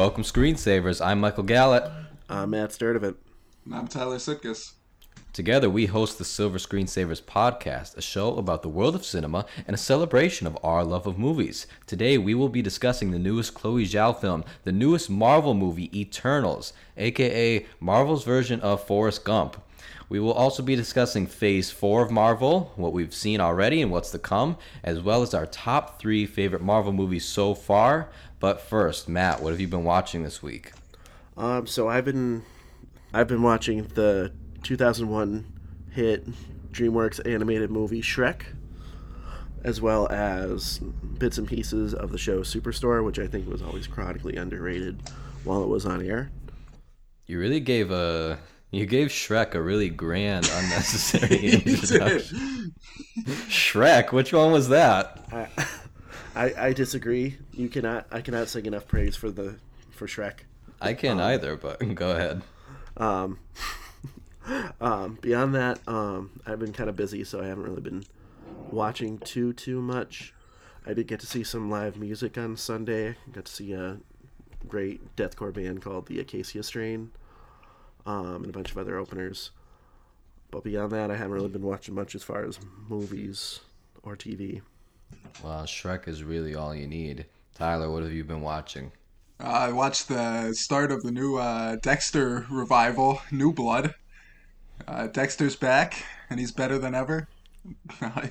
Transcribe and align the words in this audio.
Welcome, 0.00 0.24
screensavers. 0.24 1.04
I'm 1.04 1.20
Michael 1.20 1.42
Gallant. 1.42 1.84
I'm 2.26 2.48
Matt 2.48 2.70
Sturdivant. 2.70 3.16
And 3.66 3.74
I'm 3.74 3.86
Tyler 3.86 4.16
Sitkus. 4.16 4.72
Together, 5.34 5.68
we 5.68 5.84
host 5.84 6.16
the 6.16 6.24
Silver 6.24 6.56
Screensavers 6.56 7.20
podcast, 7.20 7.98
a 7.98 8.00
show 8.00 8.34
about 8.36 8.62
the 8.62 8.70
world 8.70 8.94
of 8.94 9.04
cinema 9.04 9.44
and 9.66 9.74
a 9.74 9.78
celebration 9.78 10.46
of 10.46 10.56
our 10.64 10.84
love 10.84 11.06
of 11.06 11.18
movies. 11.18 11.66
Today, 11.86 12.16
we 12.16 12.34
will 12.34 12.48
be 12.48 12.62
discussing 12.62 13.10
the 13.10 13.18
newest 13.18 13.52
Chloe 13.52 13.84
Zhao 13.84 14.18
film, 14.18 14.42
the 14.64 14.72
newest 14.72 15.10
Marvel 15.10 15.52
movie, 15.52 15.90
Eternals, 16.00 16.72
aka 16.96 17.66
Marvel's 17.78 18.24
version 18.24 18.58
of 18.62 18.82
Forrest 18.86 19.22
Gump. 19.22 19.62
We 20.08 20.18
will 20.18 20.32
also 20.32 20.62
be 20.64 20.74
discussing 20.74 21.28
Phase 21.28 21.70
4 21.70 22.02
of 22.02 22.10
Marvel, 22.10 22.72
what 22.74 22.92
we've 22.92 23.14
seen 23.14 23.40
already 23.40 23.80
and 23.80 23.92
what's 23.92 24.10
to 24.10 24.18
come, 24.18 24.56
as 24.82 25.00
well 25.00 25.22
as 25.22 25.34
our 25.34 25.46
top 25.46 26.00
three 26.00 26.26
favorite 26.26 26.62
Marvel 26.62 26.92
movies 26.92 27.24
so 27.24 27.54
far. 27.54 28.08
But 28.40 28.62
first, 28.62 29.08
Matt, 29.08 29.42
what 29.42 29.50
have 29.50 29.60
you 29.60 29.68
been 29.68 29.84
watching 29.84 30.22
this 30.24 30.42
week? 30.42 30.72
Um, 31.36 31.66
so 31.66 31.88
I've 31.88 32.04
been 32.04 32.42
I've 33.12 33.28
been 33.28 33.42
watching 33.42 33.84
the 33.94 34.32
2001 34.62 35.44
hit 35.92 36.26
DreamWorks 36.72 37.26
animated 37.30 37.70
movie 37.70 38.00
Shrek, 38.00 38.42
as 39.62 39.80
well 39.80 40.08
as 40.10 40.78
bits 41.18 41.36
and 41.38 41.46
pieces 41.46 41.92
of 41.94 42.12
the 42.12 42.18
show 42.18 42.40
Superstore, 42.40 43.04
which 43.04 43.18
I 43.18 43.26
think 43.26 43.48
was 43.48 43.62
always 43.62 43.86
chronically 43.86 44.36
underrated 44.36 45.02
while 45.44 45.62
it 45.62 45.68
was 45.68 45.84
on 45.84 46.04
air. 46.04 46.30
You 47.26 47.38
really 47.38 47.60
gave 47.60 47.90
a 47.90 48.38
you 48.70 48.86
gave 48.86 49.08
Shrek 49.08 49.54
a 49.54 49.60
really 49.60 49.90
grand, 49.90 50.48
unnecessary 50.52 51.50
introduction. 51.50 52.74
Shrek, 53.48 54.12
which 54.12 54.32
one 54.32 54.50
was 54.50 54.68
that? 54.70 55.26
I, 55.30 55.48
I 56.34 56.52
I 56.56 56.72
disagree. 56.72 57.38
You 57.52 57.68
cannot 57.68 58.06
I 58.10 58.20
cannot 58.20 58.48
sing 58.48 58.66
enough 58.66 58.86
praise 58.86 59.16
for 59.16 59.30
the 59.30 59.56
for 59.90 60.06
Shrek. 60.06 60.40
I 60.80 60.94
can't 60.94 61.20
um, 61.20 61.26
either, 61.26 61.56
but 61.56 61.78
go 61.94 62.12
ahead. 62.12 62.42
Um, 62.96 63.38
um, 64.80 65.18
beyond 65.20 65.54
that, 65.54 65.80
um, 65.86 66.40
I've 66.46 66.58
been 66.58 66.72
kind 66.72 66.88
of 66.88 66.96
busy, 66.96 67.24
so 67.24 67.40
I 67.40 67.46
haven't 67.46 67.64
really 67.64 67.80
been 67.80 68.04
watching 68.70 69.18
too 69.18 69.52
too 69.52 69.80
much. 69.80 70.32
I 70.86 70.94
did 70.94 71.06
get 71.06 71.20
to 71.20 71.26
see 71.26 71.44
some 71.44 71.70
live 71.70 71.96
music 71.98 72.38
on 72.38 72.56
Sunday. 72.56 73.16
Got 73.32 73.44
to 73.44 73.52
see 73.52 73.72
a 73.72 73.98
great 74.66 75.14
deathcore 75.16 75.52
band 75.52 75.82
called 75.82 76.06
the 76.06 76.20
Acacia 76.20 76.62
Strain, 76.62 77.10
um, 78.06 78.36
and 78.36 78.46
a 78.46 78.52
bunch 78.52 78.70
of 78.70 78.78
other 78.78 78.96
openers. 78.96 79.50
But 80.50 80.64
beyond 80.64 80.92
that, 80.92 81.10
I 81.10 81.16
haven't 81.16 81.32
really 81.32 81.48
been 81.48 81.62
watching 81.62 81.94
much 81.94 82.14
as 82.14 82.22
far 82.22 82.44
as 82.44 82.58
movies 82.88 83.60
or 84.02 84.16
TV. 84.16 84.62
Well, 85.42 85.64
Shrek 85.64 86.06
is 86.08 86.22
really 86.22 86.54
all 86.54 86.74
you 86.74 86.86
need. 86.86 87.26
Tyler, 87.54 87.90
what 87.90 88.02
have 88.02 88.12
you 88.12 88.24
been 88.24 88.42
watching? 88.42 88.92
Uh, 89.42 89.46
I 89.46 89.72
watched 89.72 90.08
the 90.08 90.52
start 90.52 90.92
of 90.92 91.02
the 91.02 91.10
new 91.10 91.36
uh, 91.36 91.76
Dexter 91.76 92.46
revival, 92.50 93.22
New 93.30 93.52
Blood. 93.52 93.94
Uh, 94.86 95.06
Dexter's 95.06 95.56
back, 95.56 96.04
and 96.28 96.38
he's 96.38 96.52
better 96.52 96.78
than 96.78 96.94
ever. 96.94 97.28
yeah, 98.02 98.30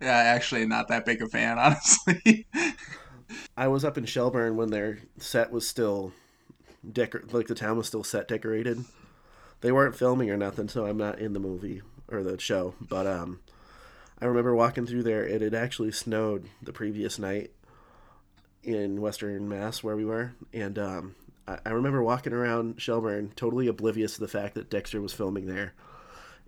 actually, 0.00 0.66
not 0.66 0.88
that 0.88 1.04
big 1.04 1.22
a 1.22 1.28
fan, 1.28 1.58
honestly. 1.58 2.46
I 3.56 3.68
was 3.68 3.84
up 3.84 3.98
in 3.98 4.04
Shelburne 4.04 4.56
when 4.56 4.70
their 4.70 5.00
set 5.18 5.50
was 5.50 5.66
still 5.66 6.12
decor 6.90 7.22
like 7.30 7.46
the 7.46 7.54
town 7.54 7.76
was 7.76 7.86
still 7.86 8.04
set 8.04 8.28
decorated. 8.28 8.84
They 9.60 9.72
weren't 9.72 9.96
filming 9.96 10.30
or 10.30 10.36
nothing, 10.36 10.68
so 10.68 10.86
I'm 10.86 10.98
not 10.98 11.18
in 11.18 11.32
the 11.32 11.40
movie 11.40 11.82
or 12.08 12.22
the 12.22 12.38
show. 12.38 12.74
But 12.80 13.06
um, 13.06 13.40
I 14.22 14.26
remember 14.26 14.54
walking 14.54 14.86
through 14.86 15.02
there. 15.02 15.26
It 15.26 15.40
had 15.40 15.52
actually 15.52 15.90
snowed 15.90 16.48
the 16.62 16.72
previous 16.72 17.18
night 17.18 17.50
in 18.62 19.00
Western 19.00 19.48
Mass 19.48 19.82
where 19.82 19.96
we 19.96 20.04
were, 20.04 20.32
and 20.52 20.78
um, 20.78 21.16
I, 21.48 21.58
I 21.66 21.70
remember 21.70 22.04
walking 22.04 22.32
around 22.32 22.80
Shelburne, 22.80 23.32
totally 23.34 23.66
oblivious 23.66 24.14
to 24.14 24.20
the 24.20 24.28
fact 24.28 24.54
that 24.54 24.70
Dexter 24.70 25.00
was 25.00 25.12
filming 25.12 25.46
there. 25.46 25.72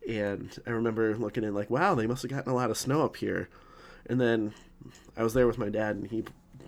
And 0.09 0.57
I 0.65 0.71
remember 0.71 1.17
looking 1.17 1.43
in 1.43 1.53
like, 1.53 1.69
wow, 1.69 1.97
they 1.97 2.07
must 2.07 2.23
have 2.23 2.31
gotten 2.31 2.53
a 2.53 2.55
lot 2.55 2.71
of 2.71 2.79
snow 2.79 3.05
up 3.05 3.17
here. 3.17 3.49
And 4.07 4.21
then 4.21 4.55
I 5.17 5.25
was 5.25 5.35
there 5.35 5.49
with 5.49 5.59
my 5.59 5.69
dad, 5.69 5.97
and 5.97 6.07
he 6.07 6.23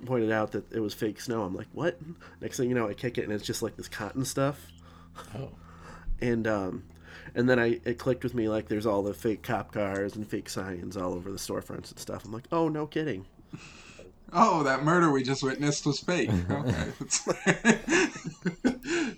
pointed 0.06 0.33
out 0.33 0.50
that 0.53 0.72
it 0.72 0.81
was 0.81 0.93
fake 0.93 1.21
snow. 1.21 1.45
I'm 1.45 1.55
like, 1.55 1.69
what? 1.72 2.00
Next 2.41 2.56
thing 2.56 2.69
you 2.69 2.75
know, 2.75 2.89
I 2.89 2.95
kick 2.95 3.16
it, 3.16 3.22
and 3.22 3.33
it's 3.33 3.47
just 3.47 3.62
like 3.62 3.77
this 3.77 3.89
cotton 3.89 4.25
stuff. 4.25 4.66
Oh. 5.39 5.50
And 6.21 6.49
um, 6.49 6.83
and 7.34 7.48
then 7.48 7.59
I 7.59 7.81
it 7.84 7.98
clicked 7.98 8.25
with 8.25 8.34
me 8.34 8.48
like 8.48 8.69
there's 8.69 8.87
all 8.87 9.03
the 9.03 9.14
fake 9.14 9.42
cop 9.42 9.72
cars 9.72 10.16
and 10.16 10.26
fake 10.26 10.48
signs 10.48 10.97
all 10.97 11.14
over 11.14 11.31
the 11.31 11.38
storefronts 11.38 11.91
and 11.91 11.98
stuff. 11.98 12.25
I'm 12.25 12.32
like, 12.32 12.47
oh, 12.53 12.69
no 12.69 12.87
kidding. 12.87 13.26
Oh, 14.32 14.62
that 14.64 14.82
murder 14.82 15.10
we 15.10 15.22
just 15.22 15.42
witnessed 15.42 15.86
was 15.86 16.00
fake. 16.00 16.31
Okay. 16.50 16.88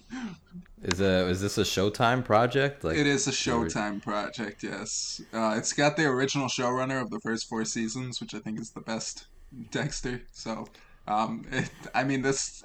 is 0.82 1.00
a 1.00 1.26
is 1.28 1.40
this 1.40 1.58
a 1.58 1.62
Showtime 1.62 2.24
project? 2.24 2.84
Like 2.84 2.96
it 2.96 3.06
is 3.06 3.26
a 3.26 3.30
Showtime 3.30 4.02
project. 4.02 4.62
Yes, 4.62 5.20
uh, 5.32 5.54
it's 5.56 5.72
got 5.72 5.96
the 5.96 6.04
original 6.04 6.48
showrunner 6.48 7.00
of 7.00 7.10
the 7.10 7.20
first 7.20 7.48
four 7.48 7.64
seasons, 7.64 8.20
which 8.20 8.34
I 8.34 8.38
think 8.38 8.60
is 8.60 8.70
the 8.70 8.80
best 8.80 9.26
Dexter. 9.70 10.22
So, 10.32 10.68
um, 11.06 11.44
it, 11.50 11.70
I 11.94 12.04
mean, 12.04 12.22
this 12.22 12.62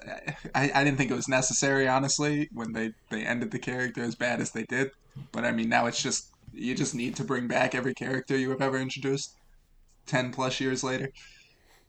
I, 0.54 0.70
I 0.74 0.84
didn't 0.84 0.98
think 0.98 1.10
it 1.10 1.16
was 1.16 1.28
necessary, 1.28 1.88
honestly, 1.88 2.48
when 2.52 2.72
they 2.72 2.92
they 3.10 3.24
ended 3.24 3.50
the 3.50 3.58
character 3.58 4.02
as 4.02 4.14
bad 4.14 4.40
as 4.40 4.50
they 4.50 4.64
did. 4.64 4.90
But 5.32 5.44
I 5.44 5.52
mean, 5.52 5.68
now 5.68 5.86
it's 5.86 6.02
just 6.02 6.30
you 6.52 6.74
just 6.74 6.94
need 6.94 7.16
to 7.16 7.24
bring 7.24 7.48
back 7.48 7.74
every 7.74 7.94
character 7.94 8.36
you 8.36 8.50
have 8.50 8.62
ever 8.62 8.78
introduced, 8.78 9.36
ten 10.06 10.32
plus 10.32 10.60
years 10.60 10.84
later. 10.84 11.10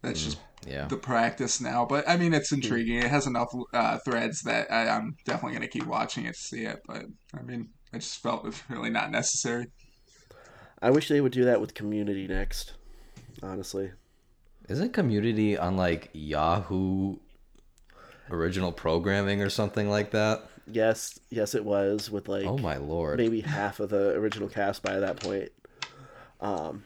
That's 0.02 0.22
mm, 0.22 0.25
just 0.25 0.38
yeah. 0.68 0.86
the 0.86 0.97
practice 0.97 1.62
now. 1.62 1.86
But 1.86 2.08
I 2.08 2.18
mean, 2.18 2.34
it's 2.34 2.52
intriguing. 2.52 2.97
It 2.97 3.09
has 3.09 3.28
enough 3.28 3.53
uh, 3.74 4.00
threads 4.00 4.41
that 4.44 4.72
I, 4.72 4.86
am 4.86 5.16
definitely 5.25 5.58
going 5.58 5.69
to 5.69 5.80
keep 5.80 5.88
watching 5.88 6.25
it 6.25 6.36
to 6.36 6.40
see 6.40 6.66
it. 6.66 6.81
But 6.88 7.06
I 7.38 7.41
mean, 7.41 7.69
I 7.94 7.97
just 7.97 8.22
felt 8.22 8.44
it 8.44 8.47
was 8.47 8.63
really 8.69 8.90
not 8.90 9.12
necessary. 9.12 9.68
I 10.81 10.92
wish 10.92 11.07
they 11.07 11.22
would 11.22 11.31
do 11.31 11.46
that 11.46 11.62
with 11.62 11.74
Community 11.74 12.28
next. 12.28 12.74
Honestly, 13.42 13.92
isn't 14.69 14.94
Community 14.94 15.57
on 15.57 15.78
like 15.78 16.09
Yahoo 16.13 17.18
original 18.30 18.72
programming 18.72 19.42
or 19.42 19.50
something 19.50 19.90
like 19.90 20.12
that? 20.12 20.44
Yes, 20.71 21.19
yes, 21.29 21.53
it 21.53 21.63
was 21.63 22.09
with 22.09 22.27
like 22.27 22.45
oh 22.45 22.57
my 22.57 22.77
lord, 22.77 23.17
maybe 23.17 23.41
half 23.41 23.79
of 23.79 23.89
the 23.89 24.11
original 24.11 24.49
cast 24.49 24.81
by 24.81 24.99
that 24.99 25.19
point. 25.19 25.51
Um, 26.41 26.83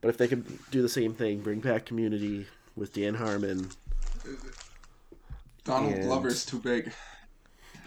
but 0.00 0.08
if 0.08 0.18
they 0.18 0.28
could 0.28 0.44
do 0.70 0.82
the 0.82 0.88
same 0.88 1.14
thing, 1.14 1.40
bring 1.40 1.60
back 1.60 1.86
Community 1.86 2.46
with 2.76 2.92
Dan 2.92 3.14
Harmon. 3.14 3.70
Donald 5.64 5.94
and... 5.94 6.02
Glover's 6.04 6.44
too 6.44 6.58
big. 6.58 6.92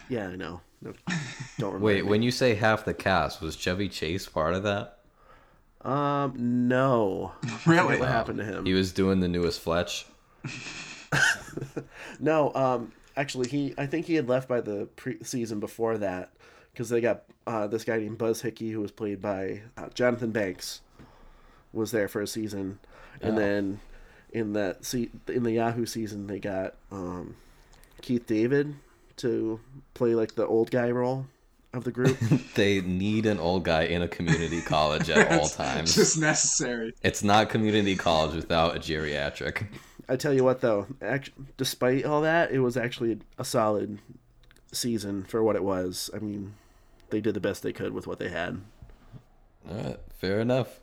Yeah, 0.08 0.28
I 0.28 0.36
know. 0.36 0.60
No, 0.80 0.92
don't 1.58 1.74
remember. 1.74 1.78
Wait, 1.84 2.04
me. 2.04 2.10
when 2.10 2.22
you 2.22 2.30
say 2.30 2.54
half 2.54 2.84
the 2.84 2.94
cast, 2.94 3.40
was 3.40 3.56
Chevy 3.56 3.88
Chase 3.88 4.26
part 4.26 4.54
of 4.54 4.62
that? 4.64 4.98
Um, 5.82 6.68
no. 6.68 7.32
really? 7.66 7.98
What 7.98 8.08
happened 8.08 8.38
to 8.38 8.44
him? 8.44 8.66
He 8.66 8.74
was 8.74 8.92
doing 8.92 9.20
the 9.20 9.28
newest 9.28 9.60
Fletch. 9.60 10.06
no, 12.20 12.52
um, 12.54 12.92
actually, 13.16 13.48
he 13.48 13.74
I 13.78 13.86
think 13.86 14.06
he 14.06 14.14
had 14.14 14.28
left 14.28 14.48
by 14.48 14.60
the 14.60 14.88
pre- 14.96 15.22
season 15.22 15.60
before 15.60 15.98
that 15.98 16.32
because 16.72 16.88
they 16.88 17.00
got 17.00 17.24
uh, 17.46 17.66
this 17.66 17.84
guy 17.84 17.98
named 17.98 18.18
Buzz 18.18 18.42
Hickey 18.42 18.70
who 18.70 18.80
was 18.80 18.90
played 18.90 19.20
by 19.20 19.62
uh, 19.76 19.88
Jonathan 19.94 20.30
Banks 20.30 20.80
was 21.72 21.90
there 21.90 22.08
for 22.08 22.20
a 22.20 22.26
season, 22.26 22.78
and 23.20 23.34
oh. 23.34 23.38
then 23.38 23.80
in 24.32 24.52
that 24.54 24.84
se- 24.84 25.10
in 25.28 25.42
the 25.42 25.52
Yahoo 25.52 25.86
season 25.86 26.26
they 26.26 26.38
got 26.38 26.74
um, 26.90 27.36
Keith 28.02 28.26
David 28.26 28.74
to 29.16 29.60
play 29.94 30.14
like 30.14 30.34
the 30.34 30.46
old 30.46 30.70
guy 30.70 30.90
role 30.90 31.26
of 31.72 31.84
the 31.84 31.92
group. 31.92 32.18
they 32.54 32.80
need 32.80 33.26
an 33.26 33.38
old 33.38 33.64
guy 33.64 33.82
in 33.82 34.02
a 34.02 34.08
community 34.08 34.60
college 34.60 35.10
at 35.10 35.32
all 35.38 35.48
times. 35.48 35.94
Just 35.94 36.18
necessary. 36.18 36.94
It's 37.02 37.22
not 37.22 37.48
community 37.50 37.96
college 37.96 38.34
without 38.34 38.76
a 38.76 38.78
geriatric. 38.80 39.66
I 40.08 40.16
tell 40.16 40.32
you 40.32 40.44
what, 40.44 40.60
though, 40.60 40.86
despite 41.56 42.04
all 42.04 42.20
that, 42.22 42.50
it 42.52 42.60
was 42.60 42.76
actually 42.76 43.18
a 43.38 43.44
solid 43.44 43.98
season 44.72 45.24
for 45.24 45.42
what 45.42 45.56
it 45.56 45.64
was. 45.64 46.10
I 46.14 46.18
mean, 46.18 46.54
they 47.10 47.20
did 47.20 47.34
the 47.34 47.40
best 47.40 47.62
they 47.62 47.72
could 47.72 47.92
with 47.92 48.06
what 48.06 48.18
they 48.18 48.28
had. 48.28 48.60
All 49.68 49.76
right, 49.76 50.00
fair 50.14 50.40
enough. 50.40 50.80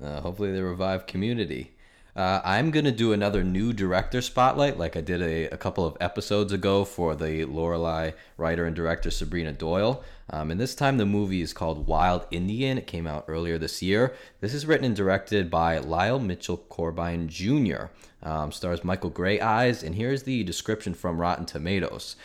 Uh, 0.00 0.20
hopefully, 0.20 0.52
they 0.52 0.60
revive 0.60 1.06
Community. 1.06 1.72
Uh, 2.14 2.42
I'm 2.44 2.70
going 2.70 2.84
to 2.84 2.92
do 2.92 3.14
another 3.14 3.42
new 3.42 3.72
director 3.72 4.20
spotlight, 4.20 4.78
like 4.78 4.98
I 4.98 5.00
did 5.00 5.22
a, 5.22 5.46
a 5.46 5.56
couple 5.56 5.86
of 5.86 5.96
episodes 5.98 6.52
ago 6.52 6.84
for 6.84 7.14
the 7.14 7.46
Lorelei 7.46 8.10
writer 8.36 8.66
and 8.66 8.76
director 8.76 9.10
Sabrina 9.10 9.52
Doyle. 9.52 10.04
Um, 10.28 10.50
and 10.50 10.60
this 10.60 10.74
time 10.74 10.98
the 10.98 11.06
movie 11.06 11.40
is 11.40 11.54
called 11.54 11.86
Wild 11.86 12.26
Indian. 12.30 12.76
It 12.76 12.86
came 12.86 13.06
out 13.06 13.24
earlier 13.28 13.56
this 13.56 13.80
year. 13.80 14.14
This 14.40 14.52
is 14.52 14.66
written 14.66 14.84
and 14.84 14.94
directed 14.96 15.50
by 15.50 15.78
Lyle 15.78 16.18
Mitchell 16.18 16.58
Corbine 16.58 17.28
Jr. 17.28 17.84
Um, 18.22 18.52
stars 18.52 18.84
Michael 18.84 19.10
Greyeyes, 19.10 19.82
and 19.82 19.94
here's 19.94 20.24
the 20.24 20.44
description 20.44 20.92
from 20.92 21.18
Rotten 21.18 21.46
Tomatoes. 21.46 22.16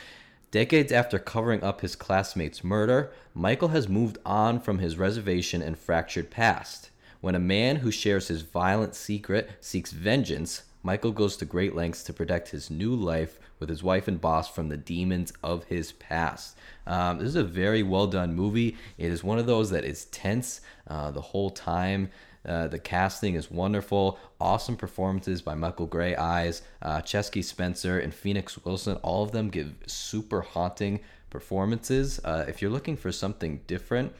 Decades 0.51 0.91
after 0.91 1.17
covering 1.17 1.63
up 1.63 1.79
his 1.79 1.95
classmate's 1.95 2.61
murder, 2.61 3.11
Michael 3.33 3.69
has 3.69 3.87
moved 3.87 4.17
on 4.25 4.59
from 4.59 4.79
his 4.79 4.97
reservation 4.97 5.61
and 5.61 5.77
fractured 5.77 6.29
past. 6.29 6.89
When 7.21 7.35
a 7.35 7.39
man 7.39 7.77
who 7.77 7.91
shares 7.91 8.27
his 8.27 8.43
violent 8.43 8.95
secret 8.95 9.49
seeks 9.59 9.91
vengeance, 9.91 10.63
Michael 10.83 11.11
goes 11.11 11.35
to 11.37 11.45
great 11.45 11.75
lengths 11.75 12.03
to 12.03 12.13
protect 12.13 12.49
his 12.49 12.69
new 12.69 12.95
life 12.95 13.39
with 13.59 13.69
his 13.69 13.83
wife 13.83 14.07
and 14.07 14.21
boss 14.21 14.47
from 14.47 14.69
the 14.69 14.77
demons 14.77 15.33
of 15.43 15.65
his 15.65 15.91
past. 15.93 16.55
Um, 16.85 17.17
this 17.17 17.27
is 17.27 17.35
a 17.35 17.43
very 17.43 17.83
well 17.83 18.07
done 18.07 18.35
movie. 18.35 18.77
It 18.97 19.11
is 19.11 19.23
one 19.23 19.39
of 19.39 19.47
those 19.47 19.69
that 19.71 19.83
is 19.83 20.05
tense 20.05 20.61
uh, 20.87 21.11
the 21.11 21.21
whole 21.21 21.49
time. 21.49 22.09
Uh, 22.45 22.67
the 22.67 22.79
casting 22.79 23.35
is 23.35 23.51
wonderful. 23.51 24.17
Awesome 24.39 24.77
performances 24.77 25.41
by 25.41 25.55
Michael 25.55 25.87
Greyeyes, 25.87 26.61
uh, 26.81 27.01
Chaske 27.01 27.43
Spencer, 27.43 27.99
and 27.99 28.13
Phoenix 28.13 28.63
Wilson. 28.63 28.95
All 28.97 29.23
of 29.23 29.31
them 29.31 29.49
give 29.49 29.73
super 29.87 30.41
haunting 30.41 31.01
performances. 31.29 32.21
Uh, 32.23 32.45
if 32.47 32.61
you're 32.61 32.71
looking 32.71 32.95
for 32.95 33.11
something 33.11 33.61
different, 33.67 34.13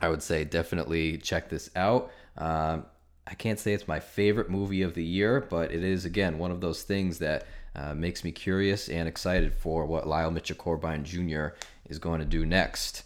I 0.00 0.08
would 0.08 0.22
say 0.22 0.44
definitely 0.44 1.18
check 1.18 1.48
this 1.48 1.70
out. 1.74 2.10
Um, 2.36 2.86
I 3.26 3.34
can't 3.34 3.58
say 3.58 3.72
it's 3.72 3.88
my 3.88 4.00
favorite 4.00 4.50
movie 4.50 4.82
of 4.82 4.94
the 4.94 5.04
year, 5.04 5.40
but 5.40 5.72
it 5.72 5.82
is 5.82 6.04
again 6.04 6.38
one 6.38 6.50
of 6.50 6.60
those 6.60 6.82
things 6.82 7.18
that 7.18 7.46
uh, 7.74 7.94
makes 7.94 8.24
me 8.24 8.32
curious 8.32 8.88
and 8.88 9.08
excited 9.08 9.52
for 9.54 9.84
what 9.84 10.06
Lyle 10.06 10.30
Mitchell 10.30 10.56
Corbine 10.56 11.04
Jr. 11.04 11.48
is 11.88 11.98
going 11.98 12.20
to 12.20 12.26
do 12.26 12.46
next. 12.46 13.02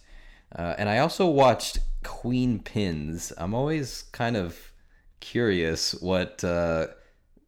Uh, 0.54 0.74
and 0.78 0.88
I 0.88 0.98
also 0.98 1.26
watched 1.26 1.78
Queenpins. 2.04 3.32
I'm 3.38 3.54
always 3.54 4.02
kind 4.12 4.36
of 4.36 4.72
curious 5.20 5.92
what 5.94 6.42
uh, 6.44 6.88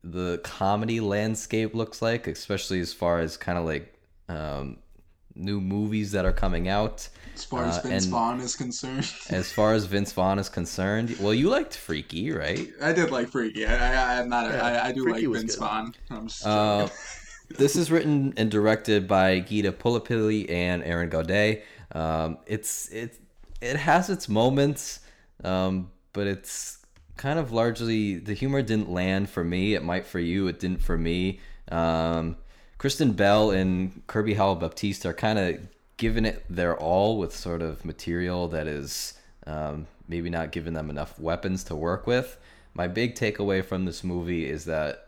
the 0.03 0.41
comedy 0.43 1.01
landscape 1.01 1.75
looks 1.75 2.01
like, 2.03 2.27
especially 2.27 2.81
as 2.81 2.93
far 2.93 3.21
as 3.21 3.37
kind 3.37 3.59
of 3.59 3.65
like 3.65 3.95
um, 4.29 4.79
new 5.35 5.61
movies 5.61 6.13
that 6.13 6.25
are 6.25 6.33
coming 6.33 6.69
out. 6.69 7.09
As 7.35 7.45
far 7.45 7.65
as 7.65 7.79
Uh, 7.79 7.83
Vince 7.89 8.05
Vaughn 8.07 8.41
is 8.41 8.55
concerned, 8.57 9.11
As 9.31 9.51
far 9.51 9.73
as 9.75 9.87
Vince 9.87 10.13
Vaughn 10.13 10.39
is 10.39 10.49
concerned, 10.49 11.17
well, 11.19 11.33
you 11.35 11.49
liked 11.49 11.77
Freaky, 11.77 12.31
right? 12.31 12.69
I 12.83 12.93
did 12.93 13.11
like 13.11 13.29
Freaky. 13.31 13.67
I, 13.67 14.17
I, 14.17 14.21
I'm 14.21 14.29
not. 14.29 14.51
Yeah, 14.51 14.63
I, 14.63 14.89
I 14.89 14.93
do 14.93 15.05
Freaky 15.05 15.27
like 15.27 15.41
Vince 15.41 15.55
good. 15.57 15.61
Vaughn. 15.61 15.95
I'm 16.11 16.27
just 16.29 16.47
Uh, 16.47 16.89
this 17.59 17.77
is 17.77 17.91
written 17.91 18.35
and 18.37 18.51
directed 18.51 19.09
by 19.09 19.41
Gita 19.41 19.73
Pullapilly 19.73 20.51
and 20.51 20.83
Aaron 20.85 21.09
Gaudet. 21.09 21.65
Um, 21.93 22.39
it's 22.47 22.89
it 22.91 23.19
it 23.61 23.77
has 23.77 24.11
its 24.11 24.29
moments, 24.29 25.01
um, 25.45 25.91
but 26.13 26.27
it's 26.27 26.79
kind 27.17 27.39
of 27.39 27.53
largely 27.53 28.17
the 28.17 28.35
humor 28.35 28.63
didn't 28.63 28.91
land 28.91 29.29
for 29.31 29.45
me. 29.45 29.75
It 29.75 29.83
might 29.85 30.07
for 30.07 30.19
you. 30.19 30.49
It 30.49 30.59
didn't 30.61 30.83
for 30.83 30.99
me. 30.99 31.41
Um, 31.71 32.37
Kristen 32.83 33.13
Bell 33.13 33.53
and 33.53 34.05
Kirby 34.09 34.35
Howell 34.35 34.57
Baptiste 34.57 35.07
are 35.07 35.13
kind 35.13 35.39
of 35.39 35.69
giving 35.99 36.25
it 36.25 36.45
their 36.51 36.77
all 36.77 37.17
with 37.17 37.33
sort 37.33 37.63
of 37.63 37.85
material 37.85 38.49
that 38.49 38.67
is 38.67 39.15
um, 39.47 39.87
maybe 40.09 40.29
not 40.29 40.51
giving 40.51 40.73
them 40.73 40.91
enough 40.91 41.17
weapons 41.17 41.63
to 41.63 41.77
work 41.77 42.09
with. 42.09 42.39
My 42.75 42.89
big 42.89 43.15
takeaway 43.15 43.65
from 43.65 43.85
this 43.85 44.03
movie 44.03 44.51
is 44.51 44.65
that 44.65 45.07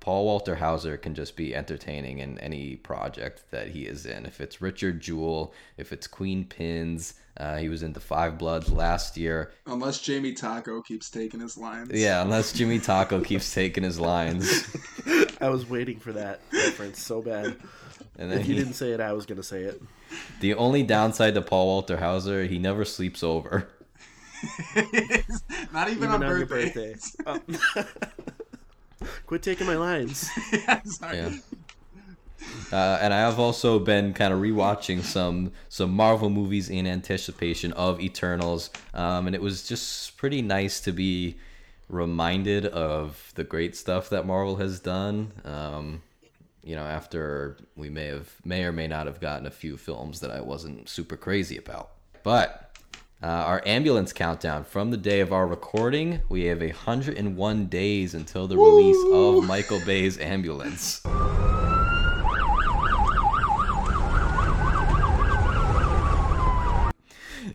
Paul 0.00 0.24
Walter 0.24 0.56
Hauser 0.56 0.96
can 0.96 1.14
just 1.14 1.36
be 1.36 1.54
entertaining 1.54 2.18
in 2.18 2.40
any 2.40 2.74
project 2.74 3.44
that 3.52 3.68
he 3.68 3.86
is 3.86 4.04
in. 4.04 4.26
If 4.26 4.40
it's 4.40 4.60
Richard 4.60 5.00
Jewell, 5.00 5.54
if 5.76 5.92
it's 5.92 6.08
Queenpins, 6.08 7.14
uh, 7.38 7.56
he 7.56 7.68
was 7.68 7.82
in 7.82 7.92
The 7.92 8.00
Five 8.00 8.38
Bloods 8.38 8.70
last 8.70 9.16
year. 9.16 9.52
Unless 9.66 10.00
Jamie 10.00 10.32
Taco 10.34 10.82
keeps 10.82 11.10
taking 11.10 11.40
his 11.40 11.56
lines. 11.56 11.90
Yeah, 11.92 12.22
unless 12.22 12.52
Jimmy 12.52 12.78
Taco 12.78 13.20
keeps 13.20 13.52
taking 13.52 13.82
his 13.84 13.98
lines. 13.98 14.66
I 15.40 15.48
was 15.48 15.68
waiting 15.68 15.98
for 15.98 16.12
that 16.12 16.40
reference 16.52 17.00
so 17.02 17.22
bad. 17.22 17.56
And 18.18 18.30
then 18.30 18.40
If 18.40 18.46
you 18.46 18.54
he, 18.54 18.60
didn't 18.60 18.74
say 18.74 18.92
it, 18.92 19.00
I 19.00 19.12
was 19.14 19.24
gonna 19.26 19.42
say 19.42 19.62
it. 19.62 19.82
the 20.40 20.54
only 20.54 20.82
downside 20.82 21.34
to 21.34 21.42
Paul 21.42 21.66
Walter 21.66 21.96
Hauser, 21.96 22.44
he 22.44 22.58
never 22.58 22.84
sleeps 22.84 23.22
over. 23.22 23.68
Not 25.72 25.88
even, 25.88 26.04
Even 26.04 26.08
on, 26.10 26.22
on 26.22 26.36
your 26.38 26.46
birthday. 26.46 26.94
birthday. 26.94 26.94
Oh. 27.26 27.84
Quit 29.26 29.42
taking 29.42 29.66
my 29.66 29.76
lines. 29.76 30.28
yeah, 30.52 30.82
sorry. 30.84 31.16
Yeah. 31.16 31.32
Uh, 32.72 32.98
and 33.00 33.12
I 33.12 33.20
have 33.20 33.38
also 33.38 33.78
been 33.78 34.14
kind 34.14 34.32
of 34.32 34.40
rewatching 34.40 35.02
some 35.02 35.52
some 35.68 35.90
Marvel 35.90 36.30
movies 36.30 36.70
in 36.70 36.86
anticipation 36.86 37.72
of 37.74 38.00
Eternals, 38.00 38.70
um, 38.94 39.26
and 39.26 39.34
it 39.34 39.42
was 39.42 39.68
just 39.68 40.16
pretty 40.16 40.42
nice 40.42 40.80
to 40.80 40.92
be 40.92 41.36
reminded 41.88 42.64
of 42.66 43.32
the 43.34 43.44
great 43.44 43.76
stuff 43.76 44.08
that 44.08 44.26
Marvel 44.26 44.56
has 44.56 44.80
done. 44.80 45.32
Um, 45.44 46.02
you 46.64 46.74
know, 46.74 46.84
after 46.84 47.58
we 47.76 47.90
may 47.90 48.06
have 48.06 48.30
may 48.44 48.64
or 48.64 48.72
may 48.72 48.86
not 48.86 49.06
have 49.06 49.20
gotten 49.20 49.46
a 49.46 49.50
few 49.50 49.76
films 49.76 50.20
that 50.20 50.30
I 50.30 50.40
wasn't 50.40 50.88
super 50.88 51.16
crazy 51.16 51.56
about, 51.56 51.90
but. 52.22 52.68
Uh, 53.24 53.26
our 53.26 53.62
ambulance 53.64 54.12
countdown 54.12 54.64
from 54.64 54.90
the 54.90 54.96
day 54.96 55.20
of 55.20 55.32
our 55.32 55.46
recording, 55.46 56.20
we 56.28 56.42
have 56.46 56.60
101 56.60 57.66
days 57.66 58.14
until 58.14 58.48
the 58.48 58.56
release 58.56 58.96
of 59.12 59.44
Michael 59.44 59.80
Bay's 59.86 60.18
Ambulance. 60.18 61.02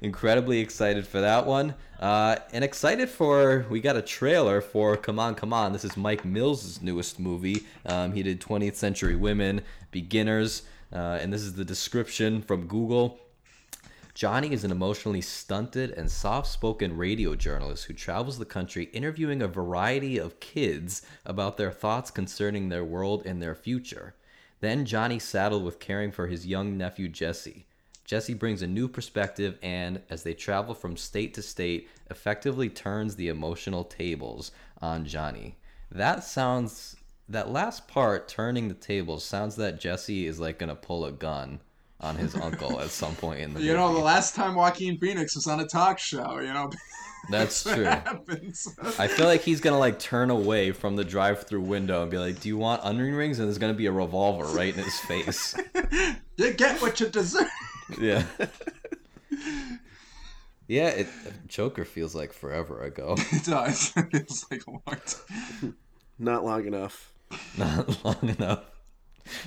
Incredibly 0.01 0.59
excited 0.59 1.07
for 1.07 1.21
that 1.21 1.45
one 1.45 1.73
uh, 1.99 2.35
and 2.53 2.63
excited 2.63 3.09
for 3.09 3.65
we 3.69 3.79
got 3.79 3.95
a 3.95 4.01
trailer 4.01 4.61
for 4.61 4.95
come 4.95 5.19
on 5.19 5.33
come 5.35 5.53
on 5.53 5.73
this 5.73 5.83
is 5.83 5.97
mike 5.97 6.23
mills' 6.23 6.81
newest 6.81 7.19
movie 7.19 7.65
um, 7.85 8.11
he 8.11 8.23
did 8.23 8.39
20th 8.39 8.75
century 8.75 9.15
women 9.15 9.61
beginners 9.91 10.63
uh, 10.93 11.19
and 11.21 11.33
this 11.33 11.41
is 11.41 11.53
the 11.55 11.65
description 11.65 12.41
from 12.41 12.67
google 12.67 13.19
Johnny 14.17 14.51
is 14.51 14.63
an 14.63 14.71
emotionally 14.71 15.21
stunted 15.21 15.91
and 15.91 16.09
soft 16.09 16.47
spoken 16.47 16.97
radio 16.97 17.35
journalist 17.35 17.85
who 17.85 17.93
travels 17.93 18.39
the 18.39 18.45
country 18.45 18.85
interviewing 18.85 19.43
a 19.43 19.47
variety 19.47 20.17
of 20.17 20.39
kids 20.39 21.03
about 21.23 21.57
their 21.57 21.69
thoughts 21.69 22.09
concerning 22.09 22.69
their 22.69 22.83
world 22.83 23.21
and 23.27 23.39
their 23.39 23.53
future. 23.53 24.15
Then 24.59 24.85
Johnny 24.85 25.19
saddled 25.19 25.63
with 25.63 25.79
caring 25.79 26.11
for 26.11 26.25
his 26.25 26.47
young 26.47 26.75
nephew 26.75 27.09
Jesse. 27.09 27.66
Jesse 28.07 28.33
brings 28.33 28.61
a 28.61 28.67
new 28.67 28.87
perspective 28.87 29.59
and, 29.61 30.01
as 30.09 30.23
they 30.23 30.33
travel 30.33 30.73
from 30.73 30.95
state 30.95 31.33
to 31.33 31.41
state, 31.41 31.89
effectively 32.09 32.69
turns 32.69 33.17
the 33.17 33.27
emotional 33.27 33.83
tables 33.83 34.51
on 34.81 35.05
Johnny. 35.05 35.57
That 35.91 36.23
sounds. 36.23 36.95
That 37.29 37.51
last 37.51 37.89
part, 37.89 38.29
turning 38.29 38.69
the 38.69 38.73
tables, 38.73 39.25
sounds 39.25 39.57
that 39.57 39.81
Jesse 39.81 40.25
is 40.25 40.39
like 40.39 40.57
gonna 40.57 40.75
pull 40.75 41.03
a 41.03 41.11
gun 41.11 41.59
on 41.99 42.15
his 42.15 42.33
uncle 42.41 42.79
at 42.79 42.89
some 42.89 43.13
point 43.15 43.41
in 43.41 43.53
the 43.53 43.61
You 43.61 43.73
know, 43.73 43.93
the 43.93 43.99
last 43.99 44.33
time 44.33 44.55
Joaquin 44.55 44.97
Phoenix 44.97 45.35
was 45.35 45.45
on 45.45 45.59
a 45.59 45.67
talk 45.67 45.99
show, 45.99 46.39
you 46.39 46.53
know, 46.53 46.69
That's 47.29 47.63
true. 47.63 47.83
happens. 47.83 48.73
I 48.97 49.07
feel 49.07 49.25
like 49.25 49.41
he's 49.41 49.59
gonna 49.59 49.79
like 49.79 49.99
turn 49.99 50.29
away 50.29 50.71
from 50.71 50.95
the 50.95 51.03
drive-through 51.03 51.59
window 51.61 52.03
and 52.03 52.09
be 52.09 52.17
like, 52.17 52.39
"Do 52.39 52.47
you 52.47 52.55
want 52.57 52.85
onion 52.85 53.15
rings?" 53.15 53.39
And 53.39 53.49
there's 53.49 53.57
gonna 53.57 53.73
be 53.73 53.87
a 53.87 53.91
revolver 53.91 54.45
right 54.45 54.73
in 54.73 54.81
his 54.81 54.99
face. 55.01 55.53
you 56.37 56.53
get 56.53 56.81
what 56.81 57.01
you 57.01 57.09
deserve. 57.09 57.49
Yeah. 57.99 58.23
Yeah, 60.67 60.89
it, 60.89 61.07
Joker 61.47 61.85
feels 61.85 62.13
like 62.13 62.33
forever 62.33 62.83
ago. 62.83 63.15
It 63.31 63.45
does. 63.45 63.93
It's 64.11 64.49
like 64.51 64.67
a 64.67 64.71
long 64.71 64.81
time. 65.05 65.75
Not 66.19 66.43
long 66.43 66.65
enough. 66.65 67.13
Not 67.57 68.03
long 68.03 68.29
enough. 68.37 68.63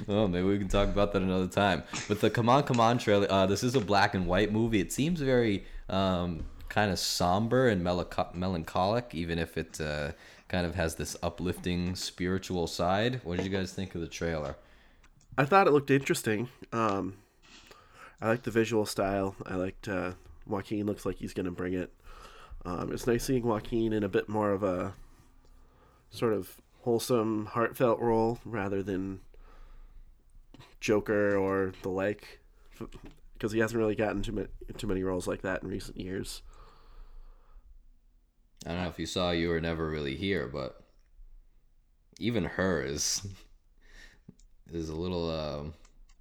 Oh, 0.09 0.29
maybe 0.29 0.47
we 0.47 0.59
can 0.59 0.69
talk 0.69 0.89
about 0.89 1.13
that 1.13 1.23
another 1.23 1.47
time. 1.47 1.83
But 2.09 2.21
the 2.21 2.31
Come 2.31 2.49
On, 2.49 2.63
Come 2.63 2.81
On 2.81 2.99
trailer, 2.99 3.27
uh, 3.31 3.47
this 3.47 3.63
is 3.63 3.75
a 3.75 3.81
black 3.81 4.15
and 4.15 4.27
white 4.27 4.53
movie. 4.53 4.81
It 4.81 4.93
seems 4.93 5.21
very 5.21 5.65
um, 5.89 6.45
kind 6.69 6.91
of 6.91 6.99
somber 6.99 7.69
and 7.69 7.83
melancho- 7.83 8.35
melancholic, 8.35 9.15
even 9.15 9.39
if 9.39 9.57
it 9.59 9.81
uh, 9.81 10.13
kind 10.49 10.67
of 10.67 10.75
has 10.75 10.95
this 10.97 11.17
uplifting 11.23 11.95
spiritual 11.97 12.67
side. 12.67 13.21
What 13.25 13.37
did 13.37 13.47
you 13.47 13.53
guys 13.53 13.73
think 13.73 13.95
of 13.95 14.01
the 14.01 14.09
trailer? 14.09 14.57
I 15.37 15.45
thought 15.45 15.67
it 15.67 15.73
looked 15.73 15.91
interesting. 15.91 16.49
Um, 16.73 17.17
I 18.21 18.29
like 18.29 18.43
the 18.43 18.51
visual 18.51 18.85
style. 18.85 19.35
I 19.47 19.55
liked 19.55 19.89
uh, 19.89 20.13
Joaquin. 20.47 20.87
Looks 20.87 21.07
like 21.07 21.17
he's 21.17 21.33
going 21.33 21.47
to 21.47 21.53
bring 21.53 21.73
it. 21.73 21.91
Um, 22.65 22.93
it's 22.93 23.07
nice 23.07 23.25
seeing 23.25 23.45
Joaquin 23.45 23.93
in 23.93 24.05
a 24.05 24.09
bit 24.09 24.29
more 24.29 24.53
of 24.53 24.63
a 24.63 24.93
sort 26.11 26.35
of 26.35 26.61
wholesome, 26.83 27.47
heartfelt 27.47 28.01
role 28.01 28.39
rather 28.45 28.83
than 28.83 29.21
Joker 30.81 31.37
or 31.37 31.73
the 31.83 31.89
like, 31.89 32.41
because 33.33 33.53
he 33.53 33.61
hasn't 33.61 33.79
really 33.79 33.95
gotten 33.95 34.23
too 34.23 34.33
many 34.33 34.49
too 34.77 34.87
many 34.87 35.03
roles 35.03 35.27
like 35.27 35.43
that 35.43 35.63
in 35.63 35.69
recent 35.69 35.99
years. 35.99 36.43
I 38.67 38.73
don't 38.73 38.83
know 38.83 38.89
if 38.89 38.99
you 38.99 39.07
saw 39.07 39.31
You 39.31 39.49
Were 39.49 39.61
Never 39.61 39.89
Really 39.89 40.17
Here, 40.17 40.47
but 40.47 40.83
even 42.19 42.45
her 42.45 42.83
is 42.83 43.27
is 44.71 44.91
a 44.91 44.95
little. 44.97 45.31
Um, 45.31 45.75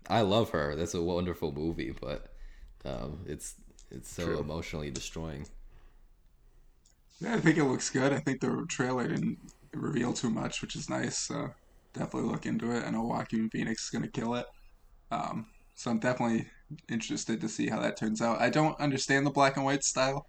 I 0.08 0.22
love 0.22 0.51
her. 0.51 0.75
That's 0.75 0.94
a 0.94 1.01
wonderful 1.01 1.51
movie, 1.51 1.91
but 1.91 2.34
um, 2.86 3.22
it's 3.27 3.56
it's 3.91 4.10
so 4.10 4.24
True. 4.24 4.39
emotionally 4.39 4.91
destroying. 4.91 5.48
Yeah, 7.20 7.36
I 7.36 7.39
think 7.39 7.58
it 7.58 7.65
looks 7.65 7.89
good. 7.89 8.13
I 8.13 8.20
think 8.20 8.41
the 8.41 8.65
trailer 8.70 9.08
didn't 9.08 9.39
reveal 9.74 10.13
too 10.13 10.29
much, 10.29 10.62
which 10.62 10.75
is 10.75 10.89
nice. 10.89 11.18
So 11.18 11.50
definitely 11.94 12.29
look 12.29 12.46
into 12.46 12.72
it. 12.72 12.84
I 12.86 12.89
know 12.91 13.03
Joaquin 13.03 13.50
Phoenix 13.50 13.84
is 13.86 13.89
going 13.89 14.03
to 14.03 14.12
kill 14.12 14.36
it. 14.36 14.46
Um, 15.12 15.48
so 15.75 15.91
I'm 15.91 16.00
definitely 16.00 16.48
interested 16.89 17.41
to 17.41 17.50
see 17.50 17.70
how 17.70 17.79
that 17.82 17.98
turns 17.98 18.22
out. 18.22 18.41
I 18.41 18.50
don't 18.50 18.79
understand 18.79 19.25
the 19.25 19.32
black 19.32 19.58
and 19.58 19.65
white 19.65 19.84
style. 19.84 20.27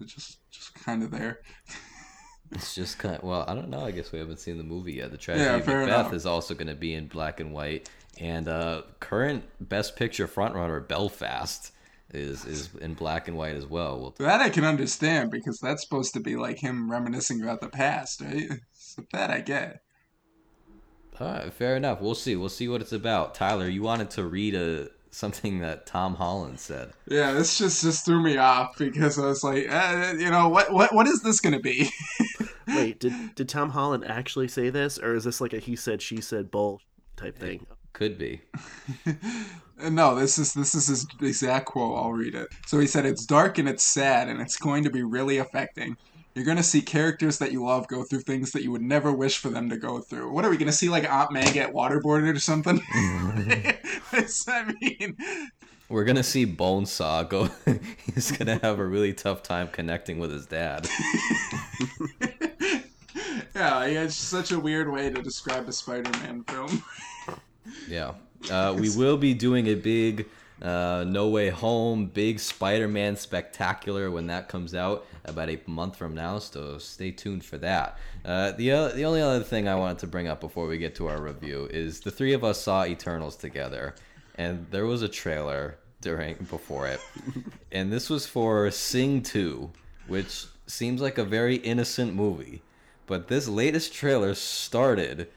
It's 0.00 0.14
just 0.14 0.40
just 0.50 0.74
kind 0.74 1.02
of 1.02 1.10
there. 1.10 1.40
It's 2.52 2.74
just 2.74 2.98
kind 2.98 3.14
of, 3.16 3.22
well, 3.22 3.44
I 3.46 3.54
don't 3.54 3.68
know. 3.68 3.84
I 3.84 3.92
guess 3.92 4.10
we 4.12 4.18
haven't 4.18 4.40
seen 4.40 4.58
the 4.58 4.64
movie 4.64 4.94
yet. 4.94 5.10
The 5.12 5.16
tragedy 5.18 5.44
Yeah, 5.44 5.60
of 5.60 5.66
Macbeth 5.68 5.82
enough. 5.84 6.12
is 6.12 6.26
also 6.26 6.54
going 6.54 6.66
to 6.66 6.74
be 6.74 6.94
in 6.94 7.06
black 7.06 7.38
and 7.38 7.52
white, 7.52 7.88
and 8.18 8.48
uh, 8.48 8.82
current 9.00 9.44
Best 9.60 9.96
Picture 9.96 10.26
frontrunner 10.26 10.86
Belfast 10.86 11.72
is 12.12 12.44
is 12.44 12.70
in 12.80 12.94
black 12.94 13.28
and 13.28 13.36
white 13.36 13.54
as 13.54 13.66
well. 13.66 13.98
We'll 14.00 14.14
That 14.18 14.40
I 14.40 14.48
can 14.48 14.64
understand 14.64 15.30
because 15.30 15.58
that's 15.60 15.82
supposed 15.82 16.14
to 16.14 16.20
be 16.20 16.36
like 16.36 16.58
him 16.58 16.90
reminiscing 16.90 17.42
about 17.42 17.60
the 17.60 17.68
past, 17.68 18.20
right? 18.20 18.48
So 18.82 19.04
that 19.12 19.30
I 19.30 19.40
get. 19.40 19.82
All 21.20 21.28
right, 21.28 21.52
fair 21.52 21.76
enough. 21.76 22.00
We'll 22.00 22.16
see. 22.16 22.34
We'll 22.34 22.48
see 22.48 22.66
what 22.66 22.80
it's 22.80 22.92
about. 22.92 23.36
Tyler, 23.36 23.68
you 23.68 23.82
wanted 23.82 24.10
to 24.10 24.24
read 24.24 24.54
a 24.56 24.88
something 25.12 25.60
that 25.60 25.86
Tom 25.86 26.14
Holland 26.14 26.58
said. 26.58 26.92
Yeah, 27.06 27.32
this 27.32 27.58
just 27.58 27.82
just 27.82 28.04
threw 28.04 28.22
me 28.22 28.36
off 28.36 28.76
because 28.78 29.18
I 29.18 29.26
was 29.26 29.44
like, 29.44 29.66
uh, 29.70 30.14
you 30.18 30.30
know, 30.30 30.48
what 30.48 30.72
what 30.72 30.94
what 30.94 31.06
is 31.06 31.22
this 31.22 31.40
gonna 31.40 31.60
be? 31.60 31.90
Wait, 32.68 32.98
did 32.98 33.12
did 33.34 33.48
Tom 33.48 33.70
Holland 33.70 34.04
actually 34.04 34.48
say 34.48 34.70
this, 34.70 34.98
or 34.98 35.14
is 35.14 35.24
this 35.24 35.40
like 35.40 35.52
a 35.52 35.58
he 35.58 35.76
said 35.76 36.02
she 36.02 36.20
said 36.20 36.50
bull 36.50 36.80
type 37.16 37.38
thing? 37.38 37.66
Could 37.92 38.18
be. 38.18 38.40
no, 39.90 40.14
this 40.14 40.38
is 40.38 40.54
this 40.54 40.74
is 40.74 40.86
his 40.88 41.06
exact 41.20 41.66
quote. 41.66 41.98
I'll 41.98 42.12
read 42.12 42.34
it. 42.34 42.48
So 42.66 42.78
he 42.78 42.86
said, 42.86 43.04
"It's 43.04 43.26
dark 43.26 43.58
and 43.58 43.68
it's 43.68 43.84
sad, 43.84 44.28
and 44.28 44.40
it's 44.40 44.56
going 44.56 44.84
to 44.84 44.90
be 44.90 45.02
really 45.02 45.38
affecting." 45.38 45.96
You're 46.34 46.44
gonna 46.44 46.62
see 46.62 46.80
characters 46.80 47.38
that 47.38 47.50
you 47.50 47.64
love 47.64 47.88
go 47.88 48.04
through 48.04 48.20
things 48.20 48.52
that 48.52 48.62
you 48.62 48.70
would 48.70 48.82
never 48.82 49.12
wish 49.12 49.38
for 49.38 49.48
them 49.48 49.68
to 49.68 49.76
go 49.76 49.98
through. 49.98 50.32
What 50.32 50.44
are 50.44 50.50
we 50.50 50.56
gonna 50.56 50.72
see, 50.72 50.88
like 50.88 51.10
Aunt 51.10 51.32
May 51.32 51.52
get 51.52 51.72
waterboarded 51.74 52.36
or 52.36 52.40
something? 52.40 52.80
That 54.46 54.74
mean? 54.80 55.16
We're 55.88 56.04
gonna 56.04 56.22
see 56.22 56.46
Bonesaw 56.46 57.28
go. 57.28 57.48
he's 58.14 58.30
gonna 58.32 58.58
have 58.60 58.78
a 58.78 58.84
really 58.84 59.12
tough 59.12 59.42
time 59.42 59.68
connecting 59.68 60.18
with 60.18 60.30
his 60.32 60.46
dad. 60.46 60.88
yeah, 63.54 63.84
it's 63.84 64.14
such 64.14 64.52
a 64.52 64.58
weird 64.58 64.90
way 64.90 65.10
to 65.10 65.22
describe 65.22 65.68
a 65.68 65.72
Spider-Man 65.72 66.44
film. 66.44 66.82
Yeah. 67.88 68.12
Uh, 68.50 68.74
we 68.78 68.90
will 68.90 69.16
be 69.16 69.34
doing 69.34 69.66
a 69.66 69.74
big 69.74 70.26
uh, 70.62 71.04
No 71.06 71.28
Way 71.28 71.50
Home, 71.50 72.06
big 72.06 72.38
Spider 72.38 72.88
Man 72.88 73.16
spectacular 73.16 74.10
when 74.10 74.26
that 74.28 74.48
comes 74.48 74.74
out 74.74 75.06
about 75.24 75.48
a 75.48 75.60
month 75.66 75.96
from 75.96 76.14
now, 76.14 76.38
so 76.38 76.78
stay 76.78 77.10
tuned 77.10 77.44
for 77.44 77.58
that. 77.58 77.98
Uh, 78.24 78.52
the, 78.52 78.72
uh, 78.72 78.88
the 78.88 79.04
only 79.04 79.20
other 79.20 79.42
thing 79.42 79.68
I 79.68 79.74
wanted 79.74 79.98
to 80.00 80.06
bring 80.06 80.28
up 80.28 80.40
before 80.40 80.66
we 80.66 80.78
get 80.78 80.94
to 80.96 81.08
our 81.08 81.20
review 81.20 81.68
is 81.70 82.00
the 82.00 82.10
three 82.10 82.32
of 82.32 82.44
us 82.44 82.60
saw 82.60 82.84
Eternals 82.84 83.36
together, 83.36 83.94
and 84.36 84.66
there 84.70 84.86
was 84.86 85.02
a 85.02 85.08
trailer 85.08 85.78
during 86.00 86.34
before 86.50 86.86
it, 86.88 87.00
and 87.72 87.92
this 87.92 88.08
was 88.08 88.26
for 88.26 88.70
Sing 88.70 89.22
2, 89.22 89.70
which 90.08 90.46
seems 90.66 91.00
like 91.00 91.18
a 91.18 91.24
very 91.24 91.56
innocent 91.56 92.14
movie. 92.14 92.62
But 93.06 93.28
this 93.28 93.48
latest 93.48 93.92
trailer 93.92 94.34
started 94.34 95.28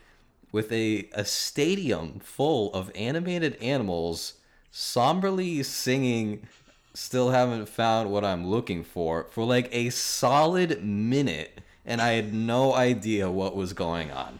with 0.53 0.71
a, 0.71 1.09
a 1.13 1.25
stadium 1.25 2.19
full 2.19 2.73
of 2.73 2.89
animated 2.95 3.57
animals 3.61 4.35
somberly 4.71 5.61
singing 5.61 6.47
still 6.93 7.31
haven't 7.31 7.67
found 7.67 8.09
what 8.09 8.23
i'm 8.23 8.47
looking 8.47 8.83
for 8.83 9.25
for 9.31 9.43
like 9.43 9.67
a 9.73 9.89
solid 9.89 10.83
minute 10.83 11.59
and 11.85 12.01
i 12.01 12.13
had 12.13 12.33
no 12.33 12.73
idea 12.73 13.29
what 13.29 13.55
was 13.55 13.73
going 13.73 14.09
on 14.11 14.39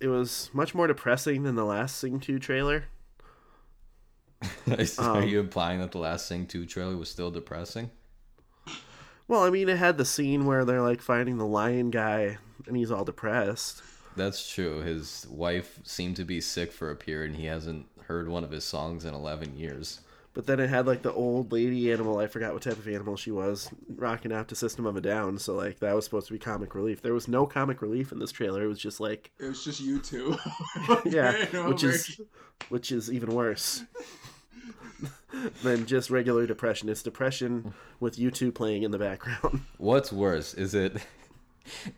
It 0.00 0.08
was 0.08 0.50
much 0.54 0.74
more 0.74 0.86
depressing 0.86 1.42
than 1.42 1.54
the 1.54 1.64
last 1.64 1.96
Sing 1.98 2.18
2 2.20 2.38
trailer. 2.38 2.84
are 4.98 5.18
um, 5.18 5.28
you 5.28 5.40
implying 5.40 5.80
that 5.80 5.92
the 5.92 5.98
last 5.98 6.26
sing 6.26 6.46
2 6.46 6.66
trailer 6.66 6.96
was 6.96 7.08
still 7.10 7.30
depressing 7.30 7.90
Well, 9.28 9.42
I 9.42 9.50
mean, 9.50 9.68
it 9.68 9.78
had 9.78 9.96
the 9.98 10.04
scene 10.04 10.44
where 10.44 10.64
they're 10.64 10.82
like 10.82 11.00
finding 11.00 11.38
the 11.38 11.46
lion 11.46 11.90
guy, 11.90 12.38
and 12.66 12.76
he's 12.76 12.90
all 12.92 13.04
depressed. 13.04 13.82
That's 14.16 14.48
true 14.52 14.80
his 14.80 15.26
wife 15.30 15.78
seemed 15.84 16.16
to 16.16 16.24
be 16.24 16.40
sick 16.40 16.72
for 16.72 16.90
a 16.90 16.96
period 16.96 17.30
and 17.32 17.40
he 17.40 17.46
hasn't 17.46 17.86
heard 18.06 18.28
one 18.28 18.44
of 18.44 18.50
his 18.50 18.64
songs 18.64 19.04
in 19.04 19.14
11 19.14 19.56
years 19.56 20.00
But 20.32 20.46
then 20.46 20.60
it 20.60 20.68
had 20.68 20.86
like 20.86 21.02
the 21.02 21.12
old 21.12 21.50
lady 21.50 21.90
animal. 21.90 22.18
I 22.18 22.26
forgot 22.26 22.52
what 22.52 22.62
type 22.62 22.76
of 22.78 22.86
animal 22.88 23.16
she 23.16 23.30
was, 23.30 23.70
rocking 23.88 24.32
out 24.32 24.48
to 24.48 24.54
System 24.54 24.84
of 24.84 24.94
a 24.96 25.00
Down. 25.00 25.38
So 25.38 25.54
like 25.54 25.78
that 25.80 25.94
was 25.94 26.04
supposed 26.04 26.26
to 26.28 26.34
be 26.34 26.38
comic 26.38 26.74
relief. 26.74 27.00
There 27.02 27.14
was 27.14 27.26
no 27.26 27.46
comic 27.46 27.80
relief 27.80 28.12
in 28.12 28.18
this 28.18 28.32
trailer. 28.32 28.62
It 28.62 28.68
was 28.68 28.78
just 28.78 29.00
like 29.00 29.30
It 29.38 29.46
was 29.46 29.64
just 29.64 29.82
U2. 29.82 30.38
yeah, 31.12 31.66
which 31.68 31.82
is 31.82 32.20
which 32.68 32.92
is 32.92 33.10
even 33.10 33.34
worse 33.34 33.84
than 35.62 35.86
just 35.86 36.10
regular 36.10 36.46
depression. 36.46 36.88
It's 36.88 37.02
depression 37.02 37.74
with 38.00 38.16
U2 38.16 38.54
playing 38.54 38.82
in 38.82 38.90
the 38.90 38.98
background. 38.98 39.62
What's 39.78 40.12
worse? 40.12 40.54
Is 40.54 40.74
it 40.74 40.96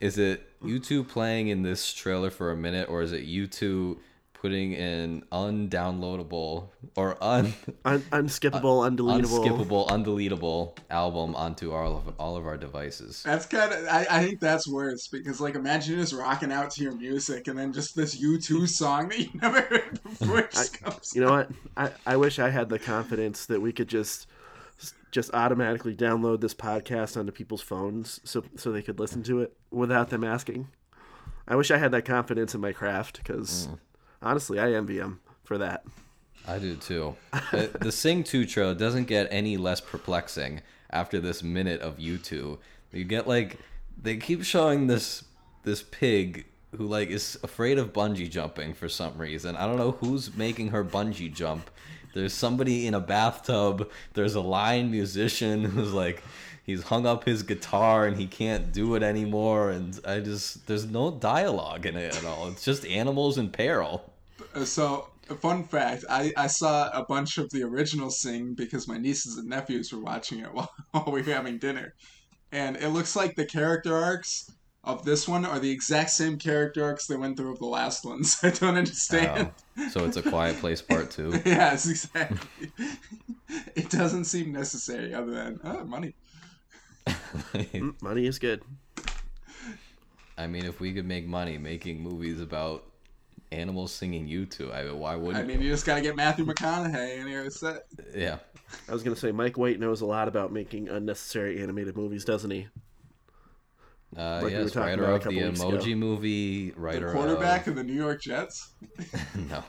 is 0.01 0.19
it 0.19 0.61
U2 0.63 1.07
playing 1.09 1.49
in 1.49 1.63
this 1.63 1.93
trailer 1.93 2.31
for 2.31 2.51
a 2.51 2.57
minute 2.57 2.89
or 2.89 3.03
is 3.03 3.13
it 3.13 3.27
U2 3.27 3.99
putting 4.41 4.73
an 4.75 5.25
undownloadable 5.33 6.69
or 6.95 7.17
un 7.23 7.53
Un- 7.85 8.03
unskippable, 8.13 8.89
undeletable. 8.89 9.45
unskippable, 9.45 9.89
undeletable 9.89 10.77
album 10.91 11.35
onto 11.35 11.73
all 11.73 11.97
of 11.97 12.15
all 12.21 12.37
of 12.37 12.47
our 12.47 12.57
devices? 12.57 13.23
That's 13.25 13.47
kind 13.47 13.73
of. 13.73 13.85
I, 13.89 14.07
I 14.09 14.25
think 14.25 14.41
that's 14.41 14.69
worse 14.69 15.09
because, 15.09 15.41
like, 15.41 15.55
imagine 15.57 15.97
just 15.97 16.13
rocking 16.13 16.53
out 16.53 16.71
to 16.73 16.83
your 16.83 16.95
music 16.95 17.49
and 17.49 17.59
then 17.59 17.73
just 17.73 17.97
this 17.97 18.21
U2 18.23 18.69
song 18.69 19.09
that 19.09 19.19
you 19.19 19.29
never 19.43 19.61
heard 19.61 20.01
before 20.03 20.43
just 20.43 20.81
comes. 20.83 21.13
You 21.15 21.23
know 21.23 21.31
what? 21.33 21.51
I, 21.77 21.91
I 22.07 22.17
wish 22.17 22.39
I 22.39 22.51
had 22.51 22.69
the 22.69 22.79
confidence 22.79 23.47
that 23.47 23.61
we 23.61 23.73
could 23.73 23.89
just 23.89 24.27
just 25.11 25.33
automatically 25.35 25.95
download 25.95 26.41
this 26.41 26.55
podcast 26.55 27.17
onto 27.17 27.33
people's 27.33 27.63
phones 27.63 28.21
so 28.25 28.45
so 28.57 28.71
they 28.71 28.83
could 28.83 28.99
listen 29.01 29.23
to 29.25 29.41
it 29.41 29.57
without 29.71 30.11
them 30.11 30.25
asking. 30.25 30.69
I 31.47 31.57
wish 31.57 31.71
I 31.71 31.79
had 31.79 31.93
that 31.93 32.05
confidence 32.05 32.55
in 32.55 32.61
my 32.61 32.73
craft 32.73 33.19
because 33.19 33.67
hmm. 33.67 33.75
honestly, 34.21 34.59
I 34.59 34.73
envy 34.73 34.99
them 34.99 35.21
for 35.45 35.59
that. 35.59 35.85
I 36.47 36.59
do 36.59 36.77
too. 36.77 37.17
the, 37.53 37.71
the 37.81 37.93
Sing 37.93 38.23
2 38.23 38.47
trailer 38.47 38.75
doesn't 38.75 39.05
get 39.05 39.29
any 39.31 39.57
less 39.57 39.81
perplexing 39.81 40.63
after 40.91 41.21
this 41.21 41.43
minute 41.43 41.81
of 41.81 41.99
U2. 41.99 42.59
You 42.93 43.05
get 43.05 43.27
like 43.27 43.59
they 44.01 44.17
keep 44.17 44.45
showing 44.45 44.87
this 44.87 45.25
this 45.65 45.83
pig 45.83 46.47
who 46.77 46.87
like 46.87 47.09
is 47.09 47.39
afraid 47.43 47.79
of 47.79 47.93
bungee 47.93 48.31
jumping 48.31 48.75
for 48.75 48.89
some 48.89 49.17
reason. 49.19 49.57
I 49.57 49.67
don't 49.67 49.77
know 49.77 49.93
who's 49.93 50.35
making 50.37 50.69
her 50.69 50.85
bungee 50.85 51.33
jump. 51.33 51.71
There's 52.15 52.33
somebody 52.35 52.87
in 52.87 52.95
a 52.95 53.01
bathtub. 53.01 53.91
There's 54.15 54.35
a 54.35 54.41
lion 54.41 54.91
musician 54.91 55.65
who's 55.75 55.93
like 55.93 56.25
he's 56.65 56.85
hung 56.85 57.07
up 57.07 57.25
his 57.25 57.43
guitar 57.43 58.07
and 58.07 58.17
he 58.17 58.27
can't 58.27 58.73
do 58.73 58.95
it 58.95 59.03
anymore 59.03 59.71
and 59.71 59.99
I 60.07 60.21
just 60.21 60.67
there's 60.67 60.87
no 60.87 61.11
dialogue 61.11 61.87
in 61.87 61.97
it 61.97 62.15
at 62.15 62.25
all. 62.25 62.49
It's 62.49 62.65
just 62.65 62.87
animals 62.87 63.39
in 63.39 63.51
peril. 63.51 64.13
Uh, 64.55 64.65
So, 64.65 65.11
fun 65.41 65.65
fact 65.65 66.05
I, 66.09 66.33
I 66.37 66.47
saw 66.47 66.91
a 66.91 67.05
bunch 67.05 67.39
of 67.39 67.51
the 67.51 67.63
original 67.63 68.11
Sing 68.11 68.55
because 68.55 68.89
my 68.89 68.99
nieces 68.99 69.37
and 69.37 69.49
nephews 69.49 69.93
were 69.93 70.01
watching 70.01 70.41
it 70.41 70.53
while, 70.53 70.71
while 70.93 71.11
we 71.13 71.23
were 71.23 71.33
having 71.33 71.59
dinner. 71.59 71.95
And 72.53 72.77
it 72.77 72.91
looks 72.91 73.17
like 73.17 73.37
the 73.37 73.47
character 73.47 73.97
arcs 73.97 74.51
of 74.89 75.05
this 75.05 75.29
one 75.29 75.45
are 75.45 75.59
the 75.59 75.71
exact 75.71 76.11
same 76.11 76.39
character 76.39 76.83
arcs 76.83 77.07
they 77.07 77.15
went 77.15 77.37
through 77.37 77.53
of 77.53 77.59
the 77.59 77.67
last 77.67 78.07
ones. 78.07 78.39
I 78.43 78.51
don't 78.51 78.77
understand. 78.77 79.51
Oh, 79.79 79.89
so 79.91 80.07
it's 80.07 80.17
a 80.17 80.23
quiet 80.23 80.57
place 80.57 80.81
part 80.81 81.11
2. 81.11 81.43
yes, 81.45 81.87
exactly. 81.87 82.73
it 83.77 83.91
doesn't 83.91 84.25
seem 84.25 84.51
necessary 84.51 85.13
other 85.13 85.33
than 85.33 85.61
oh, 85.63 85.85
money. 85.85 86.15
Mm, 87.07 88.01
Money 88.03 88.27
is 88.27 88.39
good. 88.39 88.63
I 90.37 90.47
mean, 90.47 90.65
if 90.65 90.81
we 90.81 90.93
could 90.93 91.07
make 91.07 91.27
money 91.27 91.59
making 91.59 92.01
movies 92.01 92.41
about 92.41 92.85
animals 93.51 93.93
singing 93.93 94.29
"U2," 94.29 94.73
I 94.73 94.93
why 94.93 95.17
wouldn't? 95.17 95.43
I 95.43 95.47
mean, 95.47 95.61
you 95.61 95.71
just 95.71 95.87
gotta 95.87 96.03
get 96.03 96.17
Matthew 96.17 96.45
McConaughey 96.45 97.19
in 97.19 97.27
here. 97.27 97.45
It's 97.45 97.61
that. 97.61 97.87
yeah, 98.15 98.39
I 98.89 98.93
was 98.93 99.03
gonna 99.03 99.17
say 99.17 99.33
Mike 99.33 99.57
White 99.57 99.81
knows 99.81 100.03
a 100.03 100.07
lot 100.07 100.29
about 100.29 100.53
making 100.53 100.89
unnecessary 100.89 101.63
animated 101.63 101.97
movies, 101.97 102.25
doesn't 102.25 102.51
he? 102.51 102.69
Uh, 104.17 104.41
Like 104.43 104.53
yes, 104.53 104.73
talking 104.73 105.01
writer 105.01 105.05
of 105.05 105.25
the 105.25 105.39
Emoji 105.39 105.87
ago. 105.89 105.97
Movie, 105.97 106.71
The 106.71 106.81
writer 106.81 107.13
quarterback 107.13 107.63
of 107.63 107.69
of 107.69 107.77
the 107.77 107.85
New 107.85 107.93
York 107.95 108.23
Jets. 108.23 108.71
no, 109.35 109.63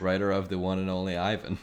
writer 0.00 0.30
of 0.30 0.48
the 0.48 0.58
one 0.58 0.78
and 0.78 0.90
only 0.90 1.16
Ivan. 1.16 1.58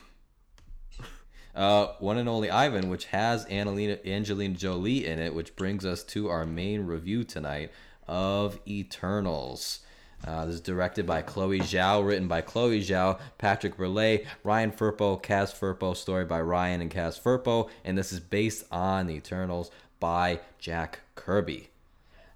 Uh, 1.56 1.94
one 2.00 2.18
and 2.18 2.28
only 2.28 2.50
Ivan, 2.50 2.90
which 2.90 3.06
has 3.06 3.46
Annalena, 3.46 4.04
Angelina 4.08 4.56
Jolie 4.56 5.06
in 5.06 5.20
it, 5.20 5.36
which 5.36 5.56
brings 5.56 5.86
us 5.86 6.04
to 6.06 6.28
our 6.30 6.46
main 6.46 6.88
review 6.88 7.24
tonight 7.24 7.72
of 8.08 8.60
Eternals. 8.68 9.80
Uh, 10.26 10.46
this 10.46 10.56
is 10.56 10.62
directed 10.62 11.06
by 11.06 11.22
Chloe 11.22 11.60
Zhao, 11.60 12.06
written 12.06 12.28
by 12.28 12.40
Chloe 12.42 12.80
Zhao, 12.80 13.20
Patrick 13.38 13.76
Burleigh, 13.76 14.20
Ryan 14.44 14.72
Firpo, 14.72 15.22
Kaz 15.22 15.54
Firpo, 15.54 15.96
story 15.96 16.24
by 16.24 16.40
Ryan 16.42 16.82
and 16.82 16.90
Kaz 16.90 17.22
Firpo, 17.22 17.70
and 17.84 17.98
this 17.98 18.14
is 18.14 18.22
based 18.22 18.64
on 18.72 19.06
the 19.08 19.16
Eternals 19.16 19.70
by 20.04 20.38
Jack 20.60 21.00
Kirby. 21.16 21.70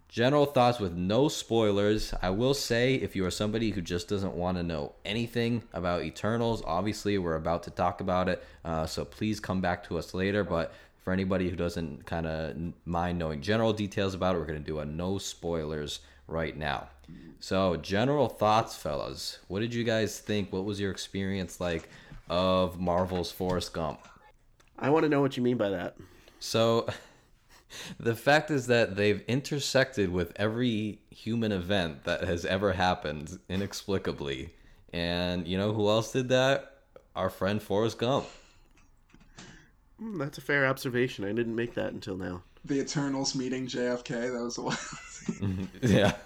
General 0.07 0.45
thoughts 0.45 0.79
with 0.79 0.93
no 0.93 1.27
spoilers. 1.27 2.13
I 2.21 2.29
will 2.29 2.53
say, 2.53 2.95
if 2.95 3.13
you 3.13 3.25
are 3.25 3.29
somebody 3.29 3.71
who 3.71 3.81
just 3.81 4.07
doesn't 4.07 4.35
want 4.35 4.55
to 4.55 4.63
know 4.63 4.93
anything 5.03 5.63
about 5.73 6.03
Eternals, 6.03 6.63
obviously 6.65 7.17
we're 7.17 7.35
about 7.35 7.63
to 7.63 7.69
talk 7.69 7.99
about 7.99 8.29
it, 8.29 8.41
uh, 8.63 8.85
so 8.85 9.03
please 9.03 9.41
come 9.41 9.59
back 9.59 9.83
to 9.89 9.97
us 9.97 10.13
later. 10.13 10.45
But 10.45 10.73
for 11.03 11.11
anybody 11.11 11.49
who 11.49 11.57
doesn't 11.57 12.05
kind 12.05 12.25
of 12.25 12.55
mind 12.85 13.19
knowing 13.19 13.41
general 13.41 13.73
details 13.73 14.13
about 14.13 14.35
it, 14.35 14.39
we're 14.39 14.45
going 14.45 14.63
to 14.63 14.65
do 14.65 14.79
a 14.79 14.85
no 14.85 15.17
spoilers 15.17 15.99
right 16.25 16.55
now. 16.55 16.87
So, 17.41 17.75
general 17.75 18.29
thoughts, 18.29 18.77
fellas. 18.77 19.39
What 19.49 19.59
did 19.59 19.73
you 19.73 19.83
guys 19.83 20.19
think? 20.19 20.53
What 20.53 20.63
was 20.63 20.79
your 20.79 20.91
experience 20.91 21.59
like 21.59 21.89
of 22.29 22.79
Marvel's 22.79 23.29
Forrest 23.29 23.73
Gump? 23.73 24.07
I 24.79 24.89
want 24.89 25.03
to 25.03 25.09
know 25.09 25.19
what 25.19 25.35
you 25.35 25.43
mean 25.43 25.57
by 25.57 25.67
that. 25.71 25.97
So, 26.39 26.87
the 27.99 28.15
fact 28.15 28.49
is 28.51 28.67
that 28.67 28.95
they've 28.95 29.21
intersected 29.27 30.09
with 30.11 30.31
every 30.35 30.99
human 31.09 31.51
event 31.51 32.03
that 32.05 32.23
has 32.23 32.45
ever 32.45 32.73
happened 32.73 33.39
inexplicably. 33.49 34.53
And 34.93 35.47
you 35.47 35.57
know 35.57 35.73
who 35.73 35.89
else 35.89 36.11
did 36.11 36.29
that? 36.29 36.73
Our 37.15 37.29
friend 37.29 37.61
Forrest 37.61 37.97
Gump. 37.99 38.25
Mm, 40.01 40.19
that's 40.19 40.37
a 40.37 40.41
fair 40.41 40.65
observation. 40.67 41.25
I 41.25 41.33
didn't 41.33 41.55
make 41.55 41.73
that 41.73 41.91
until 41.93 42.15
now. 42.15 42.43
The 42.65 42.79
Eternals 42.79 43.33
meeting 43.35 43.65
JFK. 43.67 44.31
That 44.31 44.43
was 44.43 44.57
a 44.57 44.61
wild. 45.41 45.67
yeah. 45.81 46.13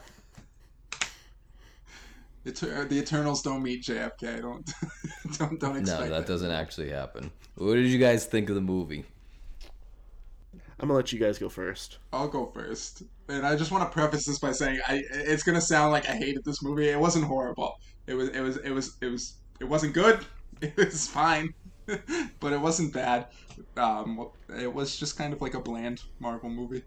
Eter- 2.45 2.89
the 2.89 2.97
Eternals 2.97 3.41
don't 3.43 3.61
meet 3.61 3.83
JFK. 3.83 4.41
Don't 4.41 4.73
don't 5.37 5.59
don't 5.59 5.77
expect 5.77 6.01
No, 6.01 6.09
that 6.09 6.09
that. 6.09 6.27
doesn't 6.27 6.49
actually 6.51 6.89
happen. 6.89 7.29
What 7.55 7.75
did 7.75 7.85
you 7.87 7.99
guys 7.99 8.25
think 8.25 8.49
of 8.49 8.55
the 8.55 8.61
movie? 8.61 9.05
I'm 10.81 10.87
gonna 10.87 10.97
let 10.97 11.13
you 11.13 11.19
guys 11.19 11.37
go 11.37 11.47
first. 11.47 11.99
I'll 12.11 12.27
go 12.27 12.47
first, 12.47 13.03
and 13.29 13.45
I 13.45 13.55
just 13.55 13.71
want 13.71 13.83
to 13.83 13.93
preface 13.93 14.25
this 14.25 14.39
by 14.39 14.51
saying 14.51 14.79
I 14.87 15.03
it's 15.11 15.43
gonna 15.43 15.61
sound 15.61 15.91
like 15.91 16.09
I 16.09 16.13
hated 16.13 16.43
this 16.43 16.63
movie. 16.63 16.89
It 16.89 16.99
wasn't 16.99 17.25
horrible. 17.25 17.75
It 18.07 18.15
was 18.15 18.29
it 18.29 18.41
was 18.41 18.57
it 18.57 18.71
was 18.71 18.97
it 18.99 19.07
was 19.07 19.37
it 19.59 19.65
wasn't 19.65 19.93
good. 19.93 20.25
It 20.61 20.77
was 20.77 21.07
fine, 21.07 21.55
but 22.39 22.53
it 22.53 22.61
wasn't 22.61 22.93
bad. 22.93 23.29
Um, 23.77 24.29
it 24.59 24.71
was 24.71 24.95
just 24.95 25.17
kind 25.17 25.33
of 25.33 25.41
like 25.41 25.55
a 25.55 25.59
bland 25.59 26.03
Marvel 26.19 26.51
movie. 26.51 26.83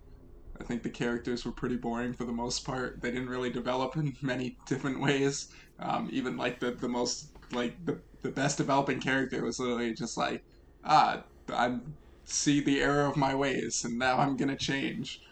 I 0.61 0.63
think 0.63 0.85
the 0.85 0.91
characters 0.91 1.45
were 1.45 1.51
pretty 1.51 1.75
boring 1.75 2.13
for 2.13 2.23
the 2.23 2.31
most 2.31 2.65
part. 2.65 3.03
They 3.03 3.11
didn't 3.11 3.29
really 3.29 3.51
develop 3.51 3.97
in 3.97 4.17
many 4.23 4.59
different 4.67 5.01
ways. 5.01 5.49
Um, 5.81 6.09
even 6.13 6.37
like 6.37 6.61
the 6.61 6.71
the 6.71 6.89
most 6.89 7.31
like 7.51 7.85
the 7.85 7.99
the 8.23 8.31
best 8.31 8.59
developing 8.59 9.01
character 9.01 9.43
was 9.43 9.59
literally 9.59 9.93
just 9.93 10.17
like 10.17 10.45
ah 10.85 11.25
I'm 11.53 11.95
see 12.25 12.61
the 12.61 12.81
error 12.81 13.07
of 13.07 13.17
my 13.17 13.35
ways 13.35 13.85
and 13.85 13.99
now 13.99 14.19
I'm 14.19 14.37
gonna 14.37 14.57
change. 14.57 15.23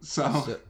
So, 0.00 0.24
So, 0.32 0.60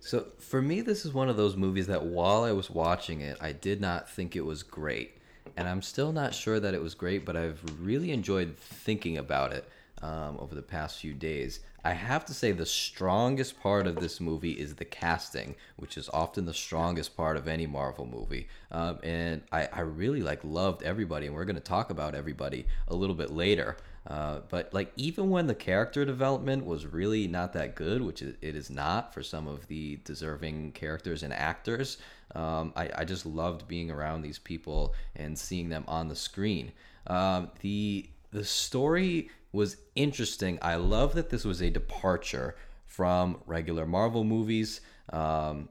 so 0.00 0.26
for 0.38 0.62
me, 0.62 0.80
this 0.80 1.04
is 1.04 1.12
one 1.12 1.28
of 1.28 1.36
those 1.36 1.56
movies 1.56 1.86
that 1.88 2.04
while 2.04 2.44
I 2.44 2.52
was 2.52 2.70
watching 2.70 3.20
it, 3.20 3.36
I 3.40 3.52
did 3.52 3.80
not 3.80 4.10
think 4.10 4.36
it 4.36 4.44
was 4.44 4.62
great, 4.62 5.18
and 5.56 5.68
I'm 5.68 5.82
still 5.82 6.12
not 6.12 6.34
sure 6.34 6.60
that 6.60 6.74
it 6.74 6.82
was 6.82 6.94
great. 6.94 7.24
But 7.24 7.36
I've 7.36 7.62
really 7.80 8.10
enjoyed 8.12 8.56
thinking 8.56 9.18
about 9.18 9.52
it 9.52 9.68
um, 10.02 10.36
over 10.38 10.54
the 10.54 10.62
past 10.62 11.00
few 11.00 11.14
days. 11.14 11.60
I 11.84 11.92
have 11.92 12.24
to 12.26 12.34
say 12.34 12.50
the 12.52 12.66
strongest 12.66 13.60
part 13.60 13.86
of 13.86 13.96
this 13.96 14.20
movie 14.20 14.52
is 14.52 14.74
the 14.74 14.84
casting, 14.84 15.54
which 15.76 15.96
is 15.96 16.08
often 16.12 16.44
the 16.44 16.54
strongest 16.54 17.16
part 17.16 17.36
of 17.36 17.46
any 17.46 17.66
Marvel 17.66 18.06
movie. 18.06 18.48
Um, 18.72 18.98
and 19.04 19.42
I, 19.52 19.68
I 19.72 19.80
really 19.80 20.22
like 20.22 20.40
loved 20.42 20.82
everybody, 20.82 21.26
and 21.26 21.34
we're 21.34 21.44
going 21.44 21.56
to 21.56 21.60
talk 21.62 21.90
about 21.90 22.14
everybody 22.16 22.66
a 22.88 22.94
little 22.94 23.14
bit 23.14 23.30
later. 23.30 23.76
Uh, 24.06 24.40
but 24.48 24.72
like 24.72 24.92
even 24.96 25.30
when 25.30 25.46
the 25.46 25.54
character 25.54 26.04
development 26.04 26.64
was 26.64 26.86
really 26.86 27.26
not 27.26 27.52
that 27.52 27.74
good, 27.74 28.02
which 28.02 28.22
it 28.22 28.36
is 28.40 28.70
not 28.70 29.12
for 29.12 29.22
some 29.22 29.48
of 29.48 29.66
the 29.66 29.96
deserving 30.04 30.72
characters 30.72 31.22
and 31.22 31.32
actors, 31.32 31.98
um, 32.34 32.72
I, 32.76 32.90
I 32.98 33.04
just 33.04 33.26
loved 33.26 33.66
being 33.66 33.90
around 33.90 34.22
these 34.22 34.38
people 34.38 34.94
and 35.16 35.36
seeing 35.36 35.68
them 35.68 35.84
on 35.88 36.08
the 36.08 36.16
screen. 36.16 36.72
Um, 37.08 37.50
the 37.60 38.08
the 38.30 38.44
story 38.44 39.30
was 39.52 39.76
interesting. 39.94 40.58
I 40.60 40.76
love 40.76 41.14
that 41.14 41.30
this 41.30 41.44
was 41.44 41.62
a 41.62 41.70
departure 41.70 42.56
from 42.86 43.38
regular 43.46 43.86
Marvel 43.86 44.24
movies, 44.24 44.80
um, 45.12 45.68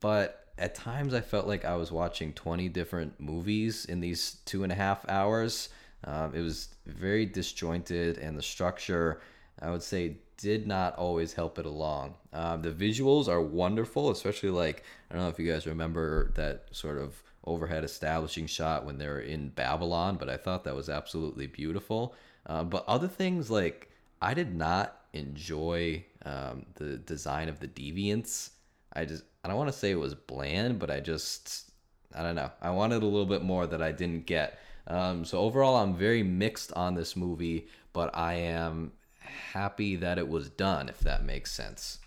but 0.00 0.52
at 0.58 0.74
times 0.74 1.14
I 1.14 1.20
felt 1.20 1.46
like 1.46 1.64
I 1.64 1.76
was 1.76 1.90
watching 1.90 2.32
20 2.32 2.68
different 2.68 3.18
movies 3.20 3.84
in 3.84 4.00
these 4.00 4.36
two 4.44 4.62
and 4.62 4.70
a 4.70 4.76
half 4.76 5.08
hours. 5.08 5.68
Um, 6.04 6.34
it 6.34 6.40
was 6.40 6.68
very 6.86 7.26
disjointed, 7.26 8.18
and 8.18 8.36
the 8.36 8.42
structure, 8.42 9.20
I 9.60 9.70
would 9.70 9.82
say, 9.82 10.16
did 10.36 10.66
not 10.66 10.96
always 10.96 11.32
help 11.32 11.58
it 11.58 11.66
along. 11.66 12.14
Um, 12.32 12.62
the 12.62 12.72
visuals 12.72 13.28
are 13.28 13.40
wonderful, 13.40 14.10
especially 14.10 14.50
like, 14.50 14.82
I 15.10 15.14
don't 15.14 15.22
know 15.22 15.28
if 15.28 15.38
you 15.38 15.50
guys 15.50 15.66
remember 15.66 16.32
that 16.34 16.66
sort 16.72 16.98
of 16.98 17.22
overhead 17.44 17.84
establishing 17.84 18.46
shot 18.46 18.84
when 18.84 18.98
they're 18.98 19.20
in 19.20 19.50
Babylon, 19.50 20.16
but 20.16 20.28
I 20.28 20.36
thought 20.36 20.64
that 20.64 20.74
was 20.74 20.88
absolutely 20.88 21.46
beautiful. 21.46 22.14
Uh, 22.46 22.64
but 22.64 22.84
other 22.88 23.08
things 23.08 23.50
like, 23.50 23.90
I 24.20 24.34
did 24.34 24.54
not 24.54 25.00
enjoy 25.12 26.04
um, 26.24 26.66
the 26.74 26.96
design 26.98 27.48
of 27.48 27.60
the 27.60 27.68
deviants. 27.68 28.50
I 28.94 29.04
just, 29.04 29.24
I 29.44 29.48
don't 29.48 29.56
want 29.56 29.70
to 29.70 29.78
say 29.78 29.90
it 29.90 29.96
was 29.96 30.14
bland, 30.14 30.78
but 30.78 30.90
I 30.90 31.00
just, 31.00 31.70
I 32.14 32.22
don't 32.22 32.34
know. 32.34 32.50
I 32.60 32.70
wanted 32.70 33.02
a 33.02 33.06
little 33.06 33.26
bit 33.26 33.42
more 33.42 33.66
that 33.66 33.82
I 33.82 33.92
didn't 33.92 34.26
get. 34.26 34.58
Um, 34.86 35.24
so 35.24 35.38
overall, 35.38 35.76
I'm 35.76 35.94
very 35.94 36.22
mixed 36.22 36.72
on 36.72 36.94
this 36.94 37.16
movie, 37.16 37.68
but 37.92 38.14
I 38.16 38.34
am 38.34 38.92
happy 39.18 39.96
that 39.96 40.18
it 40.18 40.28
was 40.28 40.50
done, 40.50 40.88
if 40.88 41.00
that 41.00 41.24
makes 41.24 41.52
sense. 41.52 41.98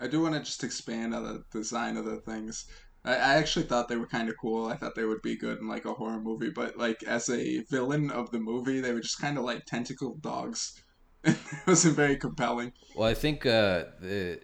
I 0.00 0.06
do 0.06 0.22
want 0.22 0.34
to 0.34 0.40
just 0.40 0.64
expand 0.64 1.14
on 1.14 1.22
the 1.22 1.44
design 1.50 1.96
of 1.96 2.04
the 2.04 2.16
things. 2.16 2.66
I, 3.04 3.12
I 3.14 3.34
actually 3.34 3.66
thought 3.66 3.88
they 3.88 3.96
were 3.96 4.06
kind 4.06 4.28
of 4.28 4.36
cool. 4.40 4.66
I 4.66 4.76
thought 4.76 4.94
they 4.94 5.04
would 5.04 5.22
be 5.22 5.36
good 5.36 5.58
in 5.58 5.68
like 5.68 5.84
a 5.84 5.94
horror 5.94 6.20
movie, 6.20 6.50
but 6.50 6.76
like 6.76 7.02
as 7.04 7.28
a 7.30 7.60
villain 7.70 8.10
of 8.10 8.30
the 8.30 8.40
movie, 8.40 8.80
they 8.80 8.92
were 8.92 9.00
just 9.00 9.20
kind 9.20 9.38
of 9.38 9.44
like 9.44 9.66
tentacle 9.66 10.16
dogs. 10.20 10.82
it 11.24 11.36
wasn't 11.66 11.96
very 11.96 12.16
compelling. 12.16 12.72
Well, 12.94 13.08
I 13.08 13.14
think 13.14 13.46
uh, 13.46 13.84
the, 14.00 14.40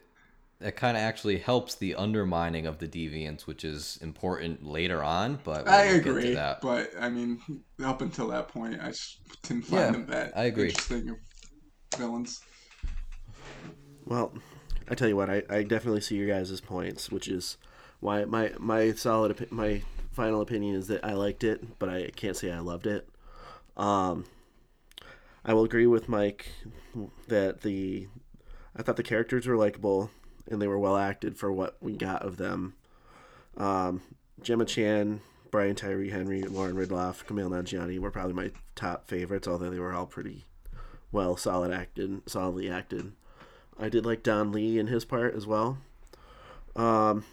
that 0.61 0.77
kind 0.77 0.97
of 0.97 1.03
actually 1.03 1.39
helps 1.39 1.75
the 1.75 1.95
undermining 1.95 2.67
of 2.67 2.79
the 2.79 2.89
deviants, 2.89 3.43
which 3.47 3.65
is 3.65 3.99
important 4.03 4.65
later 4.65 5.03
on. 5.03 5.41
But 5.45 5.67
we'll 5.69 5.83
I 5.83 5.83
get 5.83 6.03
to 6.03 6.15
agree, 6.19 6.31
that. 6.31 6.61
but 6.61 6.91
I 6.99 7.09
mean, 7.09 7.41
up 7.83 8.03
until 8.03 8.29
that 8.29 8.49
point, 8.49 8.81
I 8.81 8.89
just 8.89 9.21
didn't 9.43 9.65
find 9.65 9.93
Yeah, 9.93 9.95
them 9.95 10.07
that 10.07 10.35
I 10.35 10.45
agree. 10.45 10.75
interesting 10.75 11.09
of 11.11 11.17
villains. 11.99 12.41
Well, 14.05 14.33
I 14.89 14.95
tell 14.95 15.09
you 15.09 15.17
what, 15.17 15.31
I, 15.31 15.43
I 15.49 15.63
definitely 15.63 16.01
see 16.01 16.17
your 16.17 16.27
guys' 16.27 16.61
points, 16.61 17.11
which 17.11 17.29
is 17.29 17.57
why 18.01 18.25
my 18.25 18.53
my 18.59 18.93
solid 18.93 19.37
opi- 19.37 19.51
my 19.51 19.83
final 20.13 20.41
opinion 20.41 20.75
is 20.75 20.89
that 20.89 21.05
I 21.05 21.13
liked 21.13 21.45
it, 21.45 21.79
but 21.79 21.89
I 21.89 22.11
can't 22.17 22.37
say 22.37 22.51
I 22.51 22.59
loved 22.61 22.87
it. 22.87 23.09
Um, 23.77 24.25
I 25.45 25.53
will 25.55 25.65
agree 25.65 25.87
with 25.87 26.09
Mike 26.09 26.53
that 27.29 27.61
the 27.63 28.09
I 28.77 28.83
thought 28.83 28.97
the 28.97 29.03
characters 29.03 29.47
were 29.47 29.57
likable 29.57 30.11
and 30.51 30.61
they 30.61 30.67
were 30.67 30.79
well 30.79 30.97
acted 30.97 31.39
for 31.39 31.53
what 31.53 31.77
we 31.81 31.97
got 31.97 32.23
of 32.23 32.37
them. 32.37 32.75
Um, 33.57 34.03
Gemma 34.43 34.65
Chan, 34.65 35.21
Brian 35.51 35.75
Tyree 35.75 36.11
Henry, 36.11 36.43
Lauren 36.43 36.77
Ridloff, 36.77 37.25
Kumail 37.25 37.51
Nanjiani 37.51 37.99
were 37.99 38.11
probably 38.11 38.35
my 38.35 38.51
top 38.75 39.09
favorites, 39.09 39.49
although 39.49 39.71
they 39.71 39.79
were 39.79 39.93
all 39.93 40.07
pretty 40.07 40.45
well 41.13 41.37
solid 41.37 41.73
acted, 41.73 42.29
solidly 42.29 42.71
acted. 42.71 43.13
I 43.79 43.89
did 43.89 44.05
like 44.05 44.23
Don 44.23 44.53
Lee 44.53 44.79
in 44.79 44.89
his 44.89 45.05
part 45.05 45.35
as 45.35 45.47
well. 45.47 45.79
Um, 46.77 47.25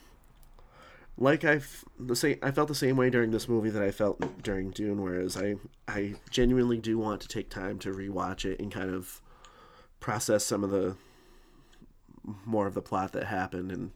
like 1.17 1.43
I 1.43 1.61
the 1.99 2.15
same, 2.15 2.37
I 2.41 2.51
felt 2.51 2.67
the 2.67 2.75
same 2.75 2.95
way 2.95 3.09
during 3.09 3.31
this 3.31 3.49
movie 3.49 3.69
that 3.69 3.83
I 3.83 3.91
felt 3.91 4.43
during 4.43 4.71
Dune. 4.71 5.01
Whereas 5.01 5.35
I, 5.35 5.55
I 5.87 6.15
genuinely 6.29 6.77
do 6.77 6.97
want 6.97 7.21
to 7.21 7.27
take 7.27 7.49
time 7.49 7.79
to 7.79 7.91
rewatch 7.91 8.45
it 8.45 8.59
and 8.59 8.71
kind 8.71 8.93
of 8.93 9.21
process 9.99 10.45
some 10.45 10.63
of 10.63 10.69
the 10.69 10.95
more 12.45 12.67
of 12.67 12.73
the 12.73 12.81
plot 12.81 13.13
that 13.13 13.25
happened 13.25 13.71
and 13.71 13.91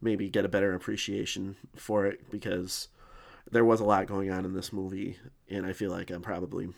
maybe 0.00 0.28
get 0.28 0.44
a 0.44 0.48
better 0.48 0.74
appreciation 0.74 1.56
for 1.74 2.06
it 2.06 2.30
because 2.30 2.88
there 3.50 3.64
was 3.64 3.80
a 3.80 3.84
lot 3.84 4.06
going 4.06 4.30
on 4.30 4.44
in 4.44 4.54
this 4.54 4.72
movie 4.72 5.18
and 5.48 5.66
I 5.66 5.72
feel 5.72 5.90
like 5.90 6.10
I'm 6.10 6.22
probably 6.22 6.68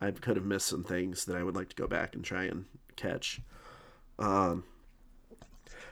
I 0.00 0.10
could 0.10 0.36
have 0.36 0.44
missed 0.44 0.66
some 0.66 0.84
things 0.84 1.26
that 1.26 1.36
I 1.36 1.44
would 1.44 1.54
like 1.54 1.68
to 1.68 1.76
go 1.76 1.86
back 1.86 2.14
and 2.14 2.24
try 2.24 2.44
and 2.44 2.64
catch. 2.96 3.40
Um, 4.18 4.64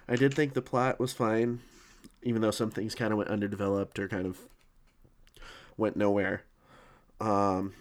I 0.08 0.16
did 0.16 0.34
think 0.34 0.54
the 0.54 0.62
plot 0.62 0.98
was 0.98 1.12
fine, 1.12 1.60
even 2.22 2.42
though 2.42 2.50
some 2.50 2.70
things 2.70 2.96
kind 2.96 3.12
of 3.12 3.18
went 3.18 3.30
underdeveloped 3.30 3.98
or 3.98 4.08
kind 4.08 4.26
of 4.26 4.40
went 5.76 5.96
nowhere. 5.96 6.42
Um, 7.20 7.74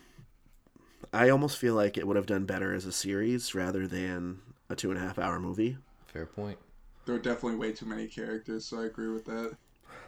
I 1.12 1.30
almost 1.30 1.58
feel 1.58 1.74
like 1.74 1.98
it 1.98 2.06
would 2.06 2.18
have 2.18 2.28
done 2.28 2.46
better 2.46 2.74
as 2.76 2.86
a 2.86 2.92
series 2.92 3.56
rather 3.56 3.88
than 3.88 4.40
a 4.70 4.76
two 4.76 4.92
and 4.92 5.00
a 5.00 5.04
half 5.04 5.18
hour 5.18 5.40
movie. 5.40 5.78
Fair 6.12 6.26
point. 6.26 6.58
There 7.06 7.16
were 7.16 7.22
definitely 7.22 7.58
way 7.58 7.72
too 7.72 7.86
many 7.86 8.08
characters, 8.08 8.66
so 8.66 8.82
I 8.82 8.86
agree 8.86 9.10
with 9.10 9.26
that. 9.26 9.56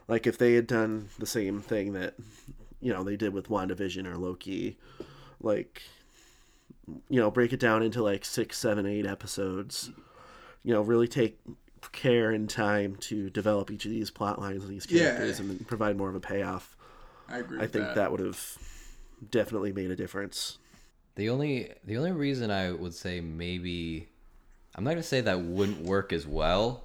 Like 0.08 0.28
if 0.28 0.38
they 0.38 0.54
had 0.54 0.68
done 0.68 1.10
the 1.20 1.26
same 1.26 1.62
thing 1.62 1.94
that 1.94 2.16
you 2.80 2.92
know 2.94 3.04
they 3.04 3.16
did 3.16 3.34
with 3.34 3.50
WandaVision 3.50 4.06
or 4.06 4.18
Loki, 4.18 4.78
like 5.40 5.82
you 7.10 7.20
know 7.20 7.32
break 7.32 7.54
it 7.54 7.60
down 7.60 7.82
into 7.84 8.04
like 8.04 8.26
six, 8.26 8.58
seven, 8.58 8.86
eight 8.86 9.06
episodes. 9.06 9.92
You 10.64 10.74
know, 10.74 10.82
really 10.82 11.08
take 11.08 11.40
care 11.92 12.30
and 12.30 12.48
time 12.48 12.96
to 12.98 13.30
develop 13.32 13.72
each 13.72 13.86
of 13.86 13.92
these 13.92 14.12
plot 14.12 14.40
lines 14.40 14.64
and 14.64 14.72
these 14.72 14.86
Yeah. 14.90 15.16
characters 15.16 15.40
and 15.40 15.68
provide 15.68 15.98
more 15.98 16.10
of 16.10 16.16
a 16.16 16.20
payoff. 16.20 16.78
I 17.28 17.40
agree. 17.40 17.58
I 17.58 17.62
with 17.64 17.74
think 17.74 17.86
that. 17.86 17.96
that 17.96 18.12
would 18.12 18.20
have 18.20 18.58
definitely 19.32 19.72
made 19.74 19.90
a 19.90 19.96
difference. 19.96 20.60
The 21.16 21.30
only 21.30 21.74
the 21.84 21.98
only 21.98 22.12
reason 22.12 22.52
I 22.52 22.72
would 22.72 22.94
say 22.94 23.22
maybe 23.22 24.10
I'm 24.76 24.84
not 24.84 24.92
gonna 24.92 25.04
say 25.04 25.22
that 25.22 25.42
wouldn't 25.42 25.82
work 25.82 26.14
as 26.14 26.26
well. 26.26 26.84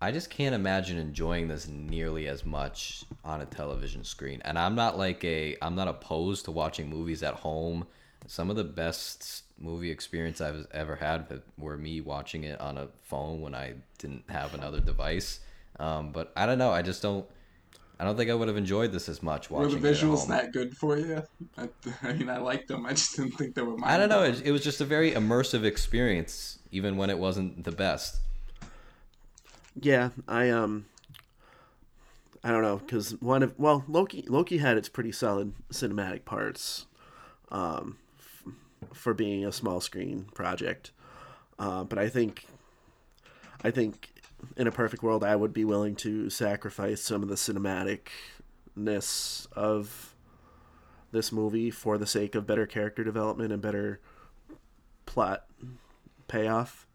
I 0.00 0.10
just 0.10 0.30
can't 0.30 0.54
imagine 0.54 0.98
enjoying 0.98 1.46
this 1.46 1.68
nearly 1.68 2.26
as 2.26 2.44
much 2.44 3.04
on 3.24 3.40
a 3.40 3.46
television 3.46 4.02
screen. 4.02 4.42
And 4.44 4.58
I'm 4.58 4.74
not 4.74 4.98
like 4.98 5.22
a 5.24 5.56
I'm 5.62 5.76
not 5.76 5.88
opposed 5.88 6.44
to 6.46 6.50
watching 6.50 6.88
movies 6.88 7.22
at 7.22 7.34
home. 7.34 7.86
Some 8.26 8.50
of 8.50 8.56
the 8.56 8.64
best 8.64 9.44
movie 9.58 9.90
experience 9.90 10.40
I've 10.40 10.66
ever 10.72 10.96
had 10.96 11.42
were 11.56 11.76
me 11.76 12.00
watching 12.00 12.44
it 12.44 12.60
on 12.60 12.78
a 12.78 12.88
phone 13.02 13.40
when 13.40 13.54
I 13.54 13.74
didn't 13.98 14.24
have 14.28 14.54
another 14.54 14.80
device. 14.80 15.40
Um, 15.78 16.12
but 16.12 16.32
I 16.36 16.46
don't 16.46 16.58
know. 16.58 16.70
I 16.70 16.82
just 16.82 17.02
don't. 17.02 17.24
I 17.98 18.04
don't 18.04 18.16
think 18.16 18.30
I 18.30 18.34
would 18.34 18.48
have 18.48 18.56
enjoyed 18.56 18.90
this 18.90 19.08
as 19.08 19.22
much 19.22 19.48
watching. 19.50 19.80
Were 19.80 19.80
the 19.80 19.88
visuals 19.88 20.24
it 20.24 20.28
that 20.30 20.52
good 20.52 20.76
for 20.76 20.98
you? 20.98 21.22
I, 21.56 21.68
I, 22.02 22.12
mean, 22.14 22.28
I 22.28 22.38
liked 22.38 22.66
them. 22.66 22.84
I 22.84 22.90
just 22.90 23.16
didn't 23.16 23.32
think 23.32 23.54
they 23.54 23.62
were. 23.62 23.76
I 23.84 23.96
don't 23.96 24.08
know. 24.08 24.24
It, 24.24 24.42
it 24.44 24.50
was 24.50 24.64
just 24.64 24.80
a 24.80 24.84
very 24.84 25.12
immersive 25.12 25.62
experience, 25.62 26.58
even 26.72 26.96
when 26.96 27.10
it 27.10 27.18
wasn't 27.18 27.62
the 27.62 27.70
best. 27.70 28.18
Yeah, 29.80 30.10
I 30.26 30.50
um, 30.50 30.86
I 32.42 32.50
don't 32.50 32.62
know 32.62 32.78
because 32.78 33.12
one 33.20 33.44
of 33.44 33.56
well 33.58 33.84
Loki 33.86 34.24
Loki 34.28 34.58
had 34.58 34.76
its 34.76 34.88
pretty 34.88 35.12
solid 35.12 35.52
cinematic 35.70 36.24
parts, 36.24 36.86
um, 37.50 37.98
f- 38.18 38.52
for 38.92 39.14
being 39.14 39.44
a 39.44 39.52
small 39.52 39.80
screen 39.80 40.26
project, 40.34 40.90
uh, 41.58 41.84
but 41.84 41.98
I 41.98 42.08
think, 42.08 42.46
I 43.62 43.70
think, 43.70 44.10
in 44.56 44.66
a 44.66 44.72
perfect 44.72 45.02
world, 45.02 45.22
I 45.22 45.36
would 45.36 45.52
be 45.52 45.64
willing 45.64 45.94
to 45.96 46.28
sacrifice 46.28 47.00
some 47.00 47.22
of 47.22 47.28
the 47.28 47.36
cinematicness 47.36 49.46
of 49.52 50.14
this 51.12 51.30
movie 51.30 51.70
for 51.70 51.98
the 51.98 52.06
sake 52.06 52.34
of 52.34 52.46
better 52.46 52.66
character 52.66 53.04
development 53.04 53.52
and 53.52 53.62
better 53.62 54.00
plot 55.06 55.44
payoff. 56.32 56.86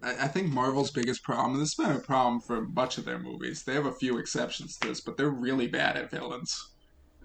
I 0.00 0.28
think 0.28 0.48
Marvel's 0.48 0.92
biggest 0.92 1.24
problem, 1.24 1.54
and 1.54 1.62
this 1.62 1.76
has 1.76 1.86
been 1.86 1.96
a 1.96 2.00
problem 2.00 2.40
for 2.40 2.62
much 2.62 2.98
of 2.98 3.04
their 3.04 3.18
movies, 3.18 3.64
they 3.64 3.74
have 3.74 3.86
a 3.86 3.92
few 3.92 4.18
exceptions 4.18 4.76
to 4.78 4.88
this, 4.88 5.00
but 5.00 5.16
they're 5.16 5.28
really 5.28 5.66
bad 5.66 5.96
at 5.96 6.10
villains. 6.10 6.68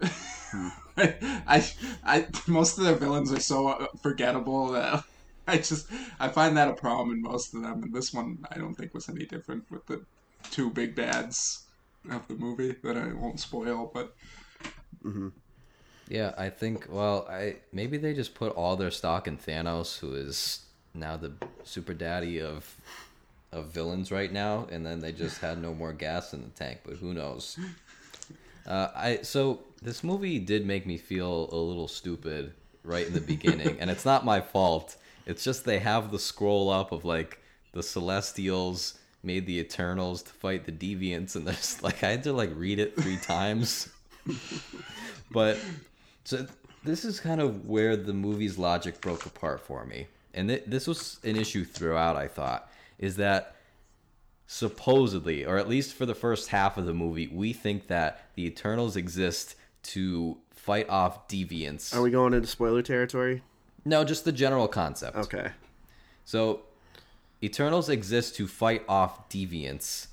Hmm. 0.02 0.68
I, 0.96 1.64
I, 2.04 2.26
most 2.48 2.78
of 2.78 2.84
their 2.84 2.96
villains 2.96 3.32
are 3.32 3.40
so 3.40 3.88
forgettable 4.02 4.72
that 4.72 5.04
I 5.46 5.58
just, 5.58 5.88
I 6.18 6.28
find 6.28 6.56
that 6.56 6.68
a 6.68 6.74
problem 6.74 7.12
in 7.12 7.22
most 7.22 7.54
of 7.54 7.62
them, 7.62 7.82
and 7.84 7.94
this 7.94 8.12
one 8.12 8.38
I 8.50 8.58
don't 8.58 8.74
think 8.74 8.92
was 8.92 9.08
any 9.08 9.24
different 9.24 9.70
with 9.70 9.86
the 9.86 10.04
two 10.50 10.70
big 10.70 10.96
bads 10.96 11.66
of 12.10 12.26
the 12.26 12.34
movie 12.34 12.74
that 12.82 12.96
I 12.96 13.12
won't 13.12 13.40
spoil, 13.40 13.90
but. 13.94 14.14
Mm-hmm. 15.04 15.28
Yeah, 16.08 16.32
I 16.36 16.50
think. 16.50 16.86
Well, 16.90 17.26
I 17.30 17.56
maybe 17.72 17.96
they 17.96 18.14
just 18.14 18.34
put 18.34 18.52
all 18.52 18.76
their 18.76 18.90
stock 18.90 19.26
in 19.26 19.38
Thanos, 19.38 19.98
who 19.98 20.14
is 20.14 20.60
now 20.92 21.16
the 21.16 21.32
super 21.64 21.94
daddy 21.94 22.40
of 22.40 22.76
of 23.52 23.66
villains 23.66 24.10
right 24.10 24.32
now, 24.32 24.66
and 24.70 24.84
then 24.84 25.00
they 25.00 25.12
just 25.12 25.40
had 25.40 25.60
no 25.60 25.74
more 25.74 25.92
gas 25.92 26.32
in 26.34 26.42
the 26.42 26.48
tank. 26.48 26.80
But 26.84 26.96
who 26.96 27.14
knows? 27.14 27.58
Uh, 28.66 28.88
I 28.94 29.18
so 29.22 29.60
this 29.82 30.02
movie 30.04 30.38
did 30.38 30.66
make 30.66 30.86
me 30.86 30.98
feel 30.98 31.48
a 31.52 31.56
little 31.56 31.88
stupid 31.88 32.52
right 32.82 33.06
in 33.06 33.14
the 33.14 33.20
beginning, 33.20 33.80
and 33.80 33.90
it's 33.90 34.04
not 34.04 34.24
my 34.24 34.40
fault. 34.40 34.96
It's 35.26 35.42
just 35.44 35.64
they 35.64 35.78
have 35.78 36.10
the 36.10 36.18
scroll 36.18 36.68
up 36.70 36.92
of 36.92 37.04
like 37.04 37.40
the 37.72 37.82
Celestials 37.82 38.98
made 39.22 39.46
the 39.46 39.58
Eternals 39.58 40.22
to 40.22 40.32
fight 40.32 40.64
the 40.64 40.72
Deviants, 40.72 41.34
and 41.34 41.46
there's 41.46 41.82
like 41.82 42.02
I 42.04 42.10
had 42.10 42.24
to 42.24 42.32
like 42.32 42.50
read 42.54 42.78
it 42.78 42.94
three 43.00 43.16
times. 43.16 43.88
but 45.30 45.58
so 46.24 46.46
this 46.84 47.04
is 47.04 47.20
kind 47.20 47.40
of 47.40 47.66
where 47.66 47.96
the 47.96 48.12
movie's 48.12 48.58
logic 48.58 49.00
broke 49.00 49.24
apart 49.26 49.60
for 49.60 49.84
me 49.84 50.06
and 50.34 50.48
th- 50.48 50.64
this 50.66 50.86
was 50.86 51.18
an 51.24 51.36
issue 51.36 51.64
throughout. 51.64 52.16
I 52.16 52.28
thought 52.28 52.68
is 52.98 53.16
that 53.16 53.56
supposedly, 54.46 55.44
or 55.44 55.56
at 55.56 55.68
least 55.68 55.94
for 55.94 56.04
the 56.04 56.14
first 56.14 56.48
half 56.48 56.76
of 56.76 56.84
the 56.86 56.92
movie, 56.92 57.28
we 57.28 57.52
think 57.52 57.86
that 57.86 58.28
the 58.34 58.44
Eternals 58.46 58.96
exist 58.96 59.54
to 59.82 60.36
fight 60.50 60.88
off 60.88 61.28
deviants. 61.28 61.94
Are 61.94 62.02
we 62.02 62.10
going 62.10 62.34
into 62.34 62.48
spoiler 62.48 62.82
territory? 62.82 63.42
No, 63.84 64.04
just 64.04 64.24
the 64.24 64.32
general 64.32 64.68
concept. 64.68 65.16
Okay. 65.16 65.50
So, 66.24 66.62
Eternals 67.42 67.88
exist 67.88 68.36
to 68.36 68.46
fight 68.46 68.82
off 68.88 69.28
deviants, 69.28 70.08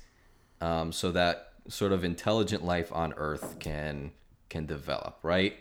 um, 0.60 0.92
so 0.92 1.10
that 1.12 1.52
sort 1.68 1.92
of 1.92 2.04
intelligent 2.04 2.64
life 2.64 2.92
on 2.92 3.14
Earth 3.16 3.58
can 3.58 4.12
can 4.50 4.66
develop, 4.66 5.18
right? 5.22 5.56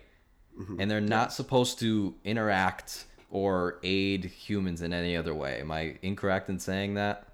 Mm-hmm. 0.61 0.79
And 0.79 0.91
they're 0.91 1.01
not 1.01 1.33
supposed 1.33 1.79
to 1.79 2.13
interact 2.23 3.05
or 3.29 3.79
aid 3.83 4.25
humans 4.25 4.81
in 4.81 4.93
any 4.93 5.15
other 5.15 5.33
way. 5.33 5.59
Am 5.59 5.71
I 5.71 5.97
incorrect 6.01 6.49
in 6.49 6.59
saying 6.59 6.95
that? 6.95 7.27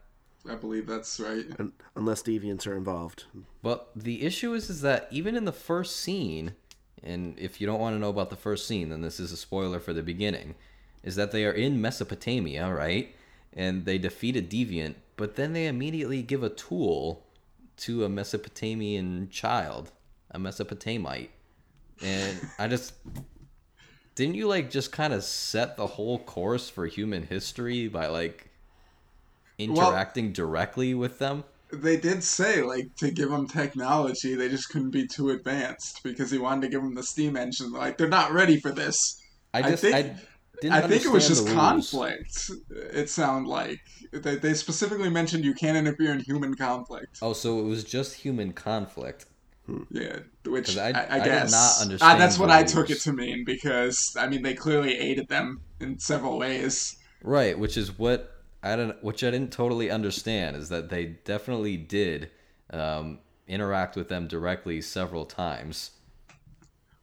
I 0.50 0.56
believe 0.56 0.88
that's 0.88 1.20
right. 1.20 1.46
Unless 1.96 2.24
deviants 2.24 2.66
are 2.68 2.78
involved. 2.78 3.26
But 3.62 3.90
the 3.96 4.22
issue 4.24 4.54
is, 4.54 4.70
is 4.70 4.82
that 4.82 5.08
even 5.12 5.36
in 5.36 5.46
the 5.46 5.52
first 5.52 5.98
scene, 5.98 6.54
and 7.04 7.38
if 7.38 7.60
you 7.60 7.68
don't 7.68 7.80
want 7.80 7.96
to 7.96 8.00
know 8.00 8.10
about 8.10 8.30
the 8.30 8.38
first 8.38 8.66
scene, 8.68 8.90
then 8.90 9.02
this 9.02 9.20
is 9.20 9.32
a 9.32 9.38
spoiler 9.38 9.80
for 9.80 9.94
the 9.94 10.04
beginning, 10.04 10.56
is 11.04 11.16
that 11.16 11.32
they 11.32 11.44
are 11.46 11.52
in 11.52 11.82
Mesopotamia, 11.82 12.72
right? 12.74 13.14
And 13.54 13.86
they 13.86 13.98
defeat 13.98 14.38
a 14.38 14.42
deviant, 14.42 14.96
but 15.18 15.36
then 15.36 15.54
they 15.54 15.68
immediately 15.68 16.22
give 16.22 16.44
a 16.44 16.50
tool 16.50 17.26
to 17.78 18.06
a 18.06 18.10
Mesopotamian 18.10 19.30
child, 19.30 19.92
a 20.32 20.40
Mesopotamite. 20.40 21.32
And 22.02 22.40
I 22.60 22.68
just 22.68 22.94
didn't 24.16 24.36
you 24.36 24.48
like 24.48 24.72
just 24.72 24.92
kind 24.92 25.14
of 25.14 25.24
set 25.24 25.78
the 25.78 25.86
whole 25.86 26.20
course 26.20 26.70
for 26.70 26.88
human 26.88 27.24
history 27.24 27.88
by 27.88 28.08
like 28.08 28.50
interacting 29.58 30.26
well, 30.26 30.34
directly 30.34 30.94
with 30.94 31.20
them? 31.20 31.44
They 31.72 31.98
did 31.98 32.24
say 32.24 32.64
like 32.64 32.96
to 32.98 33.12
give 33.12 33.30
them 33.30 33.48
technology, 33.48 34.36
they 34.36 34.50
just 34.50 34.70
couldn't 34.70 34.92
be 34.92 35.06
too 35.06 35.30
advanced 35.30 36.02
because 36.04 36.32
he 36.32 36.38
wanted 36.38 36.62
to 36.62 36.70
give 36.70 36.82
them 36.82 36.96
the 36.96 37.04
steam 37.04 37.38
engine. 37.38 37.72
Like 37.72 37.98
they're 37.98 38.08
not 38.08 38.32
ready 38.32 38.60
for 38.60 38.72
this. 38.72 39.22
I 39.54 39.62
just 39.62 39.84
I, 39.84 39.92
think, 40.04 40.18
I, 40.72 40.78
I 40.80 40.82
think 40.82 41.06
it 41.06 41.12
was 41.12 41.28
just 41.28 41.48
conflict. 41.48 42.52
It 42.72 43.10
sounded 43.10 43.50
like 43.50 43.80
they, 44.12 44.36
they 44.36 44.54
specifically 44.54 45.10
mentioned 45.10 45.46
you 45.46 45.54
can't 45.54 45.78
interfere 45.78 46.12
in 46.12 46.20
human 46.20 46.56
conflict. 46.56 47.20
Oh, 47.22 47.34
so 47.34 47.60
it 47.60 47.64
was 47.64 47.84
just 47.84 48.16
human 48.16 48.54
conflict. 48.54 49.26
Yeah, 49.90 50.20
which 50.46 50.78
I, 50.78 50.92
I, 50.92 51.16
I, 51.16 51.20
guess 51.20 51.52
not 51.52 51.82
understand. 51.82 52.16
Uh, 52.16 52.18
that's 52.18 52.40
what 52.40 52.50
I 52.50 52.64
took 52.64 52.90
it 52.90 53.02
to 53.02 53.12
mean 53.12 53.44
because 53.46 54.16
I 54.18 54.28
mean 54.28 54.42
they 54.42 54.54
clearly 54.54 54.98
aided 54.98 55.28
them 55.28 55.62
in 55.82 56.00
several 56.00 56.38
ways. 56.38 56.96
Right, 57.22 57.58
which 57.58 57.76
is 57.76 57.98
what 57.98 58.38
I 58.64 58.76
don't, 58.76 59.04
which 59.04 59.24
I 59.24 59.32
didn't 59.32 59.52
totally 59.52 59.92
understand 59.92 60.56
is 60.56 60.70
that 60.70 60.90
they 60.90 61.06
definitely 61.06 61.76
did 61.76 62.30
um, 62.72 63.20
interact 63.48 63.96
with 63.96 64.08
them 64.08 64.28
directly 64.28 64.82
several 64.82 65.26
times. 65.26 65.92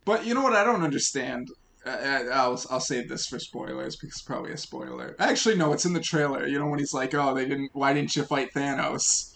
But 0.05 0.25
you 0.25 0.35
know 0.35 0.43
what 0.43 0.55
I 0.55 0.65
don't 0.65 0.83
understand. 0.83 1.51
I, 1.87 2.29
I'll 2.33 2.61
I'll 2.71 2.81
save 2.81 3.11
this 3.11 3.27
for 3.27 3.39
spoilers 3.39 3.97
because 3.97 4.17
it's 4.17 4.23
probably 4.23 4.53
a 4.53 4.57
spoiler. 4.57 5.17
Actually, 5.19 5.57
no, 5.57 5.75
it's 5.75 5.85
in 5.85 5.93
the 5.93 6.01
trailer. 6.01 6.47
You 6.47 6.59
know 6.59 6.67
when 6.67 6.79
he's 6.79 6.95
like, 6.95 7.15
"Oh, 7.15 7.35
they 7.35 7.47
didn't. 7.47 7.71
Why 7.75 7.93
didn't 7.93 8.17
you 8.17 8.25
fight 8.25 8.55
Thanos?" 8.55 9.35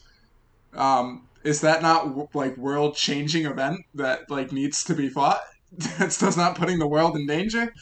Um, 0.75 1.28
is 1.45 1.61
that 1.61 1.83
not 1.83 2.35
like 2.35 2.57
world 2.57 2.97
changing 2.97 3.47
event 3.47 3.81
that 3.95 4.31
like 4.31 4.53
needs 4.53 4.85
to 4.85 4.95
be 4.95 5.09
fought? 5.09 5.41
That's 5.99 6.37
not 6.37 6.57
putting 6.57 6.79
the 6.79 6.87
world 6.87 7.17
in 7.17 7.27
danger. 7.27 7.73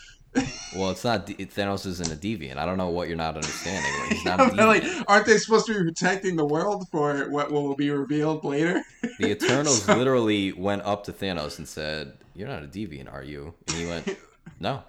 well, 0.75 0.91
it's 0.91 1.05
not. 1.05 1.27
Thanos 1.27 1.87
isn't 1.87 2.13
a 2.13 2.17
deviant. 2.17 2.59
I 2.59 2.67
don't 2.67 2.77
know 2.77 2.91
what 2.91 3.09
you're 3.09 3.17
not 3.17 3.37
understanding. 3.37 3.91
Like, 4.01 4.13
he's 4.13 4.25
not. 4.25 4.55
like, 4.57 4.85
aren't 5.09 5.27
they 5.27 5.39
supposed 5.39 5.67
to 5.67 5.73
be 5.73 5.83
protecting 5.83 6.37
the 6.37 6.45
world 6.45 6.87
for 6.91 7.31
what 7.31 7.51
will 7.51 7.75
be 7.75 7.91
revealed 7.91 8.45
later? 8.45 8.83
the 9.19 9.31
Eternals 9.31 9.83
so... 9.83 9.97
literally 9.97 10.53
went 10.53 10.83
up 10.83 11.05
to 11.05 11.13
Thanos 11.13 11.59
and 11.59 11.67
said, 11.67 12.19
"You're 12.35 12.49
not 12.49 12.63
a 12.63 12.67
deviant, 12.67 13.13
are 13.13 13.23
you?" 13.23 13.55
And 13.69 13.77
he 13.77 13.87
went, 13.87 14.19
"No." 14.61 14.83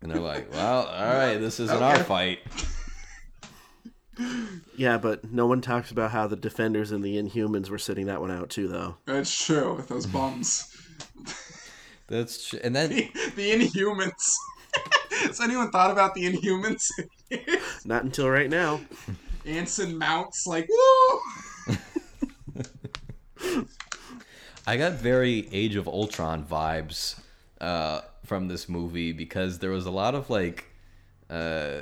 And 0.00 0.10
they're 0.10 0.20
like, 0.20 0.52
"Well, 0.52 0.86
all 0.86 1.12
right, 1.14 1.36
this 1.36 1.60
isn't 1.60 1.76
okay. 1.76 1.84
our 1.84 2.04
fight." 2.04 2.38
Yeah, 4.76 4.98
but 4.98 5.30
no 5.30 5.46
one 5.46 5.60
talks 5.60 5.90
about 5.90 6.10
how 6.10 6.26
the 6.26 6.36
defenders 6.36 6.92
and 6.92 7.02
the 7.02 7.16
Inhumans 7.16 7.68
were 7.68 7.78
sitting 7.78 8.06
that 8.06 8.20
one 8.20 8.30
out 8.30 8.50
too, 8.50 8.68
though. 8.68 8.96
That's 9.06 9.44
true 9.44 9.74
with 9.74 9.88
those 9.88 10.06
bums. 10.06 10.74
That's 12.06 12.48
true. 12.48 12.60
And 12.62 12.74
then 12.74 12.90
the, 12.90 13.10
the 13.36 13.52
Inhumans. 13.52 14.34
Has 15.10 15.40
anyone 15.40 15.70
thought 15.70 15.90
about 15.90 16.14
the 16.14 16.32
Inhumans? 16.32 16.90
Not 17.84 18.04
until 18.04 18.28
right 18.30 18.48
now. 18.48 18.80
Anson 19.44 19.98
Mount's 19.98 20.46
like 20.46 20.68
woo. 20.68 21.76
I 24.66 24.76
got 24.76 24.92
very 24.92 25.48
Age 25.50 25.76
of 25.76 25.88
Ultron 25.88 26.44
vibes 26.44 27.18
uh, 27.60 28.02
from 28.24 28.48
this 28.48 28.68
movie 28.68 29.12
because 29.12 29.58
there 29.58 29.70
was 29.70 29.86
a 29.86 29.90
lot 29.90 30.14
of 30.14 30.28
like 30.28 30.66
uh, 31.30 31.80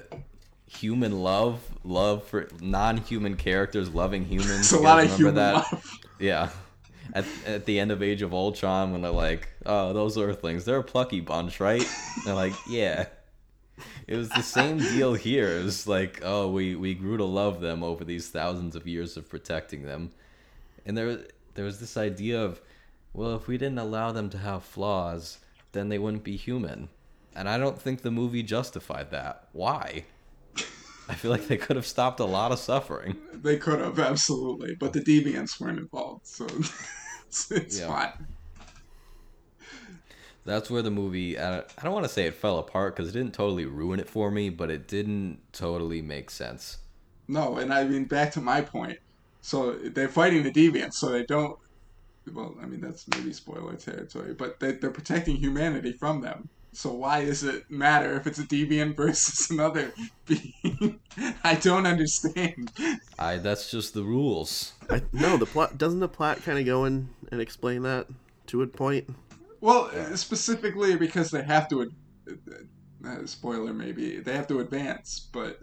human 0.66 1.20
love, 1.22 1.60
love 1.84 2.24
for 2.24 2.48
non-human 2.60 3.36
characters 3.36 3.88
loving 3.88 4.24
humans. 4.24 4.60
It's 4.60 4.72
a 4.72 4.78
lot 4.78 5.02
of 5.02 5.14
human 5.16 5.34
that? 5.36 5.54
love. 5.54 5.98
Yeah. 6.18 6.48
At, 7.12 7.26
at 7.46 7.66
the 7.66 7.78
end 7.78 7.92
of 7.92 8.02
Age 8.02 8.22
of 8.22 8.32
Ultron, 8.32 8.90
when 8.92 9.02
they're 9.02 9.10
like, 9.10 9.48
"Oh, 9.66 9.92
those 9.92 10.16
Earthlings, 10.16 10.64
they're 10.64 10.78
a 10.78 10.82
plucky 10.82 11.20
bunch, 11.20 11.60
right?" 11.60 11.82
And 11.82 12.26
they're 12.26 12.34
like, 12.34 12.54
"Yeah." 12.68 13.06
it 14.06 14.16
was 14.16 14.28
the 14.30 14.42
same 14.42 14.78
deal 14.78 15.14
here. 15.14 15.58
It 15.58 15.64
was 15.64 15.86
like, 15.86 16.20
oh, 16.22 16.50
we 16.50 16.74
we 16.74 16.94
grew 16.94 17.16
to 17.16 17.24
love 17.24 17.60
them 17.60 17.82
over 17.82 18.04
these 18.04 18.28
thousands 18.28 18.76
of 18.76 18.86
years 18.86 19.16
of 19.16 19.28
protecting 19.28 19.82
them, 19.82 20.10
and 20.84 20.96
there 20.96 21.18
there 21.54 21.64
was 21.64 21.80
this 21.80 21.96
idea 21.96 22.42
of, 22.42 22.60
well, 23.12 23.34
if 23.34 23.46
we 23.48 23.58
didn't 23.58 23.78
allow 23.78 24.12
them 24.12 24.30
to 24.30 24.38
have 24.38 24.62
flaws, 24.62 25.38
then 25.72 25.88
they 25.88 25.98
wouldn't 25.98 26.24
be 26.24 26.36
human, 26.36 26.88
and 27.34 27.48
I 27.48 27.58
don't 27.58 27.80
think 27.80 28.02
the 28.02 28.10
movie 28.10 28.42
justified 28.42 29.10
that. 29.10 29.48
Why? 29.52 30.04
I 31.08 31.14
feel 31.14 31.30
like 31.30 31.46
they 31.46 31.56
could 31.56 31.76
have 31.76 31.86
stopped 31.86 32.20
a 32.20 32.24
lot 32.24 32.52
of 32.52 32.58
suffering. 32.58 33.16
They 33.32 33.58
could 33.58 33.80
have 33.80 33.98
absolutely, 33.98 34.74
but 34.74 34.92
the 34.92 35.00
deviants 35.00 35.60
weren't 35.60 35.78
involved, 35.78 36.26
so 36.26 36.46
it's, 37.28 37.50
it's 37.50 37.80
Yeah. 37.80 37.86
fine. 37.86 38.26
That's 40.44 40.70
where 40.70 40.82
the 40.82 40.90
movie. 40.90 41.38
I 41.38 41.58
I 41.58 41.82
don't 41.82 41.92
want 41.92 42.04
to 42.06 42.12
say 42.12 42.26
it 42.26 42.34
fell 42.34 42.58
apart 42.58 42.94
because 42.96 43.08
it 43.08 43.12
didn't 43.12 43.34
totally 43.34 43.66
ruin 43.66 44.00
it 44.00 44.08
for 44.08 44.30
me, 44.30 44.48
but 44.48 44.70
it 44.70 44.86
didn't 44.88 45.40
totally 45.52 46.00
make 46.02 46.30
sense. 46.30 46.78
No, 47.28 47.56
and 47.58 47.72
I 47.72 47.84
mean 47.84 48.06
back 48.06 48.32
to 48.32 48.40
my 48.40 48.60
point. 48.62 48.98
So 49.40 49.72
they're 49.78 50.08
fighting 50.08 50.42
the 50.42 50.50
deviants, 50.52 50.94
so 50.94 51.10
they 51.10 51.24
don't. 51.24 51.56
Well, 52.32 52.56
I 52.62 52.66
mean 52.66 52.80
that's 52.80 53.06
maybe 53.08 53.32
spoiler 53.32 53.76
territory, 53.76 54.34
but 54.34 54.60
they, 54.60 54.72
they're 54.72 54.90
protecting 54.92 55.36
humanity 55.36 55.92
from 55.92 56.20
them. 56.22 56.48
So 56.76 56.92
why 56.92 57.24
does 57.24 57.42
it 57.42 57.70
matter 57.70 58.16
if 58.16 58.26
it's 58.26 58.38
a 58.38 58.42
deviant 58.44 58.96
versus 58.96 59.50
another 59.50 59.94
being? 60.26 61.00
I 61.42 61.54
don't 61.54 61.86
understand. 61.86 62.70
I 63.18 63.38
that's 63.38 63.70
just 63.70 63.94
the 63.94 64.02
rules. 64.02 64.74
I, 64.90 65.00
no, 65.10 65.38
the 65.38 65.46
plot 65.46 65.78
doesn't 65.78 66.00
the 66.00 66.08
plot 66.08 66.42
kind 66.42 66.58
of 66.58 66.66
go 66.66 66.84
in 66.84 67.08
and 67.32 67.40
explain 67.40 67.80
that 67.84 68.08
to 68.48 68.60
a 68.60 68.66
point. 68.66 69.08
Well, 69.62 69.90
specifically 70.16 70.96
because 70.96 71.30
they 71.30 71.42
have 71.42 71.66
to. 71.70 71.90
Uh, 73.06 73.24
spoiler, 73.24 73.72
maybe 73.72 74.20
they 74.20 74.34
have 74.34 74.46
to 74.48 74.60
advance, 74.60 75.30
but 75.32 75.60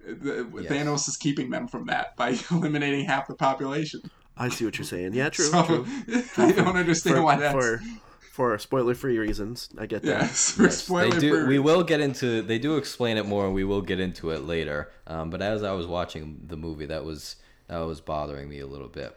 the, 0.00 0.48
Yes. 0.62 0.72
Thanos 0.72 1.08
is 1.08 1.18
keeping 1.18 1.50
them 1.50 1.68
from 1.68 1.86
that 1.88 2.16
by 2.16 2.38
eliminating 2.50 3.04
half 3.04 3.28
the 3.28 3.34
population. 3.34 4.00
I 4.38 4.48
see 4.48 4.64
what 4.64 4.78
you're 4.78 4.86
saying. 4.86 5.12
Yeah, 5.12 5.28
true. 5.28 5.44
so 5.44 5.62
true. 5.64 5.86
I 6.38 6.52
don't 6.52 6.76
understand 6.76 7.16
For, 7.16 7.22
why 7.22 7.36
that's. 7.36 7.52
for 7.52 7.82
for 8.32 8.56
spoiler-free 8.58 9.18
reasons, 9.18 9.68
I 9.78 9.84
get 9.84 10.02
that. 10.04 10.22
yes, 10.22 10.52
for 10.52 10.62
Yes, 10.64 10.78
spoiler 10.84 11.10
they 11.10 11.18
do. 11.20 11.40
for- 11.42 11.46
We 11.46 11.58
will 11.58 11.82
get 11.82 12.00
into. 12.00 12.40
They 12.40 12.58
do 12.58 12.76
explain 12.78 13.18
it 13.18 13.26
more, 13.26 13.44
and 13.44 13.54
we 13.54 13.62
will 13.64 13.82
get 13.82 14.00
into 14.00 14.30
it 14.30 14.40
later. 14.44 14.90
Um, 15.06 15.28
but 15.28 15.42
as 15.42 15.62
I 15.62 15.72
was 15.72 15.86
watching 15.86 16.40
the 16.46 16.56
movie, 16.56 16.86
that 16.86 17.04
was 17.04 17.36
that 17.68 17.78
was 17.80 18.00
bothering 18.00 18.48
me 18.48 18.58
a 18.60 18.66
little 18.66 18.88
bit. 18.88 19.16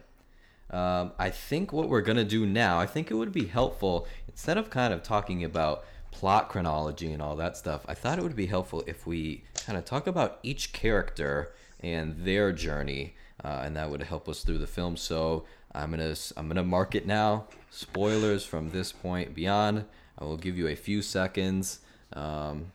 Um, 0.70 1.14
I 1.18 1.30
think 1.30 1.72
what 1.72 1.88
we're 1.90 2.02
gonna 2.02 2.24
do 2.26 2.46
now, 2.46 2.80
I 2.80 2.86
think 2.86 3.10
it 3.10 3.14
would 3.16 3.32
be 3.32 3.46
helpful 3.46 4.06
instead 4.28 4.58
of 4.58 4.70
kind 4.70 4.94
of 4.94 5.02
talking 5.04 5.44
about 5.44 5.86
plot 6.12 6.50
chronology 6.50 7.12
and 7.14 7.22
all 7.22 7.36
that 7.38 7.56
stuff. 7.58 7.86
I 7.88 7.94
thought 7.94 8.18
it 8.18 8.24
would 8.24 8.36
be 8.36 8.48
helpful 8.48 8.84
if 8.88 9.06
we 9.08 9.44
kind 9.66 9.78
of 9.78 9.86
talk 9.86 10.08
about 10.08 10.40
each 10.44 10.74
character 10.74 11.54
and 11.82 12.18
their 12.26 12.52
journey, 12.52 13.16
uh, 13.44 13.62
and 13.64 13.76
that 13.78 13.90
would 13.90 14.04
help 14.04 14.28
us 14.28 14.44
through 14.44 14.58
the 14.60 14.68
film. 14.68 14.98
So 14.98 15.46
I'm 15.74 15.92
gonna 15.92 16.16
I'm 16.36 16.48
gonna 16.50 16.64
mark 16.64 16.96
it 16.96 17.06
now. 17.06 17.48
Spoilers 17.76 18.46
from 18.46 18.70
this 18.70 18.94
point 18.94 19.36
beyond. 19.36 19.84
I 20.18 20.24
will 20.24 20.38
give 20.38 20.58
you 20.58 20.70
a 20.70 20.78
few 20.78 21.02
seconds. 21.02 21.80
Um, 22.14 22.72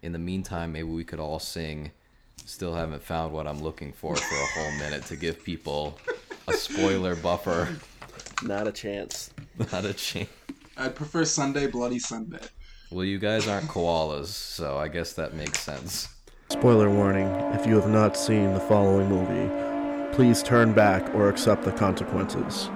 in 0.00 0.12
the 0.12 0.20
meantime, 0.20 0.70
maybe 0.70 0.86
we 0.86 1.02
could 1.02 1.18
all 1.18 1.40
sing. 1.40 1.90
Still 2.46 2.72
haven't 2.72 3.02
found 3.02 3.32
what 3.32 3.48
I'm 3.48 3.60
looking 3.60 3.92
for 3.92 4.14
for 4.14 4.34
a 4.36 4.46
whole 4.54 4.78
minute 4.78 5.04
to 5.06 5.16
give 5.16 5.42
people 5.42 5.98
a 6.46 6.52
spoiler 6.52 7.16
buffer. 7.16 7.68
Not 8.44 8.68
a 8.68 8.70
chance. 8.70 9.32
Not 9.72 9.84
a 9.84 9.92
chance. 9.92 10.30
I'd 10.76 10.94
prefer 10.94 11.24
Sunday, 11.24 11.66
Bloody 11.66 11.98
Sunday. 11.98 12.38
Well, 12.92 13.04
you 13.04 13.18
guys 13.18 13.48
aren't 13.48 13.66
koalas, 13.66 14.26
so 14.26 14.78
I 14.78 14.86
guess 14.86 15.14
that 15.14 15.34
makes 15.34 15.58
sense. 15.58 16.10
Spoiler 16.50 16.88
warning: 16.88 17.26
If 17.54 17.66
you 17.66 17.74
have 17.74 17.90
not 17.90 18.16
seen 18.16 18.54
the 18.54 18.60
following 18.60 19.08
movie, 19.08 20.14
please 20.14 20.44
turn 20.44 20.72
back 20.72 21.12
or 21.12 21.28
accept 21.28 21.64
the 21.64 21.72
consequences. 21.72 22.70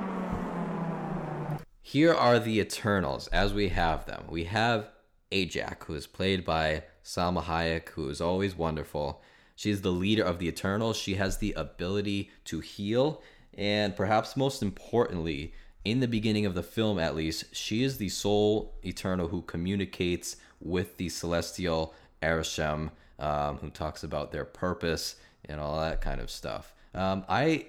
Here 1.92 2.14
are 2.14 2.38
the 2.38 2.58
Eternals 2.58 3.26
as 3.26 3.52
we 3.52 3.68
have 3.68 4.06
them. 4.06 4.24
We 4.30 4.44
have 4.44 4.88
Ajak, 5.30 5.84
who 5.84 5.92
is 5.92 6.06
played 6.06 6.42
by 6.42 6.84
Salma 7.04 7.42
Hayek, 7.42 7.90
who 7.90 8.08
is 8.08 8.18
always 8.18 8.56
wonderful. 8.56 9.20
She's 9.56 9.82
the 9.82 9.90
leader 9.90 10.24
of 10.24 10.38
the 10.38 10.48
Eternals. 10.48 10.96
She 10.96 11.16
has 11.16 11.36
the 11.36 11.52
ability 11.52 12.30
to 12.46 12.60
heal, 12.60 13.20
and 13.52 13.94
perhaps 13.94 14.38
most 14.38 14.62
importantly, 14.62 15.52
in 15.84 16.00
the 16.00 16.08
beginning 16.08 16.46
of 16.46 16.54
the 16.54 16.62
film 16.62 16.98
at 16.98 17.14
least, 17.14 17.54
she 17.54 17.82
is 17.82 17.98
the 17.98 18.08
sole 18.08 18.74
Eternal 18.82 19.28
who 19.28 19.42
communicates 19.42 20.36
with 20.62 20.96
the 20.96 21.10
celestial 21.10 21.92
Arishem, 22.22 22.90
um, 23.18 23.58
who 23.58 23.68
talks 23.68 24.02
about 24.02 24.32
their 24.32 24.46
purpose 24.46 25.16
and 25.44 25.60
all 25.60 25.78
that 25.78 26.00
kind 26.00 26.22
of 26.22 26.30
stuff. 26.30 26.72
Um, 26.94 27.26
I 27.28 27.66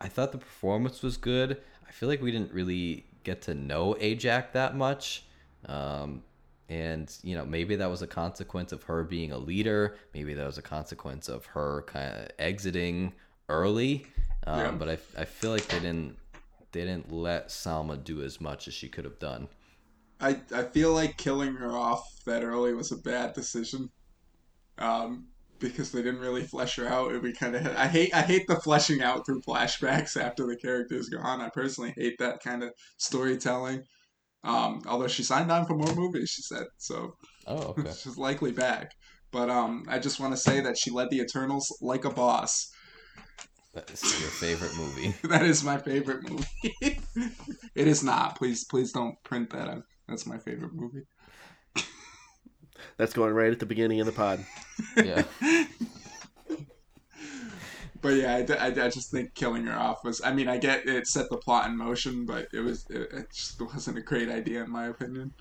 I 0.00 0.08
thought 0.08 0.32
the 0.32 0.38
performance 0.38 1.02
was 1.02 1.18
good. 1.18 1.60
I 1.86 1.92
feel 1.92 2.08
like 2.08 2.22
we 2.22 2.32
didn't 2.32 2.54
really 2.54 3.05
get 3.26 3.42
to 3.42 3.54
know 3.54 3.94
Ajak 4.00 4.52
that 4.52 4.76
much. 4.76 5.24
Um, 5.66 6.22
and 6.68 7.12
you 7.22 7.36
know 7.36 7.44
maybe 7.44 7.76
that 7.76 7.90
was 7.90 8.02
a 8.02 8.06
consequence 8.06 8.72
of 8.72 8.82
her 8.82 9.04
being 9.04 9.30
a 9.30 9.38
leader 9.38 9.96
maybe 10.14 10.34
that 10.34 10.44
was 10.44 10.58
a 10.58 10.62
consequence 10.62 11.28
of 11.28 11.46
her 11.46 11.84
kind 11.86 12.12
of 12.12 12.28
exiting 12.40 13.12
early 13.48 14.04
um, 14.48 14.58
Yeah. 14.58 14.70
but 14.72 14.88
I, 14.88 14.98
I 15.22 15.24
feel 15.24 15.52
like 15.52 15.66
they 15.68 15.78
didn't 15.78 16.16
they 16.72 16.80
didn't 16.80 17.12
let 17.12 17.50
salma 17.50 18.02
do 18.02 18.20
as 18.22 18.40
much 18.40 18.66
as 18.66 18.74
she 18.74 18.88
could 18.88 19.04
have 19.04 19.20
done 19.20 19.46
I, 20.20 20.40
I 20.54 20.64
feel 20.64 20.92
like 20.92 21.16
killing 21.18 21.54
her 21.54 21.76
off 21.76 22.04
that 22.24 22.42
early 22.42 22.72
was 22.74 22.90
a 22.90 22.96
bad 22.96 23.34
decision. 23.34 23.90
Um, 24.78 25.28
because 25.58 25.92
they 25.92 26.02
didn't 26.02 26.20
really 26.20 26.42
flesh 26.44 26.76
her 26.76 26.86
out, 26.88 27.12
and 27.12 27.22
we 27.22 27.32
kind 27.32 27.54
of 27.56 27.66
I 27.76 27.86
hate 27.86 28.14
I 28.14 28.22
hate 28.22 28.46
the 28.46 28.56
fleshing 28.56 29.02
out 29.02 29.24
through 29.26 29.42
flashbacks 29.42 30.20
after 30.20 30.46
the 30.46 30.56
character's 30.56 31.08
gone. 31.08 31.40
I 31.40 31.48
personally 31.50 31.94
hate 31.96 32.16
that 32.18 32.42
kind 32.42 32.62
of 32.62 32.70
storytelling. 32.98 33.82
Um, 34.44 34.82
although 34.86 35.08
she 35.08 35.22
signed 35.24 35.50
on 35.50 35.66
for 35.66 35.74
more 35.76 35.94
movies, 35.94 36.30
she 36.30 36.42
said 36.42 36.64
so. 36.78 37.14
oh 37.46 37.56
okay 37.78 37.90
She's 37.90 38.16
likely 38.18 38.52
back. 38.52 38.92
But 39.32 39.50
um, 39.50 39.84
I 39.88 39.98
just 39.98 40.20
want 40.20 40.32
to 40.34 40.36
say 40.38 40.60
that 40.60 40.78
she 40.78 40.90
led 40.90 41.10
the 41.10 41.20
Eternals 41.20 41.76
like 41.82 42.04
a 42.04 42.10
boss. 42.10 42.70
that's 43.74 44.20
your 44.20 44.30
favorite 44.30 44.74
movie 44.76 45.14
that 45.28 45.42
is 45.42 45.62
my 45.64 45.76
favorite 45.78 46.22
movie. 46.30 46.46
it 46.80 47.86
is 47.88 48.02
not. 48.04 48.36
Please, 48.38 48.64
please 48.64 48.92
don't 48.92 49.16
print 49.24 49.50
that. 49.50 49.68
out. 49.68 49.82
That's 50.08 50.26
my 50.26 50.38
favorite 50.38 50.72
movie. 50.74 51.02
That's 52.96 53.12
going 53.12 53.34
right 53.34 53.52
at 53.52 53.58
the 53.60 53.66
beginning 53.66 54.00
of 54.00 54.06
the 54.06 54.12
pod. 54.12 54.44
yeah 54.96 55.22
But 58.02 58.14
yeah, 58.16 58.36
I 58.60 58.66
I 58.66 58.88
just 58.88 59.10
think 59.10 59.34
killing 59.34 59.64
her 59.66 59.76
off 59.76 60.04
was. 60.04 60.20
I 60.22 60.32
mean, 60.32 60.48
I 60.48 60.58
get 60.58 60.86
it 60.86 61.06
set 61.08 61.28
the 61.30 61.38
plot 61.38 61.68
in 61.68 61.76
motion, 61.76 62.24
but 62.24 62.46
it 62.52 62.60
was 62.60 62.86
it, 62.90 63.08
it 63.12 63.32
just 63.32 63.60
wasn't 63.60 63.98
a 63.98 64.02
great 64.02 64.28
idea 64.28 64.62
in 64.62 64.70
my 64.70 64.86
opinion. 64.86 65.32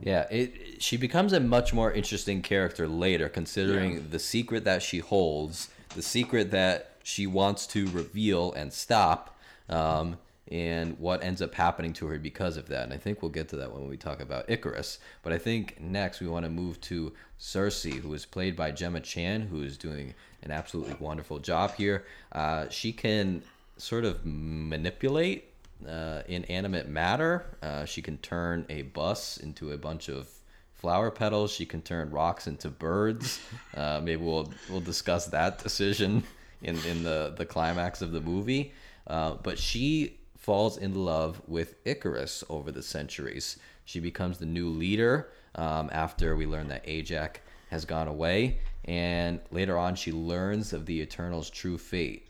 Yeah, 0.00 0.26
it 0.30 0.82
she 0.82 0.96
becomes 0.96 1.32
a 1.32 1.40
much 1.40 1.72
more 1.72 1.90
interesting 1.92 2.42
character 2.42 2.86
later, 2.88 3.28
considering 3.28 3.92
Yeah. 3.94 4.00
the 4.10 4.18
secret 4.18 4.64
that 4.64 4.82
she 4.82 4.98
holds, 4.98 5.68
the 5.94 6.02
secret 6.02 6.50
that 6.50 6.92
she 7.02 7.26
wants 7.26 7.66
to 7.68 7.86
reveal 7.86 8.52
and 8.52 8.72
stop, 8.72 9.38
um, 9.70 10.18
and 10.50 10.98
what 10.98 11.22
ends 11.22 11.42
up 11.42 11.54
happening 11.54 11.92
to 11.94 12.06
her 12.06 12.18
because 12.18 12.56
of 12.56 12.68
that. 12.68 12.84
And 12.84 12.92
I 12.92 12.96
think 12.96 13.22
we'll 13.22 13.30
get 13.30 13.48
to 13.50 13.56
that 13.56 13.72
when 13.72 13.88
we 13.88 13.96
talk 13.96 14.20
about 14.20 14.48
Ikaris. 14.48 14.98
But 15.22 15.32
I 15.32 15.38
think 15.38 15.80
next 15.80 16.20
we 16.20 16.26
want 16.26 16.44
to 16.44 16.50
move 16.50 16.80
to 16.82 17.12
Sersi, 17.38 18.00
who 18.00 18.12
is 18.14 18.24
played 18.24 18.56
by 18.56 18.70
Gemma 18.70 19.00
Chan, 19.00 19.42
who 19.42 19.62
is 19.62 19.76
doing 19.76 20.14
an 20.42 20.50
absolutely 20.50 20.96
wonderful 20.98 21.38
job 21.38 21.74
here. 21.74 22.04
Uh, 22.32 22.68
she 22.68 22.92
can 22.92 23.42
sort 23.76 24.04
of 24.04 24.24
manipulate 24.24 25.44
uh, 25.86 26.22
inanimate 26.26 26.88
matter. 26.88 27.44
Uh, 27.62 27.84
she 27.84 28.02
can 28.02 28.18
turn 28.18 28.66
a 28.68 28.82
bus 28.82 29.36
into 29.36 29.72
a 29.72 29.78
bunch 29.78 30.08
of 30.08 30.28
flower 30.74 31.10
petals. 31.10 31.52
She 31.52 31.66
can 31.66 31.82
turn 31.82 32.10
rocks 32.10 32.46
into 32.46 32.68
birds. 32.68 33.40
Uh, 33.76 34.00
maybe 34.02 34.22
we'll 34.22 34.52
we'll 34.70 34.80
discuss 34.80 35.26
that 35.26 35.62
decision 35.62 36.24
in 36.62 36.78
in 36.84 37.04
the 37.04 37.34
the 37.36 37.46
climax 37.46 38.02
of 38.02 38.12
the 38.12 38.20
movie. 38.20 38.72
Uh, 39.06 39.34
but 39.42 39.58
she 39.58 40.17
falls 40.38 40.78
in 40.78 40.94
love 41.04 41.42
with 41.46 41.82
Ikaris 41.84 42.42
over 42.48 42.72
the 42.72 42.82
centuries. 42.82 43.58
She 43.84 44.00
becomes 44.00 44.38
the 44.38 44.46
new 44.46 44.68
leader 44.68 45.28
um, 45.54 45.90
after 45.92 46.36
we 46.36 46.46
learn 46.46 46.68
that 46.68 46.82
Ajax 46.88 47.40
has 47.70 47.84
gone 47.84 48.08
away, 48.08 48.58
and 48.84 49.40
later 49.50 49.76
on 49.76 49.94
she 49.94 50.10
learns 50.12 50.72
of 50.72 50.86
the 50.86 51.00
Eternal's 51.02 51.50
true 51.50 51.76
fate. 51.76 52.26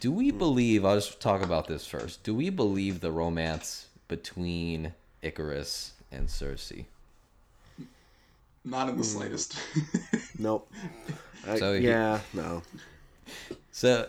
Do 0.00 0.12
we 0.12 0.30
believe? 0.30 0.84
I'll 0.84 0.96
just 0.96 1.20
talk 1.20 1.42
about 1.42 1.66
this 1.66 1.86
first. 1.86 2.22
Do 2.22 2.34
we 2.34 2.50
believe 2.50 3.00
the 3.00 3.10
romance 3.12 3.86
between 4.08 4.92
Ikaris 5.22 5.90
and 6.12 6.28
Sersi? 6.28 6.84
Not 8.64 8.88
in 8.88 8.96
the 8.96 9.04
slightest. 9.04 9.56
Nope. 10.38 10.70
I, 11.48 11.58
So 11.58 11.74
he- 11.74 11.86
yeah, 11.86 12.20
no. 12.32 12.62
So 13.72 14.08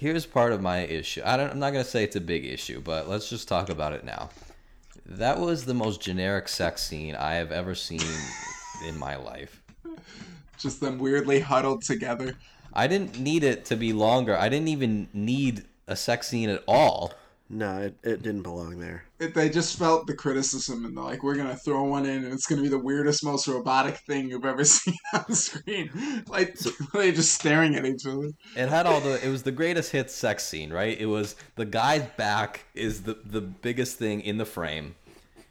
here's 0.00 0.24
part 0.24 0.50
of 0.52 0.62
my 0.62 0.78
issue. 0.78 1.20
I 1.26 1.36
don't, 1.36 1.50
I'm 1.50 1.58
not 1.58 1.74
gonna 1.74 1.84
say 1.84 2.04
it's 2.04 2.16
a 2.16 2.22
big 2.22 2.46
issue, 2.46 2.80
but 2.80 3.06
let's 3.06 3.28
just 3.28 3.46
talk 3.46 3.68
about 3.68 3.92
it 3.92 4.02
now. 4.02 4.30
That 5.04 5.38
was 5.38 5.66
the 5.66 5.74
most 5.74 6.00
generic 6.00 6.48
sex 6.48 6.82
scene 6.82 7.14
I 7.14 7.34
have 7.34 7.52
ever 7.52 7.74
seen 7.74 8.00
in 8.88 8.98
my 8.98 9.16
life. 9.16 9.62
Just 10.58 10.80
them 10.80 10.98
weirdly 10.98 11.40
huddled 11.40 11.82
together. 11.82 12.34
I 12.72 12.86
didn't 12.86 13.20
need 13.20 13.44
it 13.44 13.66
to 13.66 13.76
be 13.76 13.92
longer. 13.92 14.34
I 14.34 14.48
didn't 14.48 14.68
even 14.68 15.08
need 15.12 15.64
a 15.86 15.96
sex 15.96 16.28
scene 16.28 16.48
at 16.48 16.64
all. 16.66 17.12
No, 17.52 17.78
it, 17.78 17.96
it 18.04 18.22
didn't 18.22 18.42
belong 18.42 18.78
there. 18.78 19.02
It, 19.18 19.34
they 19.34 19.50
just 19.50 19.76
felt 19.76 20.06
the 20.06 20.14
criticism 20.14 20.84
and 20.84 20.96
they're 20.96 21.02
like, 21.02 21.24
we're 21.24 21.34
gonna 21.34 21.56
throw 21.56 21.82
one 21.82 22.06
in 22.06 22.24
and 22.24 22.32
it's 22.32 22.46
gonna 22.46 22.62
be 22.62 22.68
the 22.68 22.78
weirdest, 22.78 23.24
most 23.24 23.48
robotic 23.48 23.98
thing 24.06 24.30
you've 24.30 24.44
ever 24.44 24.64
seen 24.64 24.94
on 25.12 25.34
screen. 25.34 25.90
Like 26.28 26.56
they're 26.92 27.10
just 27.10 27.34
staring 27.34 27.74
at 27.74 27.84
each 27.84 28.06
other. 28.06 28.30
It 28.54 28.68
had 28.68 28.86
all 28.86 29.00
the. 29.00 29.24
It 29.26 29.30
was 29.30 29.42
the 29.42 29.50
greatest 29.50 29.90
hits 29.90 30.14
sex 30.14 30.44
scene, 30.44 30.72
right? 30.72 30.96
It 30.96 31.06
was 31.06 31.34
the 31.56 31.64
guy's 31.64 32.06
back 32.16 32.66
is 32.74 33.02
the 33.02 33.18
the 33.24 33.40
biggest 33.40 33.98
thing 33.98 34.20
in 34.20 34.38
the 34.38 34.46
frame. 34.46 34.94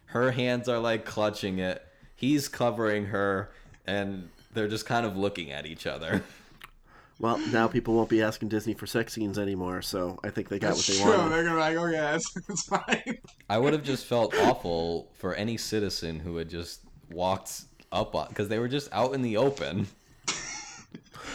Her 0.06 0.32
hands 0.32 0.70
are 0.70 0.80
like 0.80 1.04
clutching 1.04 1.60
it. 1.60 1.86
He's 2.16 2.48
covering 2.48 3.08
her, 3.08 3.52
and 3.86 4.30
they're 4.54 4.70
just 4.70 4.86
kind 4.86 5.06
of 5.06 5.18
looking 5.18 5.52
at 5.52 5.66
each 5.66 5.86
other. 5.86 6.24
Well, 7.20 7.38
now 7.52 7.68
people 7.68 7.94
won't 7.96 8.08
be 8.10 8.22
asking 8.22 8.48
Disney 8.50 8.74
for 8.74 8.88
sex 8.88 9.12
scenes 9.14 9.38
anymore, 9.38 9.82
so 9.82 10.18
I 10.24 10.30
think 10.30 10.48
they 10.48 10.58
got 10.58 10.70
That's 10.76 10.88
what 10.88 10.98
they 10.98 11.04
true. 11.04 11.12
wanted. 11.18 11.32
They're 11.34 11.44
gonna 11.44 11.56
be 11.56 11.60
like, 11.60 11.76
okay, 11.78 11.98
that's, 12.00 12.34
that's 12.48 12.64
fine. 12.64 13.18
I 13.50 13.58
would 13.58 13.74
have 13.74 13.84
just 13.84 14.06
felt 14.06 14.34
awful 14.38 15.12
for 15.16 15.36
any 15.36 15.58
citizen 15.58 16.20
who 16.20 16.38
had 16.38 16.50
just 16.50 16.82
walked 17.12 17.64
up 17.92 18.16
on 18.16 18.30
because 18.30 18.48
they 18.48 18.58
were 18.60 18.70
just 18.70 18.88
out 18.94 19.14
in 19.14 19.22
the 19.22 19.36
open. 19.38 19.88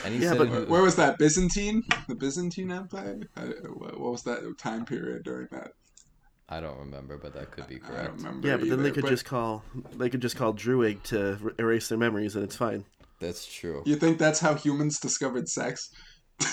Any 0.05 0.17
Yeah, 0.19 0.35
but 0.35 0.49
who- 0.49 0.67
Where 0.67 0.83
was 0.83 0.97
that? 0.97 1.19
Byzantine? 1.19 1.83
The 2.09 2.15
Byzantine 2.15 2.71
Empire? 2.71 3.21
What 3.75 3.99
what 4.01 4.13
was 4.13 4.23
that 4.25 4.57
time 4.59 4.85
period 4.85 5.23
during 5.25 5.49
that? 5.51 5.73
I 6.49 6.61
don't 6.61 6.79
remember, 6.79 7.17
but 7.17 7.33
that 7.35 7.51
could 7.51 7.67
be 7.67 7.77
I 7.77 7.79
don't 7.79 7.89
correct. 7.89 8.17
remember. 8.19 8.49
Yeah, 8.49 8.57
but 8.59 8.69
then 8.69 8.83
they 8.83 8.91
could 8.91 9.03
but 9.03 9.11
just 9.11 9.25
call 9.25 9.63
they 9.97 10.09
could 10.11 10.21
just 10.21 10.37
call 10.37 10.53
Druig 10.53 11.03
to 11.05 11.55
erase 11.59 11.89
their 11.89 11.99
memories, 11.99 12.35
and 12.37 12.45
it's 12.45 12.57
fine. 12.57 12.85
That's 13.25 13.47
true. 13.47 13.83
You 13.87 13.97
think 13.97 14.19
that's 14.19 14.39
how 14.39 14.55
humans 14.55 15.01
discovered 15.01 15.49
sex? 15.49 15.89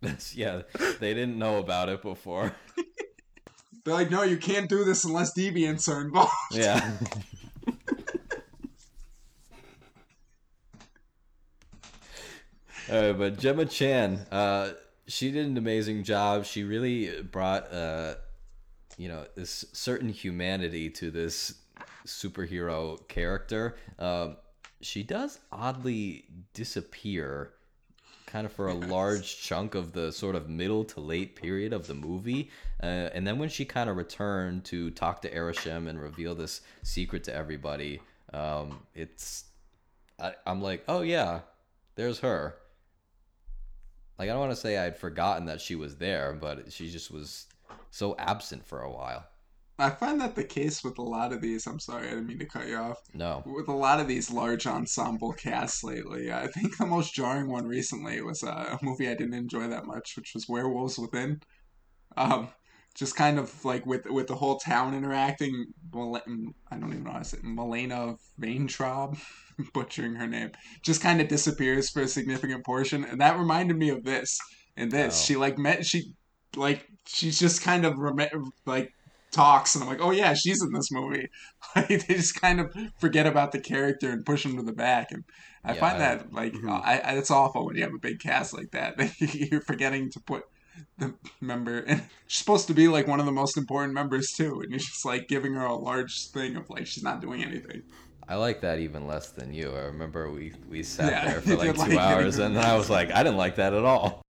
That's, 0.00 0.34
yeah, 0.34 0.62
they 0.98 1.14
didn't 1.14 1.38
know 1.38 1.58
about 1.58 1.88
it 1.88 2.02
before. 2.02 2.52
They're 3.84 3.94
like, 3.94 4.10
no, 4.10 4.22
you 4.22 4.36
can't 4.36 4.68
do 4.68 4.82
this 4.84 5.04
unless 5.04 5.32
deviants 5.32 5.88
are 5.88 6.00
involved. 6.00 6.32
Yeah. 6.50 6.92
All 12.90 13.00
right, 13.00 13.12
but 13.12 13.38
Gemma 13.38 13.64
Chan, 13.64 14.26
uh, 14.32 14.70
she 15.06 15.30
did 15.30 15.46
an 15.46 15.56
amazing 15.56 16.02
job. 16.02 16.46
She 16.46 16.64
really 16.64 17.22
brought, 17.22 17.72
uh, 17.72 18.16
you 18.96 19.06
know, 19.08 19.24
this 19.36 19.64
certain 19.72 20.08
humanity 20.08 20.90
to 20.90 21.12
this 21.12 21.54
superhero 22.06 23.06
character. 23.08 23.76
Um, 23.98 24.36
she 24.80 25.02
does 25.02 25.38
oddly 25.50 26.24
disappear 26.54 27.52
kind 28.26 28.44
of 28.44 28.52
for 28.52 28.68
a 28.68 28.74
large 28.74 29.40
chunk 29.40 29.74
of 29.74 29.92
the 29.92 30.12
sort 30.12 30.34
of 30.34 30.50
middle 30.50 30.84
to 30.84 31.00
late 31.00 31.34
period 31.34 31.72
of 31.72 31.86
the 31.86 31.94
movie. 31.94 32.50
Uh, 32.82 33.08
and 33.14 33.26
then 33.26 33.38
when 33.38 33.48
she 33.48 33.64
kind 33.64 33.88
of 33.88 33.96
returned 33.96 34.64
to 34.66 34.90
talk 34.90 35.22
to 35.22 35.30
Arishem 35.34 35.88
and 35.88 35.98
reveal 35.98 36.34
this 36.34 36.60
secret 36.82 37.24
to 37.24 37.34
everybody, 37.34 38.00
um, 38.34 38.80
it's 38.94 39.44
I, 40.20 40.34
I'm 40.46 40.60
like, 40.60 40.84
oh 40.88 41.00
yeah, 41.00 41.40
there's 41.94 42.18
her. 42.20 42.56
Like 44.18 44.28
I 44.28 44.32
don't 44.32 44.40
want 44.40 44.52
to 44.52 44.56
say 44.56 44.76
I'd 44.76 44.96
forgotten 44.96 45.46
that 45.46 45.60
she 45.60 45.74
was 45.74 45.96
there, 45.96 46.36
but 46.38 46.70
she 46.70 46.90
just 46.90 47.10
was 47.10 47.46
so 47.90 48.14
absent 48.18 48.66
for 48.66 48.82
a 48.82 48.90
while. 48.90 49.24
I 49.78 49.90
find 49.90 50.20
that 50.20 50.34
the 50.34 50.44
case 50.44 50.82
with 50.82 50.98
a 50.98 51.02
lot 51.02 51.32
of 51.32 51.40
these. 51.40 51.66
I'm 51.66 51.78
sorry, 51.78 52.06
I 52.08 52.10
didn't 52.10 52.26
mean 52.26 52.38
to 52.40 52.46
cut 52.46 52.66
you 52.68 52.76
off. 52.76 52.98
No, 53.14 53.42
With 53.46 53.68
a 53.68 53.72
lot 53.72 54.00
of 54.00 54.08
these 54.08 54.30
large 54.30 54.66
ensemble 54.66 55.32
casts 55.32 55.84
lately, 55.84 56.32
I 56.32 56.48
think 56.48 56.76
the 56.76 56.86
most 56.86 57.14
jarring 57.14 57.48
one 57.48 57.66
recently 57.66 58.20
was 58.22 58.42
uh, 58.42 58.76
a 58.80 58.84
movie 58.84 59.08
I 59.08 59.14
didn't 59.14 59.34
enjoy 59.34 59.68
that 59.68 59.86
much, 59.86 60.14
which 60.16 60.32
was 60.34 60.48
Werewolves 60.48 60.98
Within. 60.98 61.40
Um, 62.16 62.48
just 62.96 63.14
kind 63.14 63.38
of 63.38 63.64
like 63.64 63.86
with 63.86 64.06
with 64.06 64.26
the 64.26 64.34
whole 64.34 64.58
town 64.58 64.94
interacting. 64.94 65.66
I 65.94 65.98
don't 65.98 66.90
even 66.92 67.04
know 67.04 67.12
how 67.12 67.18
to 67.18 67.24
say 67.24 67.38
Milana 67.38 68.16
Vayntrub, 68.40 69.16
butchering 69.72 70.14
her 70.16 70.26
name, 70.26 70.50
just 70.82 71.00
kind 71.00 71.20
of 71.20 71.28
disappears 71.28 71.90
for 71.90 72.02
a 72.02 72.08
significant 72.08 72.64
portion, 72.64 73.04
and 73.04 73.20
that 73.20 73.38
reminded 73.38 73.76
me 73.76 73.90
of 73.90 74.02
this. 74.04 74.38
And 74.76 74.90
this, 74.90 75.20
Oh. 75.22 75.24
she 75.26 75.36
like 75.36 75.58
met 75.58 75.84
she, 75.86 76.12
like 76.56 76.86
she's 77.06 77.38
just 77.38 77.62
kind 77.62 77.84
of 77.84 77.98
rem- 77.98 78.50
like 78.66 78.90
talks, 79.38 79.74
and 79.74 79.82
I'm 79.84 79.90
like, 79.90 80.00
oh 80.00 80.10
yeah, 80.10 80.34
she's 80.34 80.62
in 80.62 80.72
this 80.72 80.90
movie. 80.90 81.28
Like 81.76 81.88
they 82.06 82.14
just 82.14 82.40
kind 82.40 82.60
of 82.60 82.66
forget 82.98 83.26
about 83.26 83.52
the 83.52 83.60
character 83.60 84.10
and 84.10 84.24
push 84.24 84.44
him 84.44 84.56
to 84.56 84.62
the 84.62 84.72
back, 84.72 85.08
and 85.12 85.22
I 85.64 85.74
Yeah, 85.74 85.80
find 85.80 86.00
that 86.00 86.32
like 86.32 86.52
Mhm. 86.54 86.70
I, 86.70 86.98
I, 86.98 87.12
it's 87.20 87.30
awful 87.30 87.66
when 87.66 87.76
you 87.76 87.82
have 87.82 87.94
a 87.94 87.98
big 88.08 88.18
cast 88.20 88.54
like 88.58 88.70
that. 88.72 88.92
You're 89.50 89.60
forgetting 89.72 90.10
to 90.12 90.20
put 90.20 90.44
the 90.98 91.14
member, 91.40 91.78
and 91.90 92.02
she's 92.26 92.38
supposed 92.38 92.66
to 92.68 92.74
be 92.74 92.88
like 92.88 93.06
one 93.06 93.20
of 93.20 93.26
the 93.26 93.32
most 93.32 93.56
important 93.56 93.94
members 93.94 94.28
too, 94.36 94.60
and 94.62 94.70
you're 94.70 94.78
just 94.80 95.04
like 95.04 95.28
giving 95.28 95.54
her 95.54 95.66
a 95.66 95.76
large 95.76 96.14
thing 96.32 96.56
of 96.56 96.64
like 96.70 96.86
she's 96.86 97.04
not 97.04 97.20
doing 97.20 97.42
anything. 97.42 97.82
I 98.28 98.34
like 98.36 98.60
that 98.60 98.78
even 98.78 99.06
less 99.06 99.30
than 99.30 99.54
you. 99.54 99.74
I 99.74 99.80
remember 99.84 100.30
we 100.30 100.52
we 100.68 100.82
sat 100.82 101.12
Yeah, 101.12 101.24
there 101.24 101.40
for 101.40 101.56
like 101.56 101.76
two 101.76 101.78
like 101.78 101.98
hours, 101.98 102.38
and 102.38 102.58
I 102.58 102.76
was 102.76 102.90
like, 102.90 103.10
I 103.10 103.22
didn't 103.22 103.38
like 103.38 103.56
that 103.56 103.72
at 103.72 103.84
all. 103.84 104.22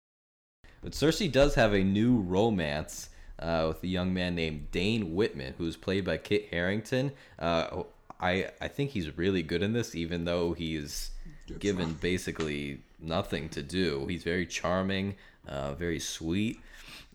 But 0.81 0.93
Sersi 0.93 1.31
does 1.31 1.55
have 1.55 1.73
a 1.73 1.83
new 1.83 2.19
romance 2.19 3.09
uh, 3.41 3.65
with 3.69 3.83
a 3.83 3.87
young 3.87 4.13
man 4.13 4.35
named 4.35 4.71
Dane 4.71 5.15
Whitman, 5.15 5.55
who's 5.57 5.77
played 5.77 6.05
by 6.05 6.17
Kit 6.17 6.47
Harington. 6.51 7.11
Uh, 7.37 7.83
I 8.19 8.51
I 8.59 8.67
think 8.67 8.91
he's 8.91 9.17
really 9.17 9.43
good 9.43 9.63
in 9.63 9.73
this, 9.73 9.95
even 9.95 10.25
though 10.25 10.53
he's 10.53 11.11
given 11.59 11.93
basically 11.93 12.81
nothing 12.99 13.49
to 13.49 13.63
do. 13.63 14.05
He's 14.07 14.23
very 14.23 14.45
charming, 14.45 15.15
uh, 15.47 15.73
very 15.73 15.99
sweet, 15.99 16.59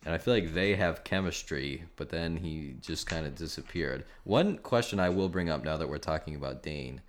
and 0.04 0.14
I 0.14 0.18
feel 0.18 0.34
like 0.34 0.54
they 0.54 0.74
have 0.76 1.04
chemistry. 1.04 1.84
But 1.96 2.08
then 2.08 2.38
he 2.38 2.76
just 2.80 3.06
kind 3.06 3.26
of 3.26 3.34
disappeared. 3.34 4.04
One 4.24 4.58
question 4.58 4.98
I 4.98 5.10
will 5.10 5.28
bring 5.28 5.50
up 5.50 5.64
now 5.64 5.76
that 5.76 5.88
we're 5.88 5.98
talking 5.98 6.34
about 6.34 6.62
Dane: 6.62 7.02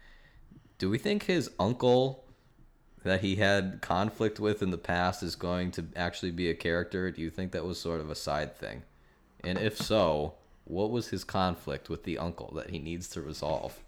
Do 0.77 0.89
we 0.89 0.97
think 0.97 1.23
his 1.23 1.49
uncle? 1.59 2.21
That 3.03 3.21
he 3.21 3.35
had 3.35 3.81
conflict 3.83 4.39
with 4.39 4.63
in 4.63 4.71
the 4.71 4.79
past 4.79 5.21
is 5.21 5.35
going 5.35 5.69
to 5.73 5.85
actually 5.95 6.31
be 6.31 6.49
a 6.49 6.55
character? 6.55 7.11
Do 7.11 7.21
you 7.21 7.29
think 7.29 7.51
that 7.51 7.63
was 7.63 7.79
sort 7.79 8.01
of 8.01 8.09
a 8.09 8.15
side 8.15 8.57
thing? 8.57 8.81
And 9.45 9.57
if 9.57 9.77
so, 9.77 10.35
what 10.65 10.91
was 10.91 11.09
his 11.09 11.23
conflict 11.23 11.89
with 11.89 12.03
the 12.03 12.17
uncle 12.17 12.51
that 12.55 12.69
he 12.69 12.79
needs 12.79 13.07
to 13.09 13.21
resolve? 13.21 13.79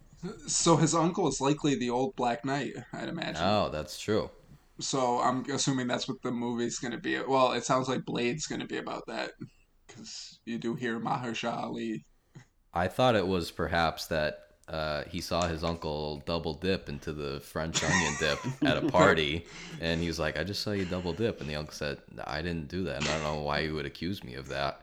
So 0.47 0.77
his 0.77 0.95
uncle 0.95 1.27
is 1.27 1.41
likely 1.41 1.75
the 1.75 1.89
old 1.89 2.15
Black 2.15 2.43
Knight, 2.43 2.73
I'd 2.93 3.09
imagine. 3.09 3.43
Oh, 3.43 3.69
that's 3.69 3.99
true. 3.99 4.29
So 4.79 5.19
I'm 5.19 5.43
assuming 5.49 5.87
that's 5.87 6.07
what 6.07 6.21
the 6.21 6.31
movie's 6.31 6.79
going 6.79 6.91
to 6.91 6.97
be. 6.97 7.19
Well, 7.19 7.53
it 7.53 7.65
sounds 7.65 7.87
like 7.87 8.05
Blade's 8.05 8.45
going 8.47 8.61
to 8.61 8.67
be 8.67 8.77
about 8.77 9.07
that 9.07 9.31
because 9.87 10.39
you 10.45 10.57
do 10.57 10.75
hear 10.75 10.99
Mahershala 10.99 11.63
Ali. 11.63 12.05
I 12.73 12.87
thought 12.87 13.15
it 13.15 13.25
was 13.25 13.49
perhaps 13.49 14.07
that 14.07 14.47
uh, 14.67 15.03
he 15.09 15.21
saw 15.21 15.47
his 15.47 15.63
uncle 15.63 16.21
double 16.25 16.53
dip 16.53 16.89
into 16.89 17.13
the 17.13 17.39
French 17.39 17.83
onion 17.83 18.13
dip 18.19 18.39
at 18.63 18.77
a 18.77 18.87
party, 18.87 19.45
and 19.79 20.01
he 20.01 20.07
was 20.07 20.19
like, 20.19 20.37
"I 20.37 20.43
just 20.43 20.61
saw 20.61 20.71
you 20.71 20.85
double 20.85 21.13
dip," 21.13 21.39
and 21.39 21.49
the 21.49 21.55
uncle 21.55 21.73
said, 21.73 21.99
"I 22.25 22.41
didn't 22.41 22.67
do 22.67 22.83
that, 22.83 22.97
and 22.97 23.07
I 23.07 23.13
don't 23.13 23.23
know 23.23 23.41
why 23.41 23.59
you 23.59 23.73
would 23.75 23.85
accuse 23.85 24.23
me 24.23 24.35
of 24.35 24.49
that." 24.49 24.81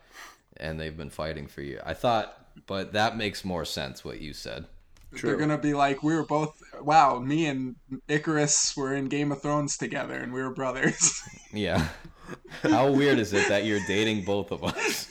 And 0.57 0.80
they've 0.80 0.96
been 0.96 1.11
fighting 1.11 1.46
for 1.46 1.62
you. 1.62 1.80
I 1.84 1.94
thought, 1.94 2.46
but 2.66 2.92
that 2.92 3.16
makes 3.16 3.44
more 3.44 3.64
sense 3.64 4.05
what 4.05 4.20
you 4.20 4.32
said. 4.32 4.66
True. 5.14 5.30
They're 5.30 5.38
going 5.38 5.50
to 5.50 5.59
be 5.59 5.74
like, 5.74 6.02
we 6.02 6.14
were 6.14 6.24
both, 6.24 6.61
wow, 6.80 7.18
me 7.18 7.46
and 7.46 7.76
Ikaris 8.09 8.76
were 8.76 8.94
in 8.94 9.07
Game 9.07 9.30
of 9.30 9.42
Thrones 9.42 9.76
together 9.76 10.14
and 10.14 10.32
we 10.32 10.42
were 10.42 10.52
brothers. 10.55 11.22
Yeah. 11.52 11.86
How 12.62 12.90
weird 12.90 13.20
is 13.20 13.32
it 13.32 13.48
that 13.48 13.64
you're 13.64 13.78
dating 13.86 14.24
both 14.24 14.50
of 14.50 14.64
us? 14.64 15.09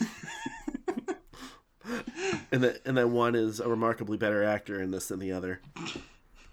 And 2.52 2.62
that 2.62 2.82
and 2.84 2.96
that 2.96 3.08
one 3.08 3.34
is 3.34 3.58
a 3.58 3.68
remarkably 3.68 4.16
better 4.16 4.44
actor 4.44 4.80
in 4.80 4.90
this 4.92 5.08
than 5.08 5.18
the 5.18 5.32
other. 5.32 5.60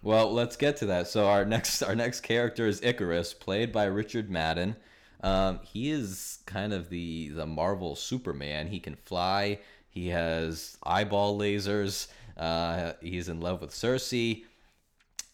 Well, 0.01 0.33
let's 0.33 0.55
get 0.55 0.77
to 0.77 0.87
that. 0.87 1.07
So 1.07 1.27
our 1.27 1.45
next 1.45 1.83
our 1.83 1.93
next 1.93 2.21
character 2.21 2.65
is 2.65 2.81
Ikaris, 2.81 3.39
played 3.39 3.71
by 3.71 3.83
Richard 3.83 4.29
Madden. 4.31 4.77
Um, 5.21 5.59
he 5.63 5.91
is 5.91 6.39
kind 6.45 6.73
of 6.73 6.89
the 6.89 7.29
the 7.29 7.45
Marvel 7.45 7.95
Superman. 7.95 8.67
He 8.67 8.79
can 8.79 8.95
fly. 8.95 9.59
He 9.89 10.07
has 10.09 10.77
eyeball 10.83 11.37
lasers. 11.37 12.07
Uh, 12.37 12.93
he's 13.01 13.29
in 13.29 13.39
love 13.39 13.61
with 13.61 13.71
Sersi. 13.71 14.45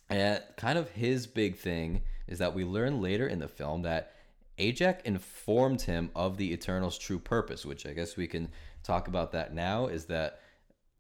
And 0.09 0.41
kind 0.55 0.77
of 0.77 0.89
his 0.89 1.27
big 1.27 1.57
thing 1.57 2.01
is 2.27 2.39
that 2.39 2.53
we 2.53 2.63
learn 2.63 3.01
later 3.01 3.27
in 3.27 3.39
the 3.39 3.47
film 3.47 3.83
that 3.83 4.13
Ajak 4.57 5.01
informed 5.05 5.81
him 5.81 6.09
of 6.15 6.37
the 6.37 6.51
Eternal's 6.53 6.97
true 6.97 7.19
purpose, 7.19 7.65
which 7.65 7.85
I 7.85 7.93
guess 7.93 8.17
we 8.17 8.27
can 8.27 8.49
talk 8.83 9.07
about 9.07 9.31
that 9.33 9.53
now. 9.53 9.87
Is 9.87 10.05
that 10.05 10.39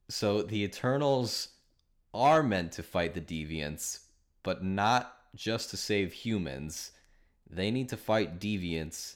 so? 0.09 0.43
The 0.43 0.63
Eternals 0.63 1.49
are 2.13 2.43
meant 2.43 2.73
to 2.73 2.83
fight 2.83 3.13
the 3.13 3.21
deviants, 3.21 4.01
but 4.43 4.63
not 4.63 5.15
just 5.35 5.69
to 5.71 5.77
save 5.77 6.13
humans. 6.13 6.91
They 7.49 7.71
need 7.71 7.89
to 7.89 7.97
fight 7.97 8.39
deviants 8.39 9.15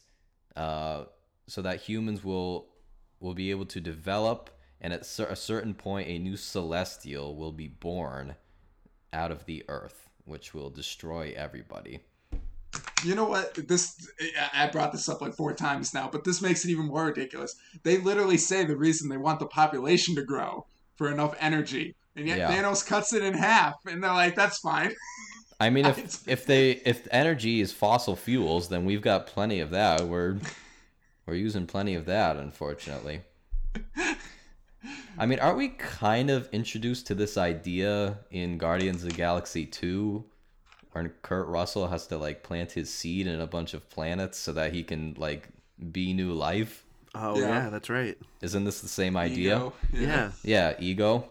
uh, 0.56 1.06
so 1.48 1.62
that 1.62 1.82
humans 1.82 2.24
will 2.24 2.68
will 3.20 3.34
be 3.36 3.52
able 3.52 3.66
to 3.68 3.80
develop, 3.80 4.50
and 4.80 4.92
at 4.94 5.06
cer- 5.06 5.28
a 5.28 5.36
certain 5.36 5.74
point, 5.76 6.08
a 6.08 6.18
new 6.18 6.36
celestial 6.38 7.36
will 7.36 7.52
be 7.52 7.68
born 7.68 8.36
out 9.14 9.32
of 9.32 9.46
the 9.46 9.64
earth. 9.68 10.08
which 10.26 10.54
will 10.54 10.70
destroy 10.70 11.34
everybody. 11.36 12.00
You 13.04 13.16
know 13.16 13.26
what? 13.26 13.56
This 13.68 13.96
I 14.54 14.68
brought 14.68 14.92
this 14.92 15.10
up 15.10 15.20
like 15.22 15.34
four 15.34 15.54
times 15.54 15.94
now, 15.94 16.08
but 16.12 16.24
this 16.24 16.42
makes 16.42 16.64
it 16.64 16.70
even 16.70 16.86
more 16.86 17.06
ridiculous. 17.08 17.56
They 17.84 17.98
literally 17.98 18.38
say 18.38 18.64
the 18.64 18.78
reason 18.78 19.10
they 19.10 19.18
want 19.18 19.40
the 19.40 19.48
population 19.48 20.16
to 20.16 20.24
grow 20.24 20.68
for 20.96 21.12
enough 21.12 21.34
energy, 21.40 21.96
and 22.16 22.28
yet 22.28 22.38
Yeah. 22.38 22.52
Thanos 22.52 22.86
cuts 22.86 23.14
it 23.14 23.24
in 23.24 23.34
half, 23.34 23.76
and 23.86 24.02
they're 24.04 24.14
like, 24.14 24.36
"That's 24.36 24.60
fine." 24.60 24.94
I 25.62 25.70
mean, 25.70 25.86
if 25.86 26.28
if 26.28 26.46
they 26.48 26.72
if 26.72 27.08
energy 27.12 27.62
is 27.62 27.72
fossil 27.72 28.16
fuels, 28.16 28.70
then 28.70 28.84
we've 28.84 29.02
got 29.02 29.28
plenty 29.28 29.60
of 29.60 29.70
that. 29.70 30.02
We're 30.08 30.38
we're 31.28 31.36
using 31.36 31.68
plenty 31.68 31.94
of 31.94 32.06
that, 32.06 32.36
unfortunately. 32.38 33.22
I 35.20 35.26
mean, 35.28 35.38
aren't 35.38 35.58
we 35.58 35.70
kind 35.70 36.32
of 36.32 36.50
introduced 36.52 37.06
to 37.08 37.16
this 37.16 37.38
idea 37.38 38.18
in 38.32 38.58
Guardians 38.58 39.04
of 39.04 39.12
the 39.12 39.16
Galaxy 39.16 39.68
2 39.68 40.26
where 40.94 41.14
Kurt 41.22 41.48
Russell 41.48 41.88
has 41.90 42.08
to 42.08 42.18
like 42.18 42.42
plant 42.42 42.72
his 42.72 42.92
seed 42.92 43.28
in 43.28 43.40
a 43.40 43.46
bunch 43.46 43.76
of 43.76 43.88
planets 43.92 44.40
so 44.40 44.54
that 44.54 44.74
he 44.74 44.82
can 44.82 45.14
like 45.20 45.48
be 45.92 46.12
new 46.14 46.34
life? 46.34 46.84
Oh 47.14 47.38
Yeah. 47.38 47.48
yeah, 47.66 47.70
that's 47.70 47.90
right. 47.90 48.18
Isn't 48.42 48.64
this 48.64 48.82
the 48.82 48.88
same 48.88 49.16
idea? 49.16 49.58
Ego. 49.58 49.74
Yeah. 49.94 50.32
Yeah, 50.44 50.74
ego. 50.80 51.30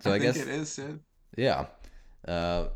So 0.00 0.10
I, 0.10 0.16
I, 0.16 0.18
think 0.18 0.34
guess 0.34 0.42
it 0.42 0.48
is. 0.48 0.78
Yeah. 1.36 1.66
Yeah. 2.26 2.32
Uh, 2.32 2.68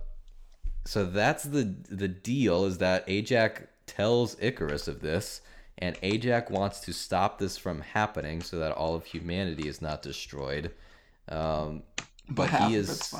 so 0.84 1.04
that's 1.04 1.44
the 1.44 1.74
the 1.90 2.08
deal 2.08 2.64
is 2.64 2.78
that 2.78 3.06
Ajak 3.06 3.66
tells 3.86 4.36
Ikaris 4.36 4.88
of 4.88 5.00
this, 5.00 5.40
and 5.78 5.96
Ajak 6.00 6.50
wants 6.50 6.80
to 6.80 6.92
stop 6.92 7.38
this 7.38 7.56
from 7.56 7.80
happening 7.80 8.42
so 8.42 8.58
that 8.58 8.72
all 8.72 8.94
of 8.94 9.04
humanity 9.04 9.68
is 9.68 9.80
not 9.82 10.02
destroyed. 10.02 10.70
Um, 11.28 11.82
But 12.28 12.50
but 12.50 12.68
he 12.68 12.74
is 12.74 13.14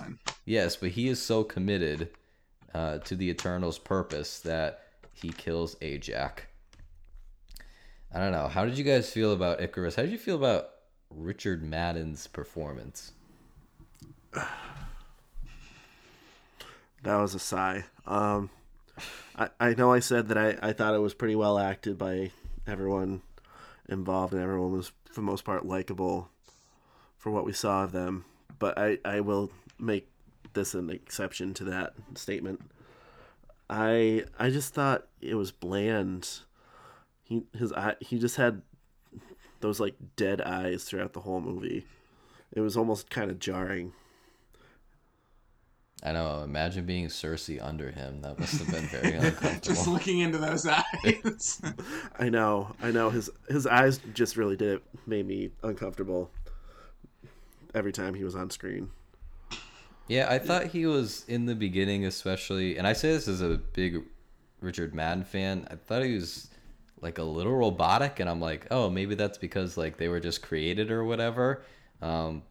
yes, 0.44 0.76
but 0.76 0.90
he 0.90 1.08
is 1.08 1.20
so 1.22 1.44
committed 1.44 2.10
uh, 2.74 2.98
to 2.98 3.16
the 3.16 3.28
Eternals' 3.30 3.78
purpose 3.78 4.40
that 4.40 4.82
he 5.12 5.30
kills 5.30 5.74
Ajak. 5.76 6.40
I 8.14 8.18
don't 8.20 8.32
know. 8.32 8.48
How 8.48 8.64
did 8.64 8.78
you 8.78 8.84
guys 8.84 9.10
feel 9.10 9.32
about 9.32 9.58
Ikaris? 9.60 9.96
How 9.96 10.02
did 10.02 10.12
you 10.12 10.18
feel 10.18 10.36
about 10.36 10.70
Richard 11.10 11.62
Madden's 11.62 12.26
performance? 12.26 13.12
That 17.02 17.16
was 17.16 17.34
a 17.34 17.38
sigh. 17.38 17.84
Um, 18.06 18.50
I, 19.36 19.48
I 19.60 19.74
know 19.74 19.92
I 19.92 20.00
said 20.00 20.28
that 20.28 20.38
I, 20.38 20.56
I 20.60 20.72
thought 20.72 20.94
it 20.94 20.98
was 20.98 21.14
pretty 21.14 21.36
well 21.36 21.58
acted 21.58 21.96
by 21.96 22.32
everyone 22.66 23.22
involved, 23.88 24.32
and 24.34 24.42
everyone 24.42 24.72
was, 24.72 24.92
for 25.06 25.14
the 25.14 25.22
most 25.22 25.44
part, 25.44 25.64
likable 25.64 26.28
for 27.16 27.30
what 27.30 27.44
we 27.44 27.52
saw 27.52 27.84
of 27.84 27.92
them. 27.92 28.24
But 28.58 28.78
I, 28.78 28.98
I 29.04 29.20
will 29.20 29.50
make 29.78 30.08
this 30.54 30.74
an 30.74 30.90
exception 30.90 31.54
to 31.54 31.64
that 31.64 31.94
statement. 32.14 32.60
I 33.70 34.24
I 34.38 34.50
just 34.50 34.74
thought 34.74 35.06
it 35.20 35.34
was 35.34 35.52
bland. 35.52 36.28
He 37.22 37.42
his 37.56 37.72
eye 37.72 37.96
he 38.00 38.18
just 38.18 38.36
had 38.36 38.62
those 39.60 39.78
like 39.78 39.94
dead 40.16 40.40
eyes 40.40 40.84
throughout 40.84 41.12
the 41.12 41.20
whole 41.20 41.40
movie. 41.40 41.86
It 42.52 42.60
was 42.60 42.76
almost 42.76 43.10
kind 43.10 43.30
of 43.30 43.38
jarring. 43.38 43.92
I 46.02 46.12
know. 46.12 46.42
Imagine 46.44 46.86
being 46.86 47.08
Sersi 47.08 47.60
under 47.60 47.90
him. 47.90 48.22
That 48.22 48.38
must 48.38 48.58
have 48.58 48.70
been 48.70 48.86
very 48.86 49.14
uncomfortable. 49.26 49.60
Just 49.74 49.88
looking 49.88 50.20
into 50.20 50.38
those 50.38 50.66
eyes. 50.66 51.60
I 52.18 52.28
know, 52.28 52.74
I 52.80 52.90
know. 52.92 53.10
His 53.10 53.28
his 53.48 53.66
eyes 53.66 53.98
just 54.14 54.36
really 54.36 54.56
did 54.56 54.74
it. 54.76 54.82
Made 55.06 55.26
me 55.26 55.50
uncomfortable 55.62 56.30
every 57.74 57.92
time 57.92 58.14
he 58.14 58.24
was 58.24 58.34
on 58.36 58.50
screen. 58.50 58.90
yeah, 60.06 60.26
I 60.30 60.38
thought 60.38 60.66
he 60.68 60.86
was 60.86 61.24
in 61.28 61.46
the 61.46 61.54
beginning, 61.54 62.04
especially, 62.06 62.78
and 62.78 62.86
I 62.86 62.92
say 62.92 63.12
this 63.12 63.28
as 63.28 63.40
a 63.42 63.60
big 63.72 64.02
Richard 64.60 64.94
Madden 64.94 65.24
fan. 65.24 65.66
I 65.70 65.74
thought 65.76 66.04
he 66.04 66.14
was 66.14 66.48
like 67.00 67.18
a 67.18 67.22
little 67.24 67.54
robotic, 67.54 68.20
and 68.20 68.30
I'm 68.30 68.40
like, 68.40 68.66
oh, 68.70 68.88
maybe 68.88 69.14
that's 69.16 69.38
because 69.38 69.76
like 69.76 69.96
they 69.98 70.08
were 70.08 70.20
just 70.20 70.42
created 70.42 70.90
or 70.90 71.04
whatever. 71.04 71.62
Um, 72.00 72.42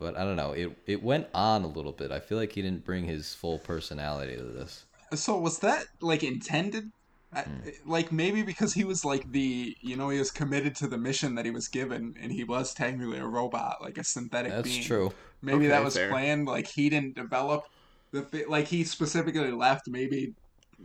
but 0.00 0.16
I 0.18 0.24
don't 0.24 0.36
know. 0.36 0.52
It 0.52 0.76
it 0.86 1.02
went 1.02 1.28
on 1.34 1.62
a 1.62 1.68
little 1.68 1.92
bit. 1.92 2.10
I 2.10 2.18
feel 2.18 2.38
like 2.38 2.52
he 2.52 2.62
didn't 2.62 2.84
bring 2.84 3.04
his 3.04 3.34
full 3.34 3.58
personality 3.60 4.34
to 4.36 4.42
this. 4.42 4.86
so 5.14 5.38
was 5.38 5.60
that 5.60 5.84
like 6.00 6.22
intended? 6.24 6.90
I- 7.32 7.42
Hmm. 7.42 7.68
Like 7.86 8.10
maybe 8.10 8.42
because 8.42 8.74
he 8.74 8.82
was 8.82 9.04
like 9.04 9.30
the 9.30 9.76
you 9.80 9.96
know 9.96 10.08
he 10.08 10.18
was 10.18 10.32
committed 10.32 10.74
to 10.76 10.88
the 10.88 10.98
mission 10.98 11.36
that 11.36 11.44
he 11.44 11.52
was 11.52 11.68
given, 11.68 12.16
and 12.20 12.32
he 12.32 12.42
was 12.42 12.74
technically 12.74 13.18
a 13.18 13.26
robot, 13.26 13.76
like 13.80 13.98
a 13.98 14.02
synthetic 14.04 14.50
That's 14.50 14.68
being. 14.68 14.82
true. 14.82 15.12
Maybe 15.40 15.68
that 15.68 15.84
was 15.84 15.94
fair. 15.96 16.10
planned. 16.10 16.46
Like 16.48 16.66
he 16.66 16.90
didn't 16.90 17.14
develop 17.14 17.66
the 18.10 18.26
like 18.48 18.66
he 18.66 18.82
specifically 18.82 19.52
left. 19.52 19.86
Maybe 19.88 20.34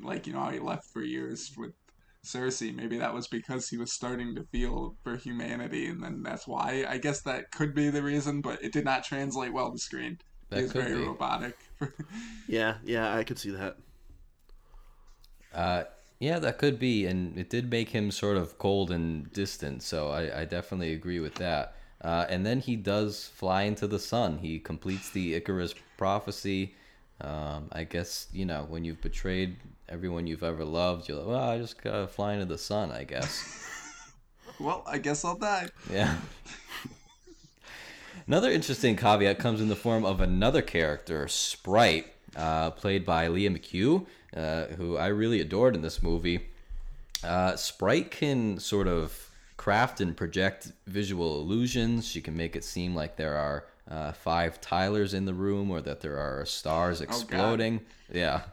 like 0.04 0.28
you 0.28 0.34
know 0.34 0.46
he 0.50 0.60
left 0.60 0.86
for 0.94 1.02
years 1.02 1.52
with 1.58 1.72
Sersi. 2.26 2.76
Maybe 2.76 2.98
that 2.98 3.14
was 3.14 3.28
because 3.28 3.70
he 3.70 3.78
was 3.78 3.94
starting 3.94 4.36
to 4.36 4.44
feel 4.52 4.96
for 5.04 5.16
humanity, 5.18 5.88
and 5.88 6.04
then 6.04 6.24
that's 6.24 6.48
why. 6.48 6.86
I 6.88 6.98
guess 6.98 7.22
that 7.22 7.52
could 7.52 7.74
be 7.74 7.90
the 7.90 8.04
reason, 8.04 8.42
but 8.42 8.64
it 8.64 8.74
did 8.74 8.86
not 8.86 9.04
translate 9.04 9.54
well 9.54 9.72
to 9.72 9.78
screen. 9.78 10.18
That 10.50 10.58
he 10.58 10.64
was 10.64 10.72
could 10.72 10.84
very 10.86 11.00
be. 11.00 11.08
robotic. 11.08 11.58
Yeah, 12.48 12.76
yeah, 12.84 13.16
I 13.16 13.24
could 13.24 13.40
see 13.40 13.52
that. 13.52 13.78
Uh, 15.54 15.84
yeah, 16.20 16.40
that 16.40 16.58
could 16.58 16.80
be, 16.80 17.06
and 17.06 17.38
it 17.38 17.50
did 17.50 17.70
make 17.70 17.90
him 17.90 18.12
sort 18.12 18.38
of 18.38 18.58
cold 18.58 18.92
and 18.92 19.32
distant. 19.34 19.84
So 19.84 20.10
I, 20.10 20.42
I 20.42 20.46
definitely 20.46 20.94
agree 20.94 21.20
with 21.20 21.36
that. 21.36 21.76
Uh, 22.02 22.26
and 22.30 22.46
then 22.46 22.60
he 22.60 22.76
does 22.76 23.26
fly 23.34 23.64
into 23.64 23.88
the 23.88 24.00
sun. 24.00 24.38
He 24.38 24.60
completes 24.60 25.10
the 25.10 25.34
Icarus 25.34 25.74
prophecy. 25.98 26.76
Um, 27.22 27.70
I 27.72 27.84
guess 27.86 28.28
you 28.34 28.46
know 28.46 28.66
when 28.68 28.84
you've 28.84 29.02
betrayed 29.02 29.58
everyone 29.88 30.28
you've 30.28 30.44
ever 30.44 30.66
loved, 30.66 31.08
you're 31.08 31.18
like, 31.18 31.28
well, 31.28 31.50
I 31.50 31.58
just 31.58 31.82
gotta 31.82 32.08
fly 32.08 32.34
into 32.34 32.46
the 32.46 32.58
sun. 32.58 32.92
I 32.92 33.04
guess. 33.04 33.70
well, 34.60 34.84
I 34.86 34.98
guess 34.98 35.24
I'll 35.24 35.38
die. 35.38 35.70
Yeah. 35.92 36.16
Another 38.28 38.50
interesting 38.50 38.96
caveat 38.96 39.38
comes 39.38 39.62
in 39.62 39.68
the 39.68 39.76
form 39.76 40.04
of 40.04 40.20
another 40.20 40.64
character, 40.64 41.28
Sprite, 41.28 42.08
uh, 42.36 42.72
played 42.72 43.06
by 43.06 43.28
Lia 43.28 43.52
McHugh, 43.52 44.06
uh, 44.36 44.66
who 44.78 44.98
I 44.98 45.08
really 45.08 45.42
adored 45.42 45.76
in 45.76 45.82
this 45.82 46.02
movie. 46.02 46.48
Uh, 47.24 47.56
Sprite 47.56 48.10
can 48.10 48.60
sort 48.60 48.88
of 48.88 49.30
craft 49.58 50.02
and 50.02 50.18
project 50.18 50.72
visual 50.88 51.40
illusions. 51.40 52.08
She 52.08 52.20
can 52.20 52.36
make 52.36 52.56
it 52.56 52.64
seem 52.64 52.96
like 52.96 53.16
there 53.16 53.38
are 53.38 53.66
uh, 53.90 54.12
five 54.12 54.60
Tylers 54.62 55.14
in 55.14 55.26
the 55.26 55.34
room 55.34 55.70
or 55.72 55.82
that 55.82 56.02
there 56.02 56.18
are 56.18 56.46
stars 56.46 57.02
exploding. 57.02 57.82
yeah. 58.12 58.42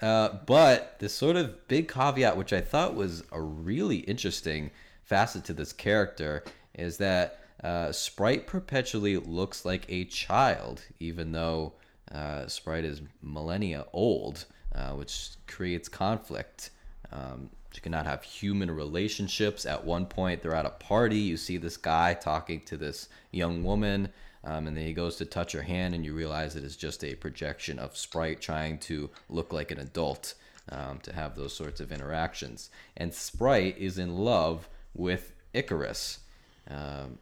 Uh, 0.00 0.38
but 0.46 0.98
this 0.98 1.12
sort 1.12 1.36
of 1.36 1.68
big 1.68 1.86
caveat, 1.86 2.34
which 2.34 2.54
I 2.54 2.62
thought 2.62 2.94
was 2.94 3.22
a 3.32 3.40
really 3.42 3.98
interesting 3.98 4.70
facet 5.04 5.44
to 5.44 5.52
this 5.52 5.74
character, 5.74 6.42
is 6.74 6.96
that 6.96 7.40
uh, 7.62 7.92
Sprite 7.92 8.46
perpetually 8.46 9.18
looks 9.18 9.66
like 9.66 9.84
a 9.90 10.06
child, 10.06 10.82
even 10.98 11.32
though 11.32 11.74
uh, 12.10 12.46
Sprite 12.46 12.86
is 12.86 13.02
millennia 13.22 13.84
old, 13.92 14.46
uh, 14.74 14.92
which 14.92 15.32
creates 15.46 15.88
conflict. 15.88 16.70
Um, 17.12 17.50
she 17.72 17.80
cannot 17.80 18.06
have 18.06 18.22
human 18.22 18.70
relationships. 18.70 19.64
At 19.64 19.84
one 19.84 20.06
point, 20.06 20.42
they're 20.42 20.54
at 20.54 20.66
a 20.66 20.70
party. 20.70 21.18
You 21.18 21.36
see 21.36 21.56
this 21.56 21.76
guy 21.76 22.14
talking 22.14 22.60
to 22.62 22.76
this 22.76 23.08
young 23.30 23.62
woman, 23.62 24.08
um, 24.42 24.66
and 24.66 24.76
then 24.76 24.86
he 24.86 24.92
goes 24.92 25.16
to 25.16 25.24
touch 25.24 25.52
her 25.52 25.62
hand, 25.62 25.94
and 25.94 26.04
you 26.04 26.14
realize 26.14 26.56
it 26.56 26.64
is 26.64 26.76
just 26.76 27.04
a 27.04 27.14
projection 27.14 27.78
of 27.78 27.96
Sprite 27.96 28.40
trying 28.40 28.78
to 28.80 29.10
look 29.28 29.52
like 29.52 29.70
an 29.70 29.78
adult 29.78 30.34
um, 30.70 30.98
to 31.00 31.12
have 31.12 31.36
those 31.36 31.54
sorts 31.54 31.80
of 31.80 31.92
interactions. 31.92 32.70
And 32.96 33.14
Sprite 33.14 33.78
is 33.78 33.98
in 33.98 34.16
love 34.16 34.68
with 34.94 35.32
Ikaris. 35.54 36.18
Um, 36.68 37.18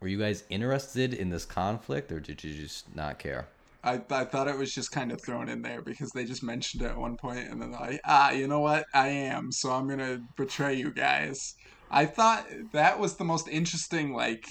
were 0.00 0.08
you 0.08 0.18
guys 0.18 0.44
interested 0.48 1.12
in 1.12 1.28
this 1.28 1.44
conflict, 1.44 2.10
or 2.10 2.20
did 2.20 2.42
you 2.42 2.54
just 2.54 2.94
not 2.96 3.18
care? 3.18 3.48
I, 3.82 4.00
I 4.10 4.24
thought 4.24 4.48
it 4.48 4.58
was 4.58 4.74
just 4.74 4.92
kind 4.92 5.10
of 5.10 5.22
thrown 5.22 5.48
in 5.48 5.62
there 5.62 5.80
because 5.80 6.10
they 6.10 6.24
just 6.24 6.42
mentioned 6.42 6.82
it 6.82 6.90
at 6.90 6.98
one 6.98 7.16
point 7.16 7.48
and 7.48 7.60
then 7.60 7.72
like 7.72 8.00
ah 8.04 8.30
you 8.30 8.46
know 8.46 8.60
what 8.60 8.84
I 8.92 9.08
am 9.08 9.52
so 9.52 9.70
I'm 9.70 9.88
gonna 9.88 10.20
betray 10.36 10.74
you 10.74 10.92
guys. 10.92 11.54
I 11.90 12.06
thought 12.06 12.46
that 12.72 13.00
was 13.00 13.16
the 13.16 13.24
most 13.24 13.48
interesting 13.48 14.12
like 14.12 14.46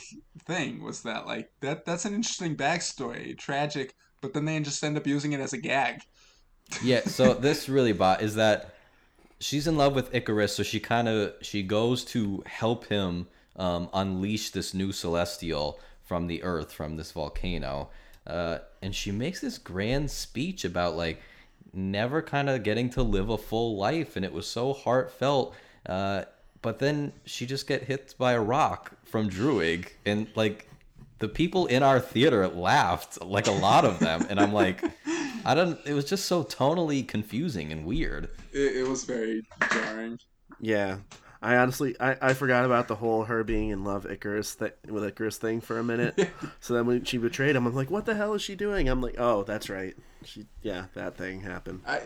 thing 0.45 0.83
was 0.83 1.03
that 1.03 1.25
like 1.25 1.51
that 1.61 1.85
that's 1.85 2.05
an 2.05 2.13
interesting 2.13 2.55
backstory 2.55 3.37
tragic 3.37 3.93
but 4.21 4.33
then 4.33 4.45
they 4.45 4.59
just 4.59 4.83
end 4.83 4.97
up 4.97 5.07
using 5.07 5.31
it 5.31 5.39
as 5.39 5.53
a 5.53 5.57
gag. 5.57 6.01
yeah 6.83 7.01
so 7.01 7.33
this 7.45 7.69
really 7.69 7.93
bought 7.93 8.21
is 8.21 8.35
that 8.35 8.73
she's 9.39 9.67
in 9.67 9.77
love 9.77 9.93
with 9.93 10.11
Ikaris 10.11 10.49
so 10.49 10.63
she 10.63 10.79
kind 10.79 11.07
of 11.07 11.33
she 11.41 11.61
goes 11.63 12.03
to 12.05 12.43
help 12.45 12.85
him 12.85 13.27
um, 13.55 13.89
unleash 13.93 14.49
this 14.51 14.73
new 14.73 14.91
celestial 14.91 15.79
from 16.03 16.27
the 16.27 16.41
earth 16.43 16.73
from 16.73 16.97
this 16.97 17.11
volcano 17.11 17.89
uh, 18.25 18.59
and 18.81 18.95
she 18.95 19.11
makes 19.11 19.41
this 19.41 19.57
grand 19.57 20.09
speech 20.09 20.65
about 20.65 20.95
like 20.95 21.21
never 21.73 22.21
kind 22.21 22.49
of 22.49 22.63
getting 22.63 22.89
to 22.89 23.03
live 23.03 23.29
a 23.29 23.37
full 23.37 23.77
life 23.77 24.15
and 24.15 24.25
it 24.25 24.33
was 24.33 24.47
so 24.47 24.73
heartfelt 24.73 25.55
uh, 25.85 26.23
but 26.61 26.79
then 26.79 27.13
she 27.25 27.45
just 27.45 27.67
get 27.67 27.83
hit 27.83 28.15
by 28.17 28.33
a 28.33 28.41
rock 28.41 28.91
from 29.05 29.29
Druig 29.29 29.89
and 30.05 30.27
like 30.35 30.69
the 31.19 31.27
people 31.27 31.67
in 31.67 31.83
our 31.83 31.99
theater 31.99 32.47
laughed, 32.47 33.21
like 33.21 33.47
a 33.47 33.51
lot 33.51 33.85
of 33.85 33.99
them, 33.99 34.25
and 34.29 34.39
I'm 34.39 34.53
like, 34.53 34.81
I 35.45 35.53
don't. 35.53 35.77
It 35.85 35.93
was 35.93 36.05
just 36.05 36.25
so 36.25 36.43
tonally 36.43 37.07
confusing 37.07 37.71
and 37.71 37.85
weird. 37.85 38.29
It, 38.51 38.77
it 38.77 38.87
was 38.87 39.03
very 39.03 39.43
jarring. 39.71 40.19
Yeah. 40.59 40.97
I 41.41 41.55
honestly, 41.55 41.95
I, 42.01 42.17
I 42.21 42.33
forgot 42.33 42.65
about 42.65 42.87
the 42.89 42.95
whole 42.95 43.23
her 43.25 43.43
being 43.45 43.69
in 43.69 43.83
love 43.85 44.05
Ikaris 44.05 44.59
th- 44.59 44.73
with 44.87 45.03
Ikaris 45.03 45.37
thing 45.37 45.61
for 45.61 45.79
a 45.79 45.83
minute. 45.83 46.29
so 46.59 46.73
then 46.73 46.85
when 46.85 47.03
she 47.05 47.17
betrayed 47.17 47.55
him, 47.55 47.65
I'm 47.65 47.73
like, 47.75 47.89
what 47.89 48.05
the 48.05 48.15
hell 48.15 48.33
is 48.33 48.41
she 48.41 48.55
doing? 48.55 48.89
I'm 48.89 49.01
like, 49.01 49.15
oh, 49.17 49.43
that's 49.43 49.69
right. 49.69 49.95
She, 50.25 50.47
yeah, 50.61 50.85
that 50.95 51.15
thing 51.17 51.41
happened. 51.41 51.81
I 51.87 52.01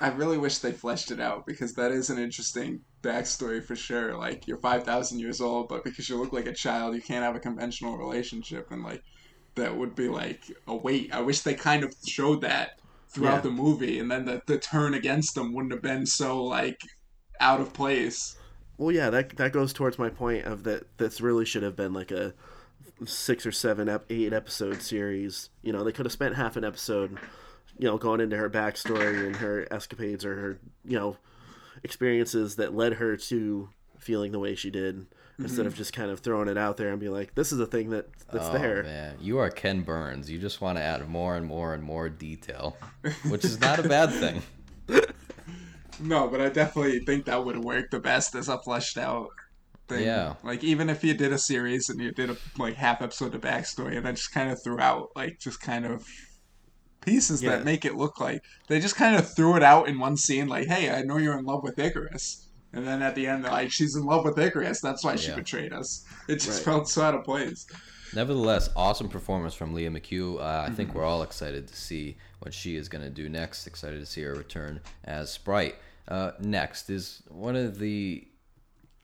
I 0.00 0.08
really 0.10 0.38
wish 0.38 0.58
they 0.58 0.72
fleshed 0.72 1.10
it 1.10 1.20
out 1.20 1.46
because 1.46 1.74
that 1.74 1.90
is 1.90 2.10
an 2.10 2.18
interesting 2.18 2.80
backstory 3.02 3.64
for 3.64 3.74
sure. 3.74 4.16
Like 4.16 4.46
you're 4.46 4.58
five 4.58 4.84
thousand 4.84 5.20
years 5.20 5.40
old, 5.40 5.68
but 5.68 5.84
because 5.84 6.08
you 6.08 6.16
look 6.18 6.32
like 6.32 6.46
a 6.46 6.52
child, 6.54 6.94
you 6.94 7.02
can't 7.02 7.24
have 7.24 7.36
a 7.36 7.40
conventional 7.40 7.96
relationship, 7.96 8.70
and 8.70 8.82
like 8.84 9.02
that 9.56 9.76
would 9.76 9.94
be 9.94 10.08
like 10.08 10.44
a 10.68 10.76
weight. 10.76 11.12
I 11.12 11.20
wish 11.20 11.40
they 11.40 11.54
kind 11.54 11.82
of 11.82 11.94
showed 12.06 12.42
that 12.42 12.80
throughout 13.08 13.36
Yeah. 13.36 13.40
the 13.42 13.50
movie, 13.50 13.98
and 13.98 14.10
then 14.10 14.24
the 14.26 14.42
the 14.46 14.58
turn 14.58 14.94
against 14.94 15.34
them 15.34 15.52
wouldn't 15.54 15.72
have 15.72 15.82
been 15.82 16.06
so 16.06 16.44
like 16.44 16.80
out 17.40 17.60
of 17.60 17.72
place. 17.72 18.36
Well, 18.78 18.92
yeah, 18.92 19.10
that 19.10 19.36
that 19.36 19.52
goes 19.52 19.72
towards 19.72 19.98
my 19.98 20.10
point 20.10 20.44
of 20.44 20.64
that. 20.64 20.98
This 20.98 21.20
really 21.20 21.44
should 21.44 21.62
have 21.62 21.76
been 21.76 21.92
like 21.92 22.10
a 22.10 22.34
six 23.04 23.46
or 23.46 23.52
seven, 23.52 23.88
ep- 23.88 24.06
eight 24.10 24.32
episode 24.32 24.82
series. 24.82 25.50
You 25.62 25.72
know, 25.72 25.84
they 25.84 25.92
could 25.92 26.06
have 26.06 26.12
spent 26.12 26.36
half 26.36 26.56
an 26.56 26.64
episode, 26.64 27.18
you 27.78 27.86
know, 27.86 27.98
going 27.98 28.20
into 28.20 28.36
her 28.36 28.50
backstory 28.50 29.26
and 29.26 29.36
her 29.36 29.66
escapades 29.70 30.24
or 30.24 30.34
her, 30.36 30.60
you 30.84 30.98
know, 30.98 31.16
experiences 31.82 32.56
that 32.56 32.74
led 32.74 32.94
her 32.94 33.16
to 33.16 33.68
feeling 33.98 34.32
the 34.32 34.38
way 34.38 34.54
she 34.54 34.70
did, 34.70 35.06
instead 35.38 35.60
mm-hmm. 35.60 35.66
of 35.68 35.74
just 35.74 35.92
kind 35.92 36.10
of 36.10 36.20
throwing 36.20 36.48
it 36.48 36.58
out 36.58 36.76
there 36.76 36.90
and 36.90 37.00
be 37.00 37.08
like, 37.08 37.34
"This 37.34 37.52
is 37.52 37.60
a 37.60 37.66
thing 37.66 37.90
that 37.90 38.08
that's 38.32 38.48
oh 38.48 38.52
there." 38.52 38.82
man, 38.82 39.16
you 39.20 39.38
are 39.38 39.50
Ken 39.50 39.82
Burns. 39.82 40.30
You 40.30 40.38
just 40.38 40.60
want 40.60 40.78
to 40.78 40.82
add 40.82 41.06
more 41.08 41.36
and 41.36 41.46
more 41.46 41.74
and 41.74 41.82
more 41.82 42.08
detail, 42.08 42.76
which 43.28 43.44
is 43.44 43.60
not 43.60 43.78
a 43.78 43.88
bad 43.88 44.10
thing. 44.10 44.42
No, 46.00 46.28
but 46.28 46.40
I 46.40 46.48
definitely 46.48 47.00
think 47.00 47.24
that 47.26 47.44
would 47.44 47.58
work 47.64 47.90
the 47.90 48.00
best 48.00 48.34
as 48.34 48.48
a 48.48 48.58
fleshed 48.58 48.98
out 48.98 49.28
thing. 49.88 50.04
Yeah. 50.04 50.34
Like 50.42 50.62
even 50.64 50.90
if 50.90 51.02
you 51.04 51.14
did 51.14 51.32
a 51.32 51.38
series 51.38 51.88
and 51.88 52.00
you 52.00 52.10
did 52.12 52.30
a 52.30 52.36
like 52.58 52.74
half 52.74 53.00
episode 53.02 53.34
of 53.34 53.40
backstory 53.40 53.96
and 53.96 54.04
then 54.04 54.14
just 54.16 54.32
kind 54.32 54.50
of 54.50 54.62
threw 54.62 54.80
out 54.80 55.10
like 55.16 55.38
just 55.38 55.60
kind 55.60 55.86
of 55.86 56.06
pieces 57.00 57.42
Yeah. 57.42 57.50
that 57.50 57.64
make 57.64 57.84
it 57.84 57.94
look 57.94 58.18
like 58.20 58.42
they 58.68 58.80
just 58.80 58.96
kind 58.96 59.14
of 59.16 59.32
threw 59.34 59.56
it 59.56 59.62
out 59.62 59.88
in 59.88 59.98
one 59.98 60.16
scene 60.16 60.48
like, 60.48 60.66
Hey, 60.66 60.90
I 60.90 61.02
know 61.02 61.18
you're 61.18 61.38
in 61.38 61.44
love 61.44 61.62
with 61.62 61.76
Ikaris 61.76 62.46
and 62.72 62.86
then 62.86 63.00
at 63.00 63.14
the 63.14 63.26
end 63.26 63.44
they're 63.44 63.52
like, 63.52 63.70
She's 63.70 63.94
in 63.96 64.04
love 64.04 64.24
with 64.24 64.36
Ikaris, 64.36 64.80
that's 64.80 65.04
why 65.04 65.16
she 65.16 65.28
Yeah. 65.28 65.36
betrayed 65.36 65.72
us. 65.72 66.04
It 66.28 66.36
just 66.40 66.58
Right. 66.66 66.72
felt 66.74 66.88
so 66.88 67.02
out 67.02 67.14
of 67.14 67.24
place. 67.24 67.64
Nevertheless, 68.14 68.70
awesome 68.76 69.08
performance 69.08 69.54
from 69.54 69.74
Lia 69.74 69.90
McHugh. 69.90 70.38
Uh, 70.40 70.66
I 70.68 70.70
think 70.72 70.94
we're 70.94 71.04
all 71.04 71.22
excited 71.22 71.66
to 71.68 71.76
see 71.76 72.16
what 72.40 72.54
she 72.54 72.76
is 72.76 72.88
going 72.88 73.02
to 73.02 73.10
do 73.10 73.28
next. 73.28 73.66
Excited 73.66 73.98
to 74.00 74.06
see 74.06 74.22
her 74.22 74.32
return 74.34 74.80
as 75.04 75.30
Sprite. 75.30 75.74
Uh, 76.08 76.32
next 76.40 76.90
is 76.90 77.22
one 77.28 77.56
of 77.56 77.78
the 77.78 78.26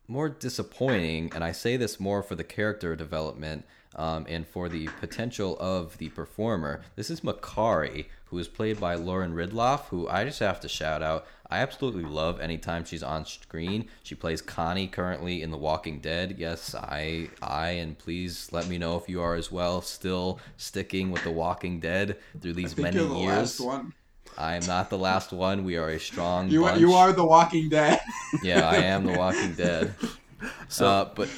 more 0.09 0.29
disappointing, 0.29 1.33
and 1.35 1.43
I 1.43 1.53
say 1.53 1.77
this 1.77 1.99
more 1.99 2.23
for 2.23 2.35
the 2.35 2.45
character 2.45 2.95
development 2.95 3.65
um, 3.95 4.27
and 4.29 4.47
for 4.47 4.69
the 4.69 4.89
potential 5.01 5.57
of 5.59 5.99
the 5.99 6.09
performer. 6.11 6.83
This 6.97 7.11
is 7.11 7.23
Makari, 7.23 8.07
who 8.27 8.39
is 8.39 8.49
played 8.49 8.81
by 8.81 8.95
Lauren 8.95 9.35
Ridloff, 9.35 9.87
who 9.87 10.09
I 10.09 10.25
just 10.25 10.41
have 10.41 10.61
to 10.61 10.69
shout 10.69 11.03
out. 11.03 11.27
I 11.51 11.59
absolutely 11.59 12.05
love 12.05 12.41
anytime 12.41 12.85
she's 12.85 13.03
on 13.03 13.27
screen. 13.27 13.89
She 14.03 14.15
plays 14.15 14.41
Connie 14.41 14.89
currently 14.89 15.43
in 15.43 15.51
The 15.51 15.59
Walking 15.59 16.01
Dead. 16.01 16.37
Yes, 16.39 16.75
I, 16.75 17.29
I, 17.43 17.71
and 17.71 17.99
please 17.99 18.49
let 18.53 18.69
me 18.69 18.79
know 18.79 18.97
if 18.97 19.09
you 19.09 19.21
are 19.21 19.35
as 19.35 19.53
well. 19.53 19.83
Still 19.83 20.41
sticking 20.57 21.11
with 21.11 21.25
The 21.25 21.31
Walking 21.31 21.79
Dead 21.79 22.17
through 22.41 22.55
these 22.55 22.77
many 22.79 22.97
years. 23.21 23.61
Last 24.37 24.39
one. 24.39 24.47
I 24.49 24.57
am 24.57 24.67
not 24.67 24.91
the 24.91 24.99
last 24.99 25.33
one. 25.33 25.65
We 25.65 25.77
are 25.77 25.89
a 25.91 25.99
strong 26.01 26.49
You 26.49 26.63
bunch. 26.63 26.81
you 26.81 26.93
are 26.95 27.13
the 27.13 27.25
Walking 27.25 27.69
Dead. 27.69 28.01
Yeah, 28.43 28.69
I 28.69 28.77
am 28.77 29.05
The 29.05 29.13
Walking 29.19 29.53
Dead. 29.55 29.95
So- 30.69 30.87
uh, 30.87 31.05
but 31.15 31.29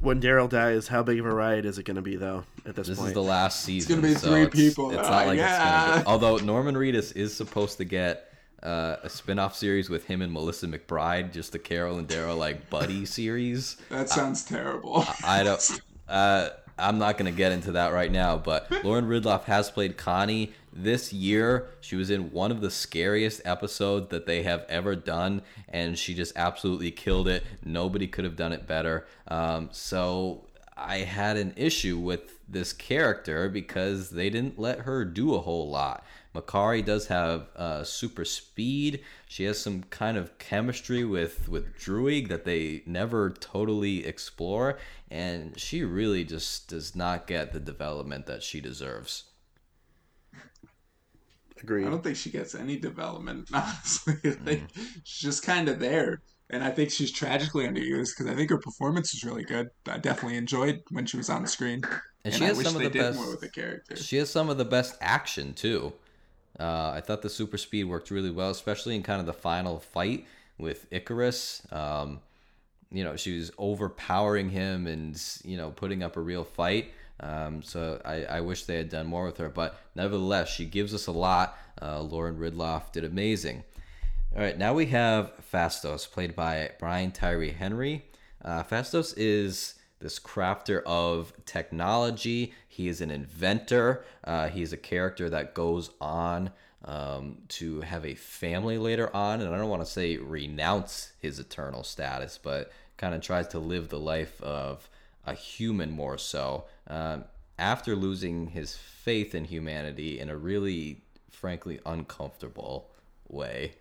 When 0.00 0.20
Daryl 0.20 0.48
dies, 0.48 0.88
how 0.88 1.02
big 1.02 1.18
of 1.20 1.26
a 1.26 1.32
riot 1.32 1.64
is 1.64 1.78
it 1.78 1.84
going 1.84 1.96
to 1.96 2.02
be 2.02 2.16
though? 2.16 2.44
At 2.66 2.76
this, 2.76 2.86
This 2.88 2.98
point, 2.98 3.08
is 3.08 3.14
the 3.14 3.22
last 3.22 3.62
season. 3.64 3.98
It's 3.98 4.02
gonna 4.02 4.14
be 4.14 4.20
so 4.20 4.28
three 4.30 4.42
it's- 4.42 4.54
people 4.56 4.90
It's 4.90 4.96
not 4.98 5.06
are 5.06 5.10
like 5.10 5.26
like, 5.28 5.38
it's 5.38 5.58
gonna 5.58 5.96
be. 5.96 6.02
"Ah." 6.06 6.10
Although 6.10 6.36
Norman 6.38 6.74
Reedus 6.76 7.16
is 7.16 7.34
supposed 7.36 7.78
to 7.78 7.84
get 7.84 8.28
uh, 8.62 8.96
a 9.02 9.08
spin-off 9.08 9.56
series 9.56 9.90
with 9.90 10.04
him 10.04 10.22
and 10.22 10.32
Melissa 10.32 10.68
McBride, 10.68 11.32
just 11.32 11.50
the 11.50 11.58
Carol 11.58 11.98
and 11.98 12.06
Daryl 12.06 12.38
like 12.38 12.70
buddy 12.70 13.04
series. 13.04 13.76
that 13.88 14.08
sounds 14.08 14.44
terrible. 14.44 15.04
I 15.24 15.42
don't. 15.42 15.80
Uh, 16.08 16.50
I'm 16.82 16.98
not 16.98 17.16
gonna 17.16 17.32
get 17.32 17.52
into 17.52 17.72
that 17.72 17.92
right 17.92 18.10
now, 18.10 18.36
but 18.36 18.70
Lauren 18.84 19.06
Ridloff 19.06 19.44
has 19.44 19.70
played 19.70 19.96
Connie 19.96 20.52
this 20.72 21.12
year. 21.12 21.68
She 21.80 21.96
was 21.96 22.10
in 22.10 22.32
one 22.32 22.50
of 22.50 22.60
the 22.60 22.70
scariest 22.70 23.42
episodes 23.44 24.10
that 24.10 24.26
they 24.26 24.42
have 24.42 24.64
ever 24.68 24.96
done, 24.96 25.42
and 25.68 25.98
she 25.98 26.14
just 26.14 26.32
absolutely 26.36 26.90
killed 26.90 27.28
it. 27.28 27.44
Nobody 27.64 28.06
could 28.06 28.24
have 28.24 28.36
done 28.36 28.52
it 28.52 28.66
better. 28.66 29.06
Um, 29.28 29.68
so 29.72 30.44
I 30.76 30.98
had 30.98 31.36
an 31.36 31.52
issue 31.56 31.98
with 31.98 32.38
this 32.48 32.72
character 32.72 33.48
because 33.48 34.10
they 34.10 34.30
didn't 34.30 34.58
let 34.58 34.80
her 34.80 35.04
do 35.04 35.34
a 35.34 35.40
whole 35.40 35.70
lot. 35.70 36.04
Makari 36.34 36.84
does 36.84 37.08
have 37.08 37.48
uh, 37.56 37.84
super 37.84 38.24
speed. 38.24 39.00
She 39.28 39.44
has 39.44 39.60
some 39.60 39.82
kind 39.84 40.16
of 40.16 40.38
chemistry 40.38 41.04
with 41.04 41.48
with 41.48 41.76
Druig 41.78 42.28
that 42.28 42.44
they 42.44 42.82
never 42.86 43.30
totally 43.30 44.06
explore, 44.06 44.78
and 45.10 45.58
she 45.60 45.84
really 45.84 46.24
just 46.24 46.68
does 46.68 46.96
not 46.96 47.26
get 47.26 47.52
the 47.52 47.60
development 47.60 48.26
that 48.26 48.42
she 48.42 48.60
deserves. 48.60 49.24
agreed. 51.60 51.86
I 51.86 51.90
don't 51.90 52.02
think 52.02 52.16
she 52.16 52.30
gets 52.30 52.54
any 52.54 52.76
development, 52.76 53.48
honestly. 53.52 54.14
I 54.24 54.30
think 54.30 54.62
she's 55.04 55.20
just 55.30 55.42
kind 55.44 55.68
of 55.68 55.78
there. 55.78 56.22
And 56.50 56.62
I 56.62 56.70
think 56.70 56.90
she's 56.90 57.10
tragically 57.10 57.66
underused 57.66 58.10
because 58.16 58.26
I 58.26 58.34
think 58.34 58.50
her 58.50 58.58
performance 58.58 59.14
was 59.14 59.24
really 59.24 59.44
good. 59.44 59.68
I 59.86 59.96
definitely 59.98 60.36
enjoyed 60.36 60.82
when 60.90 61.06
she 61.06 61.16
was 61.16 61.30
on 61.30 61.46
screen. 61.46 61.82
And 62.24 62.34
And, 62.34 62.34
she 62.34 62.44
I 62.44 62.48
has 62.48 62.56
wish 62.58 62.66
some 62.66 62.76
of 62.76 62.82
they 62.82 62.88
the 62.88 62.92
did 62.92 62.98
best- 63.02 63.18
more 63.18 63.30
with 63.30 63.40
the 63.40 63.48
character. 63.48 63.96
She 63.96 64.16
has 64.16 64.28
some 64.28 64.50
of 64.50 64.58
the 64.58 64.64
best 64.66 64.96
action 65.00 65.54
too. 65.54 65.92
Uh, 66.58 66.90
I 66.94 67.00
thought 67.00 67.22
the 67.22 67.30
super 67.30 67.58
speed 67.58 67.84
worked 67.84 68.10
really 68.10 68.30
well, 68.30 68.50
especially 68.50 68.94
in 68.94 69.02
kind 69.02 69.20
of 69.20 69.26
the 69.26 69.32
final 69.32 69.80
fight 69.80 70.26
with 70.58 70.88
Ikaris. 70.90 71.72
Um, 71.72 72.20
you 72.90 73.02
know, 73.04 73.16
she 73.16 73.36
was 73.36 73.50
overpowering 73.58 74.50
him 74.50 74.86
and 74.86 75.20
you 75.44 75.56
know 75.56 75.70
putting 75.70 76.02
up 76.02 76.16
a 76.16 76.20
real 76.20 76.44
fight. 76.44 76.92
Um, 77.20 77.62
so 77.62 78.00
I, 78.04 78.24
I 78.24 78.40
wish 78.40 78.64
they 78.64 78.76
had 78.76 78.88
done 78.88 79.06
more 79.06 79.24
with 79.24 79.38
her, 79.38 79.48
but 79.48 79.78
nevertheless, 79.94 80.48
she 80.48 80.64
gives 80.64 80.92
us 80.92 81.06
a 81.06 81.12
lot. 81.12 81.56
Uh, 81.80 82.00
Lauren 82.00 82.36
Ridloff 82.36 82.92
did 82.92 83.04
amazing. 83.04 83.62
All 84.34 84.42
right, 84.42 84.56
now 84.56 84.74
we 84.74 84.86
have 84.86 85.32
Phastos, 85.52 86.10
played 86.10 86.34
by 86.34 86.70
Brian 86.78 87.12
Tyree 87.12 87.50
Henry. 87.50 88.06
Uh, 88.44 88.62
Phastos 88.62 89.14
is 89.16 89.74
this 90.02 90.18
crafter 90.18 90.82
of 90.84 91.32
technology. 91.46 92.52
He 92.68 92.88
is 92.88 93.00
an 93.00 93.10
inventor. 93.10 94.04
Uh, 94.24 94.48
he's 94.48 94.72
a 94.72 94.76
character 94.76 95.30
that 95.30 95.54
goes 95.54 95.90
on 96.00 96.50
um, 96.84 97.38
to 97.48 97.80
have 97.82 98.04
a 98.04 98.14
family 98.14 98.78
later 98.78 99.14
on, 99.14 99.40
and 99.40 99.54
I 99.54 99.58
don't 99.58 99.68
want 99.68 99.82
to 99.82 99.90
say 99.90 100.16
renounce 100.16 101.12
his 101.20 101.38
eternal 101.38 101.84
status, 101.84 102.38
but 102.42 102.72
kind 102.96 103.14
of 103.14 103.20
tries 103.20 103.48
to 103.48 103.58
live 103.58 103.88
the 103.88 103.98
life 103.98 104.40
of 104.42 104.88
a 105.24 105.34
human 105.34 105.90
more 105.90 106.18
so. 106.18 106.64
Um, 106.88 107.24
after 107.58 107.94
losing 107.94 108.48
his 108.48 108.76
faith 108.76 109.34
in 109.34 109.44
humanity 109.44 110.18
in 110.18 110.28
a 110.28 110.36
really, 110.36 111.02
frankly, 111.30 111.78
uncomfortable 111.86 112.90
way. 113.28 113.74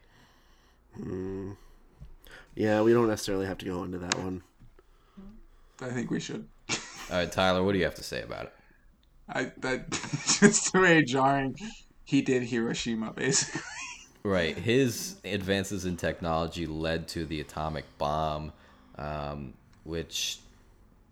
yeah, 2.56 2.82
we 2.82 2.94
don't 2.94 3.08
necessarily 3.08 3.46
have 3.46 3.58
to 3.60 3.66
go 3.66 3.84
into 3.84 3.98
that 3.98 4.16
one. 4.20 4.44
I 5.82 5.90
think 5.90 6.12
we 6.12 6.20
should. 6.20 6.48
All 6.70 7.18
right, 7.18 7.32
Tyler, 7.32 7.64
what 7.64 7.74
do 7.74 7.80
you 7.80 7.84
have 7.86 7.96
to 7.96 8.04
say 8.04 8.22
about 8.22 8.46
it? 8.46 8.54
I 9.28 9.52
that 9.58 9.92
just 10.40 10.72
very 10.72 11.04
jarring. 11.04 11.56
He 12.06 12.22
did 12.22 12.44
Hiroshima 12.44 13.14
basically. 13.14 13.62
Right, 14.24 14.56
his 14.56 15.16
advances 15.26 15.86
in 15.86 15.98
technology 15.98 16.68
led 16.68 17.08
to 17.10 17.26
the 17.26 17.42
atomic 17.42 17.86
bomb, 17.98 18.54
um, 18.96 19.56
which 19.84 20.38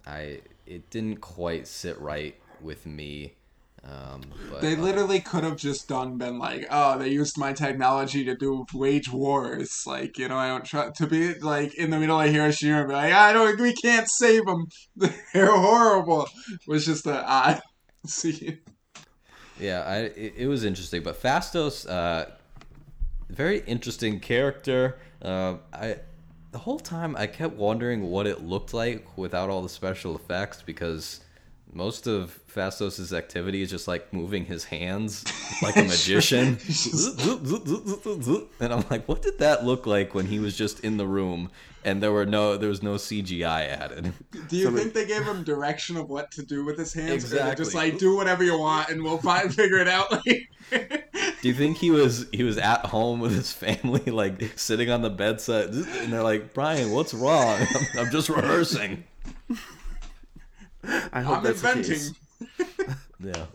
I 0.05 0.41
it 0.67 0.89
didn't 0.91 1.17
quite 1.17 1.67
sit 1.67 1.99
right 1.99 2.35
with 2.61 2.85
me. 2.85 3.33
Um, 3.83 4.21
but 4.51 4.61
They 4.61 4.75
literally 4.75 5.19
could 5.19 5.43
have 5.43 5.55
just 5.55 5.87
done 5.87 6.17
been 6.17 6.37
like, 6.37 6.67
oh, 6.69 6.97
they 6.97 7.09
used 7.09 7.37
my 7.37 7.53
technology 7.53 8.25
to 8.25 8.35
do 8.35 8.65
wage 8.73 9.09
wars. 9.09 9.83
Like, 9.85 10.17
you 10.17 10.27
know, 10.27 10.37
I 10.37 10.49
don't 10.49 10.65
try 10.65 10.89
to 10.89 11.07
be 11.07 11.35
like 11.35 11.73
in 11.75 11.89
the 11.89 11.99
middle 11.99 12.19
of 12.19 12.29
Hiroshima, 12.29 12.79
and 12.79 12.87
be 12.87 12.93
like, 12.93 13.13
I 13.13 13.33
don't, 13.33 13.59
we 13.59 13.73
can't 13.73 14.07
save 14.09 14.45
them. 14.45 14.65
They're 15.33 15.51
horrible. 15.51 16.27
Was 16.67 16.85
just 16.85 17.05
a 17.05 17.23
odd 17.25 17.61
scene. 18.05 18.59
Yeah, 19.59 19.81
I 19.81 19.95
it, 19.97 20.33
it 20.37 20.47
was 20.47 20.63
interesting, 20.63 21.03
but 21.03 21.21
Phastos, 21.21 21.89
uh, 21.89 22.31
very 23.29 23.59
interesting 23.61 24.19
character. 24.19 24.99
Uh, 25.21 25.57
I 25.73 25.97
the 26.51 26.59
whole 26.59 26.79
time 26.79 27.15
I 27.15 27.27
kept 27.27 27.55
wondering 27.55 28.09
what 28.09 28.25
it 28.25 28.41
looked 28.41 28.73
like 28.73 29.17
without 29.17 29.49
all 29.49 29.61
the 29.61 29.69
special 29.69 30.15
effects 30.15 30.63
because 30.63 31.21
most 31.71 32.07
of 32.07 32.39
Phastos' 32.53 33.15
activity 33.15 33.61
is 33.61 33.69
just 33.69 33.87
like 33.87 34.11
moving 34.11 34.45
his 34.45 34.65
hands 34.65 35.23
like 35.61 35.75
a 35.77 35.83
magician. 35.83 36.57
and 38.59 38.73
I'm 38.73 38.83
like, 38.89 39.07
what 39.07 39.21
did 39.21 39.39
that 39.39 39.63
look 39.63 39.85
like 39.85 40.15
when 40.15 40.25
he 40.25 40.39
was 40.39 40.57
just 40.57 40.79
in 40.81 40.97
the 40.97 41.05
room 41.05 41.51
and 41.85 42.03
there 42.03 42.11
were 42.11 42.25
no 42.25 42.57
there 42.57 42.69
was 42.69 42.81
no 42.83 42.95
CGI 42.95 43.67
added? 43.69 44.13
Do 44.47 44.57
you 44.57 44.71
think 44.75 44.93
they 44.93 45.05
gave 45.05 45.23
him 45.23 45.43
direction 45.43 45.95
of 45.97 46.09
what 46.09 46.31
to 46.31 46.43
do 46.43 46.65
with 46.65 46.77
his 46.77 46.93
hands? 46.93 47.11
Or 47.11 47.15
Exactly. 47.15 47.63
just 47.63 47.75
like 47.75 47.97
do 47.97 48.15
whatever 48.15 48.43
you 48.43 48.57
want 48.57 48.89
and 48.89 49.03
we'll 49.03 49.19
find 49.19 49.53
figure 49.61 49.77
it 49.77 49.87
out 49.87 50.11
later. 50.25 50.45
Do 51.41 51.47
you 51.47 51.53
think 51.53 51.77
he 51.77 51.91
was 51.91 52.27
he 52.31 52.43
was 52.43 52.57
at 52.57 52.85
home 52.87 53.19
with 53.19 53.33
his 53.33 53.51
family, 53.53 54.11
like 54.11 54.57
sitting 54.57 54.89
on 54.89 55.01
the 55.01 55.09
bedside, 55.09 55.69
and 55.69 56.11
they're 56.11 56.23
like, 56.23 56.53
Brian, 56.53 56.91
what's 56.91 57.13
wrong? 57.13 57.59
I'm, 57.59 57.99
I'm 57.99 58.11
just 58.11 58.29
rehearsing. 58.29 59.03
I 61.13 61.21
hope 61.21 61.39
I'm 61.39 61.43
that's 61.43 61.61
the 61.61 61.69
inventing. 61.69 61.93
case. 61.93 62.13
Yeah. 63.19 63.45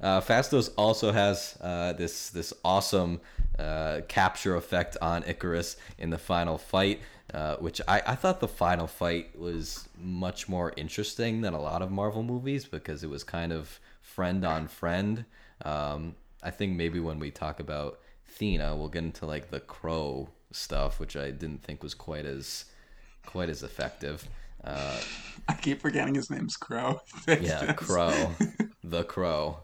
Uh, 0.00 0.20
Phastos 0.20 0.70
also 0.76 1.12
has 1.12 1.56
uh, 1.60 1.92
this 1.94 2.30
this 2.30 2.52
awesome 2.64 3.20
uh, 3.58 4.02
capture 4.08 4.56
effect 4.56 4.96
on 5.00 5.22
Ikaris 5.22 5.76
in 5.98 6.10
the 6.10 6.18
final 6.18 6.58
fight, 6.58 7.00
uh, 7.32 7.56
which 7.56 7.80
I, 7.88 8.02
I 8.06 8.14
thought 8.14 8.40
the 8.40 8.48
final 8.48 8.86
fight 8.86 9.38
was 9.38 9.88
much 9.98 10.48
more 10.48 10.72
interesting 10.76 11.40
than 11.40 11.54
a 11.54 11.60
lot 11.60 11.80
of 11.82 11.90
Marvel 11.90 12.22
movies 12.22 12.66
because 12.66 13.02
it 13.02 13.08
was 13.10 13.24
kind 13.24 13.52
of 13.52 13.80
friend 14.02 14.44
on 14.44 14.68
friend. 14.68 15.24
Um, 15.64 16.16
I 16.42 16.50
think 16.50 16.76
maybe 16.76 17.00
when 17.00 17.18
we 17.18 17.30
talk 17.30 17.58
about 17.60 17.98
Thena, 18.38 18.76
we'll 18.76 18.88
get 18.88 19.04
into 19.04 19.24
like 19.24 19.50
the 19.50 19.60
crow 19.60 20.28
stuff, 20.52 21.00
which 21.00 21.16
I 21.16 21.30
didn't 21.30 21.62
think 21.62 21.82
was 21.82 21.94
quite 21.94 22.26
as 22.26 22.66
quite 23.24 23.48
as 23.48 23.62
effective. 23.62 24.28
Uh, 24.66 25.00
I 25.48 25.54
keep 25.54 25.80
forgetting 25.80 26.14
his 26.14 26.28
name's 26.30 26.56
Crow. 26.56 27.00
Yeah, 27.28 27.72
Crow. 27.74 28.32
the 28.82 29.04
Crow. 29.04 29.58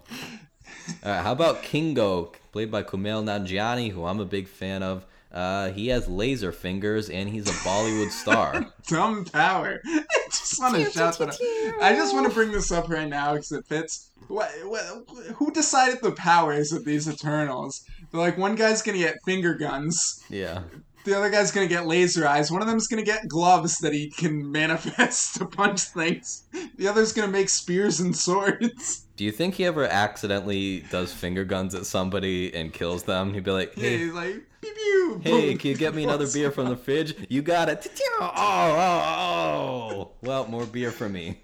Uh, 1.03 1.23
how 1.23 1.33
about 1.33 1.63
Kingo, 1.63 2.33
played 2.53 2.71
by 2.71 2.83
Kumail 2.83 3.23
Nanjiani, 3.25 3.91
who 3.91 4.05
I'm 4.05 4.21
a 4.21 4.25
big 4.25 4.49
fan 4.49 4.83
of? 4.83 5.05
Uh, 5.33 5.71
he 5.71 5.89
has 5.89 6.09
laser 6.09 6.53
fingers 6.53 7.09
and 7.09 7.29
he's 7.29 7.49
a 7.49 7.53
Bollywood 7.67 8.11
star. 8.11 8.67
Dumb 8.87 9.25
power. 9.25 9.81
I 9.87 10.05
just 10.29 10.61
want 10.61 10.75
to 10.77 10.91
shout 10.91 11.19
that. 11.19 11.29
out. 11.31 11.83
I 11.83 11.95
just 11.95 12.15
want 12.15 12.29
to 12.29 12.35
bring 12.35 12.53
this 12.53 12.71
up 12.71 12.89
right 12.91 13.09
now 13.09 13.33
because 13.33 13.51
it 13.53 13.65
fits. 13.67 14.11
What, 14.29 14.51
what, 14.65 14.85
who 15.37 15.51
decided 15.51 16.01
the 16.03 16.13
powers 16.13 16.73
of 16.73 16.85
these 16.85 17.09
Eternals? 17.09 17.83
They're 18.11 18.21
like 18.21 18.37
one 18.37 18.57
guy's 18.57 18.83
gonna 18.83 18.99
get 18.99 19.17
finger 19.25 19.55
guns, 19.55 20.23
Yeah. 20.29 20.63
The 21.05 21.17
other 21.17 21.31
guy's 21.31 21.51
gonna 21.51 21.67
get 21.67 21.87
laser 21.87 22.27
eyes. 22.27 22.51
One 22.51 22.63
of 22.63 22.69
them's 22.69 22.87
gonna 22.87 23.03
get 23.03 23.29
gloves 23.29 23.79
that 23.79 23.93
he 23.93 24.11
can 24.11 24.51
manifest 24.61 25.37
to 25.37 25.47
punch 25.47 25.81
things. 25.83 26.45
The 26.77 26.89
other's 26.89 27.13
gonna 27.13 27.29
make 27.33 27.49
spears 27.49 28.01
and 28.01 28.17
swords. 28.17 29.07
Do 29.17 29.25
you 29.25 29.33
think 29.33 29.55
he 29.55 29.65
ever 29.67 29.85
accidentally 29.85 30.81
does 30.91 31.13
finger 31.13 31.45
guns 31.45 31.75
at 31.75 31.87
somebody 31.87 32.53
and 32.55 32.73
kills 32.73 33.03
them? 33.05 33.35
He'd 33.35 33.45
be 33.45 33.51
like, 33.51 33.75
Yeah, 33.77 33.83
hey, 33.91 33.99
he's 33.99 34.13
like 34.13 34.35
pew 34.61 34.73
pew. 34.75 35.21
hey, 35.23 35.49
boom. 35.51 35.59
can 35.59 35.71
you 35.71 35.77
get 35.77 35.95
me 35.95 36.05
another 36.05 36.27
beer 36.33 36.51
from 36.51 36.69
the 36.69 36.77
fridge? 36.77 37.15
You 37.29 37.43
got 37.43 37.69
it. 37.69 37.87
Oh, 38.21 38.31
oh, 38.37 39.97
oh. 39.99 40.11
Well, 40.23 40.47
more 40.47 40.65
beer 40.67 40.91
for 40.93 41.09
me. 41.09 41.41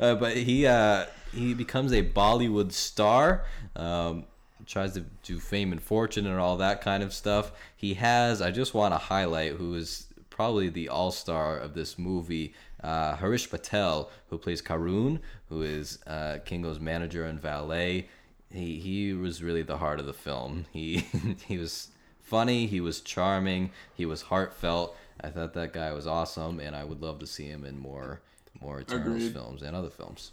Uh, 0.00 0.14
but 0.16 0.36
he 0.36 0.66
uh, 0.66 1.06
he 1.32 1.54
becomes 1.54 1.92
a 1.92 2.02
Bollywood 2.02 2.72
star. 2.72 3.44
Um, 3.76 4.24
tries 4.68 4.92
to 4.94 5.00
do 5.22 5.40
fame 5.40 5.72
and 5.72 5.82
fortune 5.82 6.26
and 6.26 6.38
all 6.38 6.56
that 6.58 6.80
kind 6.80 7.02
of 7.02 7.12
stuff. 7.12 7.52
He 7.76 7.94
has. 7.94 8.40
I 8.42 8.50
just 8.50 8.74
want 8.74 8.94
to 8.94 8.98
highlight 8.98 9.52
who 9.52 9.74
is 9.74 10.06
probably 10.30 10.68
the 10.68 10.88
all 10.88 11.10
star 11.10 11.58
of 11.58 11.74
this 11.74 11.98
movie. 11.98 12.54
Uh, 12.82 13.16
Harish 13.16 13.50
Patel, 13.50 14.08
who 14.30 14.38
plays 14.38 14.62
Karun, 14.62 15.18
who 15.48 15.62
is 15.62 15.98
uh, 16.06 16.38
Kingo's 16.44 16.78
manager 16.78 17.24
and 17.24 17.40
valet. 17.40 18.08
He 18.52 18.78
he 18.78 19.12
was 19.12 19.42
really 19.42 19.62
the 19.62 19.78
heart 19.78 19.98
of 19.98 20.06
the 20.06 20.12
film. 20.12 20.66
He 20.72 20.98
he 21.46 21.58
was 21.58 21.88
funny. 22.20 22.66
He 22.66 22.80
was 22.80 23.00
charming. 23.00 23.70
He 23.94 24.06
was 24.06 24.22
heartfelt. 24.22 24.96
I 25.20 25.30
thought 25.30 25.54
that 25.54 25.72
guy 25.72 25.92
was 25.92 26.06
awesome, 26.06 26.60
and 26.60 26.76
I 26.76 26.84
would 26.84 27.02
love 27.02 27.18
to 27.18 27.26
see 27.26 27.46
him 27.48 27.64
in 27.64 27.78
more 27.78 28.20
more 28.60 28.80
Eternals 28.80 29.16
Agreed. 29.16 29.32
films 29.32 29.62
and 29.62 29.74
other 29.74 29.90
films. 29.90 30.30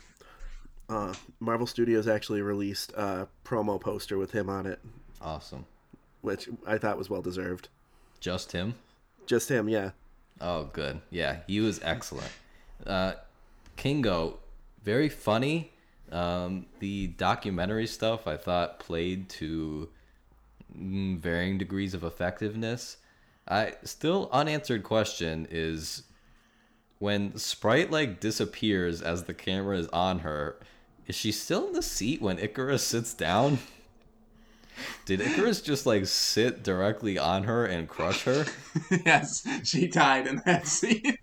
Uh, 0.88 1.14
Marvel 1.40 1.66
Studios 1.68 2.08
actually 2.08 2.42
released 2.42 2.92
a 2.94 3.28
promo 3.44 3.80
poster 3.82 4.18
with 4.18 4.32
him 4.32 4.50
on 4.50 4.66
it, 4.66 4.80
Awesome. 5.22 5.66
which 6.22 6.48
I 6.68 6.78
thought 6.78 6.98
was 6.98 7.10
well 7.10 7.22
deserved. 7.22 7.70
Just 8.20 8.52
him? 8.52 8.76
Just 9.26 9.50
him, 9.50 9.68
yeah. 9.68 9.92
Oh, 10.40 10.66
good. 10.66 11.02
Yeah, 11.10 11.38
he 11.48 11.60
was 11.60 11.80
excellent. 11.84 12.32
Uh, 12.86 13.14
Kingo, 13.78 14.38
very 14.84 15.10
funny. 15.10 15.72
Um, 16.12 16.68
the 16.80 17.08
documentary 17.08 17.88
stuff 17.88 18.28
I 18.28 18.38
thought 18.38 18.80
played 18.80 19.28
to 19.30 19.90
mm, 20.78 21.18
varying 21.18 21.58
degrees 21.58 21.94
of 21.96 22.04
effectiveness. 22.04 22.98
I 23.48 23.74
still 23.84 24.30
unanswered 24.32 24.84
question 24.84 25.48
is 25.50 26.04
when 27.00 27.38
Sprite 27.38 27.92
like 27.92 28.20
disappears 28.20 29.02
as 29.02 29.24
the 29.24 29.34
camera 29.34 29.78
is 29.80 29.88
on 29.88 30.20
her, 30.20 30.58
is 31.08 31.16
she 31.16 31.32
still 31.32 31.68
in 31.68 31.74
the 31.74 31.84
seat 31.84 32.22
when 32.22 32.38
Ikaris 32.38 32.80
sits 32.80 33.14
down? 33.14 33.60
Did 35.06 35.20
Ikaris 35.22 35.64
just 35.64 35.86
like 35.86 36.06
sit 36.06 36.64
directly 36.64 37.18
on 37.18 37.44
her 37.44 37.66
and 37.66 37.88
crush 37.88 38.24
her? 38.24 38.46
yes, 39.06 39.48
she 39.64 39.88
died 39.88 40.28
in 40.28 40.42
that 40.46 40.68
scene. 40.68 41.18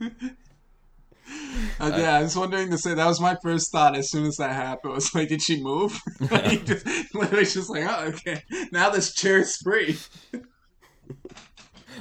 Uh, 1.78 1.92
yeah, 1.96 2.16
I 2.16 2.22
was 2.22 2.36
wondering 2.36 2.70
to 2.70 2.78
say 2.78 2.92
that 2.92 3.06
was 3.06 3.20
my 3.20 3.36
first 3.42 3.72
thought 3.72 3.96
as 3.96 4.10
soon 4.10 4.26
as 4.26 4.36
that 4.36 4.52
happened. 4.52 4.94
Was 4.94 5.14
like, 5.14 5.28
did 5.28 5.40
she 5.40 5.62
move? 5.62 5.98
like, 6.30 6.66
just, 6.66 6.86
literally 7.14 7.44
just 7.44 7.70
like, 7.70 7.84
oh, 7.88 8.06
okay, 8.08 8.42
now 8.72 8.90
this 8.90 9.14
chair's 9.14 9.56
free. 9.56 9.96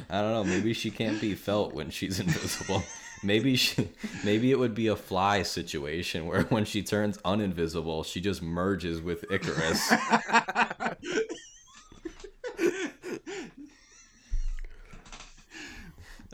I 0.10 0.22
don't 0.22 0.34
know. 0.34 0.43
Maybe 0.43 0.74
she 0.74 0.91
can't 0.91 1.22
be 1.22 1.36
felt 1.36 1.74
when 1.74 1.89
she's 1.91 2.20
invisible. 2.20 2.84
Maybe 3.24 3.55
she, 3.55 3.89
maybe 4.24 4.51
it 4.51 4.59
would 4.59 4.76
be 4.76 4.88
a 4.88 4.95
fly 4.95 5.43
situation 5.43 6.26
where 6.26 6.43
when 6.43 6.65
she 6.65 6.84
turns 6.84 7.17
uninvisible, 7.20 8.05
she 8.05 8.22
just 8.22 8.41
merges 8.41 9.01
with 9.01 9.28
Ikaris. 9.30 10.95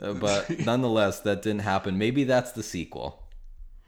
Uh, 0.00 0.12
but 0.12 0.58
nonetheless, 0.66 1.20
that 1.20 1.42
didn't 1.42 1.62
happen. 1.62 1.98
Maybe 1.98 2.24
that's 2.24 2.52
the 2.52 2.62
sequel. 2.62 3.22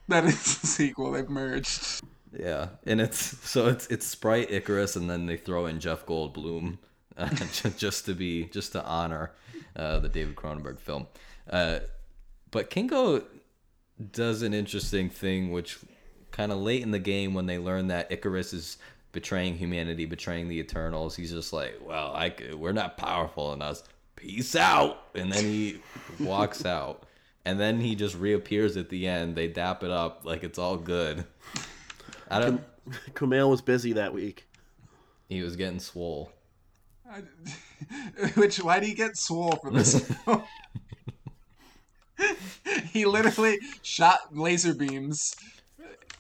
That 0.09 0.25
is 0.25 0.59
the 0.59 0.67
sequel. 0.67 1.13
They've 1.13 1.29
merged. 1.29 2.03
Yeah, 2.33 2.69
and 2.87 3.01
it's 3.01 3.19
so 3.49 3.69
it's 3.69 3.87
it's 3.89 4.07
Sprite 4.07 4.51
Ikaris, 4.51 4.97
and 4.97 5.09
then 5.09 5.27
they 5.27 5.37
throw 5.37 5.67
in 5.67 5.81
Jeff 5.81 6.07
Goldblum 6.07 6.79
uh, 7.17 7.29
just 7.77 8.07
to 8.07 8.15
be 8.15 8.45
just 8.47 8.73
to 8.73 8.85
honor 8.85 9.33
uh, 9.77 9.99
the 9.99 10.09
David 10.09 10.37
Cronenberg 10.37 10.79
film. 10.79 11.07
Uh, 11.49 11.81
but 12.51 12.71
Kingo 12.71 13.25
does 14.13 14.43
an 14.43 14.55
interesting 14.55 15.11
thing, 15.11 15.51
which 15.53 15.79
kind 16.31 16.53
of 16.53 16.59
late 16.59 16.83
in 16.83 16.91
the 16.91 16.99
game 16.99 17.35
when 17.35 17.47
they 17.47 17.59
learn 17.59 17.89
that 17.89 18.11
Ikaris 18.11 18.55
is 18.55 18.79
betraying 19.13 19.57
humanity, 19.57 20.05
betraying 20.05 20.49
the 20.49 20.59
Eternals. 20.59 21.17
He's 21.17 21.33
just 21.33 21.53
like, 21.53 21.79
well, 21.83 22.13
I 22.15 22.31
c- 22.39 22.55
we're 22.55 22.73
not 22.73 22.97
powerful 22.97 23.53
enough. 23.53 23.83
Peace 24.17 24.55
out, 24.57 25.03
and 25.15 25.33
then 25.33 25.45
he 25.45 25.81
walks 26.21 26.65
out. 26.67 27.05
And 27.45 27.59
then 27.59 27.81
he 27.81 27.95
just 27.95 28.15
reappears 28.15 28.77
at 28.77 28.89
the 28.91 29.07
end. 29.07 29.35
They 29.35 29.49
dap 29.49 29.83
it 29.83 29.91
up 29.91 30.21
like 30.25 30.45
it's 30.45 30.59
all 30.59 30.77
good. 30.77 31.25
I 32.31 32.41
don't. 32.41 32.63
Kumail 33.15 33.49
was 33.51 33.63
busy 33.63 33.95
that 33.95 34.13
week. 34.13 34.47
He 35.29 35.43
was 35.43 35.57
getting 35.57 35.81
swole. 35.81 36.31
I- 37.11 37.23
Which 38.35 38.59
why 38.63 38.81
do 38.81 38.89
you 38.89 38.95
get 38.95 39.17
swole 39.17 39.53
for 39.63 39.71
this? 39.71 40.11
he 42.93 43.05
literally 43.05 43.59
shot 43.83 44.19
laser 44.37 44.75
beams 44.75 45.35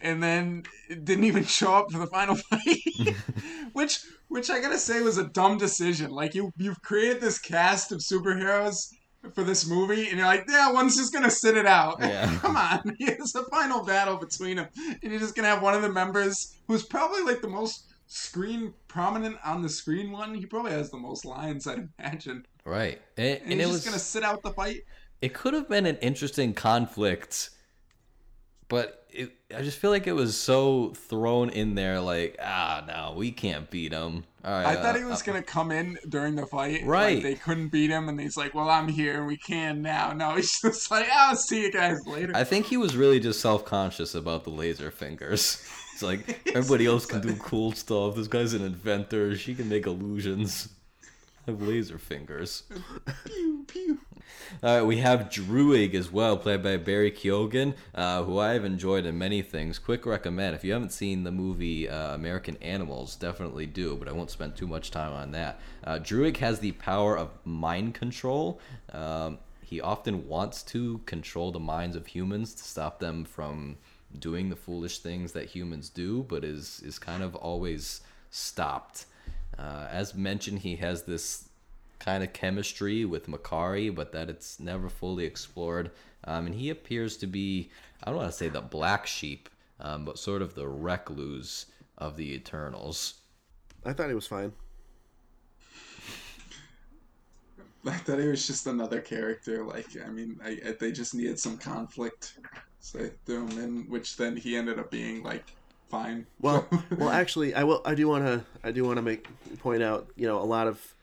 and 0.00 0.22
then 0.22 0.62
didn't 0.88 1.24
even 1.24 1.44
show 1.44 1.74
up 1.74 1.90
for 1.90 1.98
the 1.98 2.06
final 2.06 2.34
fight. 2.50 3.14
which 3.72 4.00
which 4.28 4.50
I 4.50 4.60
gotta 4.60 4.78
say 4.78 5.00
was 5.00 5.18
a 5.18 5.24
dumb 5.28 5.58
decision. 5.58 6.10
Like 6.10 6.34
you 6.34 6.52
you've 6.56 6.80
created 6.82 7.20
this 7.20 7.38
cast 7.38 7.92
of 7.92 7.98
superheroes 7.98 8.92
for 9.34 9.42
this 9.42 9.68
movie 9.68 10.08
and 10.08 10.18
you're 10.18 10.26
like, 10.26 10.44
yeah, 10.48 10.70
one's 10.72 10.96
just 10.96 11.12
gonna 11.12 11.30
sit 11.30 11.56
it 11.56 11.66
out. 11.66 11.96
Yeah. 12.00 12.34
Come 12.38 12.56
on. 12.56 12.96
It's 12.98 13.34
a 13.34 13.44
final 13.44 13.84
battle 13.84 14.16
between 14.16 14.56
them. 14.56 14.68
And 15.02 15.10
you're 15.10 15.20
just 15.20 15.34
gonna 15.34 15.48
have 15.48 15.62
one 15.62 15.74
of 15.74 15.82
the 15.82 15.90
members 15.90 16.56
who's 16.66 16.84
probably 16.84 17.22
like 17.22 17.40
the 17.40 17.48
most 17.48 17.86
screen 18.06 18.72
prominent 18.86 19.36
on 19.44 19.62
the 19.62 19.68
screen 19.68 20.10
one. 20.12 20.34
He 20.34 20.46
probably 20.46 20.72
has 20.72 20.90
the 20.90 20.98
most 20.98 21.24
lines, 21.24 21.66
I'd 21.66 21.88
imagine. 21.98 22.46
Right. 22.64 23.00
And, 23.16 23.40
And, 23.40 23.42
and 23.42 23.52
he's 23.52 23.60
it 23.60 23.62
just 23.62 23.72
was 23.72 23.84
gonna 23.84 23.98
sit 23.98 24.22
out 24.22 24.42
the 24.42 24.52
fight. 24.52 24.82
It 25.20 25.34
could 25.34 25.54
have 25.54 25.68
been 25.68 25.86
an 25.86 25.96
interesting 25.96 26.54
conflict 26.54 27.50
but 28.68 29.06
it, 29.10 29.32
I 29.54 29.62
just 29.62 29.78
feel 29.78 29.90
like 29.90 30.06
it 30.06 30.12
was 30.12 30.36
so 30.36 30.90
thrown 30.90 31.50
in 31.50 31.74
there, 31.74 32.00
like 32.00 32.36
ah, 32.42 32.84
no, 32.86 33.14
we 33.16 33.32
can't 33.32 33.68
beat 33.70 33.92
him. 33.92 34.24
Right, 34.44 34.66
I 34.66 34.76
thought 34.76 34.94
uh, 34.94 34.98
he 34.98 35.04
was 35.04 35.22
gonna 35.22 35.42
come 35.42 35.72
in 35.72 35.98
during 36.08 36.36
the 36.36 36.46
fight. 36.46 36.84
Right. 36.84 37.14
Like 37.16 37.22
they 37.22 37.34
couldn't 37.34 37.68
beat 37.68 37.90
him, 37.90 38.08
and 38.08 38.20
he's 38.20 38.36
like, 38.36 38.54
"Well, 38.54 38.68
I'm 38.68 38.88
here. 38.88 39.24
We 39.24 39.36
can 39.38 39.82
now." 39.82 40.12
No, 40.12 40.36
he's 40.36 40.60
just 40.62 40.90
like, 40.90 41.08
"I'll 41.10 41.36
see 41.36 41.62
you 41.62 41.72
guys 41.72 41.98
later." 42.06 42.32
I 42.34 42.44
think 42.44 42.66
he 42.66 42.76
was 42.76 42.96
really 42.96 43.20
just 43.20 43.40
self 43.40 43.64
conscious 43.64 44.14
about 44.14 44.44
the 44.44 44.50
laser 44.50 44.90
fingers. 44.90 45.62
It's 45.98 46.04
like 46.04 46.48
everybody 46.54 46.86
else 46.86 47.06
can 47.06 47.20
do 47.20 47.34
cool 47.34 47.72
stuff. 47.72 48.14
This 48.14 48.28
guy's 48.28 48.54
an 48.54 48.62
inventor. 48.64 49.36
She 49.36 49.52
can 49.52 49.68
make 49.68 49.84
illusions. 49.84 50.68
Have 51.48 51.62
laser 51.62 51.96
fingers. 51.96 52.64
pew 53.24 53.64
pew. 53.66 54.00
All 54.62 54.76
right, 54.76 54.82
we 54.82 54.98
have 54.98 55.30
Druig 55.30 55.94
as 55.94 56.12
well, 56.12 56.36
played 56.36 56.62
by 56.62 56.76
Barry 56.76 57.10
Keoghan, 57.10 57.74
uh, 57.94 58.22
who 58.24 58.38
I 58.38 58.52
have 58.52 58.66
enjoyed 58.66 59.06
in 59.06 59.16
many 59.16 59.40
things. 59.40 59.78
Quick 59.78 60.04
recommend 60.04 60.54
if 60.54 60.62
you 60.62 60.74
haven't 60.74 60.92
seen 60.92 61.24
the 61.24 61.32
movie 61.32 61.88
uh, 61.88 62.14
American 62.14 62.58
Animals, 62.58 63.16
definitely 63.16 63.64
do, 63.64 63.96
but 63.96 64.08
I 64.08 64.12
won't 64.12 64.30
spend 64.30 64.56
too 64.56 64.66
much 64.66 64.90
time 64.90 65.14
on 65.14 65.30
that. 65.30 65.58
Uh, 65.82 65.98
Druig 65.98 66.36
has 66.36 66.60
the 66.60 66.72
power 66.72 67.16
of 67.16 67.30
mind 67.46 67.94
control. 67.94 68.60
Um, 68.92 69.38
he 69.64 69.80
often 69.80 70.28
wants 70.28 70.62
to 70.64 70.98
control 71.06 71.50
the 71.50 71.60
minds 71.60 71.96
of 71.96 72.08
humans 72.08 72.52
to 72.56 72.62
stop 72.62 72.98
them 72.98 73.24
from 73.24 73.78
doing 74.18 74.50
the 74.50 74.56
foolish 74.56 74.98
things 74.98 75.32
that 75.32 75.46
humans 75.46 75.88
do, 75.88 76.24
but 76.24 76.44
is 76.44 76.82
is 76.84 76.98
kind 76.98 77.22
of 77.22 77.34
always 77.34 78.02
stopped. 78.28 79.06
Uh, 79.56 79.86
as 79.90 80.14
mentioned, 80.14 80.60
he 80.60 80.76
has 80.76 81.02
this 81.04 81.48
kind 81.98 82.22
of 82.22 82.32
chemistry 82.32 83.04
with 83.04 83.26
Makari, 83.26 83.94
but 83.94 84.12
that 84.12 84.28
it's 84.28 84.58
never 84.60 84.88
fully 84.88 85.24
explored. 85.24 85.90
Um, 86.24 86.46
and 86.46 86.54
he 86.54 86.70
appears 86.70 87.16
to 87.18 87.26
be, 87.26 87.70
I 88.02 88.10
don't 88.10 88.16
want 88.16 88.30
to 88.30 88.36
say 88.36 88.48
the 88.48 88.60
black 88.60 89.06
sheep, 89.06 89.48
um, 89.80 90.04
but 90.04 90.18
sort 90.18 90.42
of 90.42 90.54
the 90.54 90.68
recluse 90.68 91.66
of 91.96 92.16
the 92.16 92.32
Eternals. 92.34 93.14
I 93.84 93.92
thought 93.92 94.08
he 94.08 94.14
was 94.14 94.26
fine. 94.26 94.52
I 97.86 97.96
thought 97.96 98.18
he 98.18 98.26
was 98.26 98.46
just 98.46 98.66
another 98.66 99.00
character. 99.00 99.64
Like, 99.64 99.86
I 100.04 100.08
mean, 100.10 100.38
I, 100.44 100.58
I, 100.66 100.72
they 100.78 100.92
just 100.92 101.14
needed 101.14 101.38
some 101.38 101.56
conflict, 101.56 102.38
so 102.80 102.98
they 102.98 103.10
threw 103.24 103.46
him 103.46 103.58
in, 103.58 103.82
which 103.88 104.16
then 104.16 104.36
he 104.36 104.56
ended 104.56 104.78
up 104.78 104.90
being 104.90 105.22
like 105.22 105.54
fine. 105.88 106.26
Well, 106.40 106.66
well, 106.96 107.10
actually, 107.10 107.54
I 107.54 107.64
will. 107.64 107.82
I 107.84 107.94
do 107.94 108.08
want 108.08 108.24
to. 108.24 108.44
I 108.62 108.70
do 108.70 108.84
want 108.84 108.96
to 108.96 109.02
make 109.02 109.26
point 109.58 109.82
out. 109.82 110.08
You 110.16 110.26
know, 110.26 110.40
a 110.40 110.44
lot 110.44 110.66
of. 110.66 110.94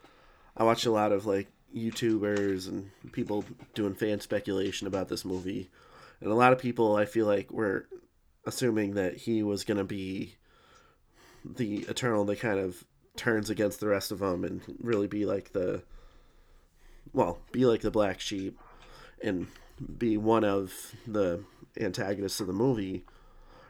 I 0.58 0.64
watch 0.64 0.86
a 0.86 0.92
lot 0.92 1.12
of 1.12 1.26
like 1.26 1.48
YouTubers 1.76 2.68
and 2.68 2.90
people 3.12 3.44
doing 3.74 3.96
fan 3.96 4.22
speculation 4.22 4.88
about 4.88 5.10
this 5.10 5.26
movie, 5.26 5.70
and 6.22 6.32
a 6.32 6.36
lot 6.36 6.54
of 6.54 6.60
people 6.60 6.96
I 6.96 7.06
feel 7.06 7.26
like 7.26 7.52
were 7.52 7.88
assuming 8.46 8.94
that 8.94 9.18
he 9.18 9.44
was 9.44 9.64
going 9.64 9.78
to 9.78 9.84
be 9.84 10.36
the 11.44 11.80
Eternal 11.90 12.26
that 12.26 12.40
kind 12.40 12.60
of 12.60 12.84
turns 13.16 13.50
against 13.50 13.80
the 13.80 13.88
rest 13.88 14.12
of 14.12 14.20
them 14.20 14.44
and 14.44 14.62
really 14.80 15.08
be 15.08 15.26
like 15.26 15.54
the. 15.54 15.84
Well, 17.14 17.40
be 17.52 17.66
like 17.66 17.82
the 17.82 17.92
black 17.92 18.20
sheep, 18.20 18.58
and 19.22 19.48
be 19.98 20.18
one 20.18 20.44
of 20.44 20.74
the 21.06 21.44
antagonists 21.80 22.40
of 22.40 22.48
the 22.48 22.54
movie 22.54 23.06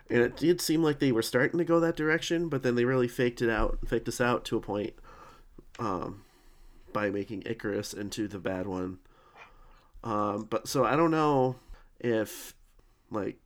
and 0.10 0.20
it 0.22 0.38
did 0.38 0.62
seem 0.62 0.84
like 0.84 1.00
they 1.00 1.12
were 1.12 1.22
starting 1.22 1.58
to 1.58 1.66
go 1.66 1.80
that 1.80 1.96
direction, 1.96 2.50
but 2.50 2.64
then 2.64 2.76
they 2.76 2.86
really 2.86 3.08
faked 3.08 3.42
it 3.42 3.50
out, 3.50 3.80
faked 3.88 4.08
us 4.08 4.22
out 4.22 4.46
to 4.46 4.58
a 4.58 4.62
point, 4.62 4.94
um, 5.80 6.24
by 6.94 7.10
making 7.10 7.42
Ikaris 7.44 7.96
into 7.98 8.28
the 8.28 8.40
bad 8.40 8.68
one. 8.68 9.00
Um, 10.04 10.48
but 10.50 10.68
so 10.68 10.86
I 10.86 10.96
don't 10.96 11.12
know 11.12 11.56
if, 12.00 12.54
like, 13.10 13.38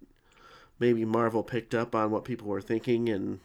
maybe 0.79 1.05
Marvel 1.05 1.43
picked 1.43 1.73
up 1.73 1.95
on 1.95 2.11
what 2.11 2.25
people 2.25 2.47
were 2.47 2.61
thinking, 2.61 3.07
and 3.09 3.39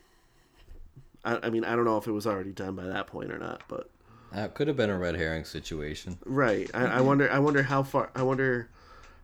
I, 1.25 1.39
I 1.45 1.51
mean 1.51 1.65
I 1.65 1.77
don't 1.77 1.85
know 1.85 1.97
if 1.97 2.07
it 2.07 2.13
was 2.13 2.27
already 2.27 2.53
done 2.53 2.75
by 2.75 2.85
that 2.85 3.07
point 3.07 3.31
or 3.33 3.39
not, 3.39 3.63
but 3.69 3.89
Uh, 4.35 4.41
it 4.41 4.55
could 4.55 4.67
have 4.67 4.77
been 4.77 4.91
a 4.91 4.99
red 4.99 5.15
herring 5.15 5.45
situation. 5.45 6.19
right. 6.25 6.69
I, 6.75 6.87
I 6.87 7.01
wonder. 7.01 7.31
I 7.31 7.39
wonder 7.39 7.63
how 7.63 7.85
far. 7.85 8.11
I 8.17 8.23
wonder 8.25 8.69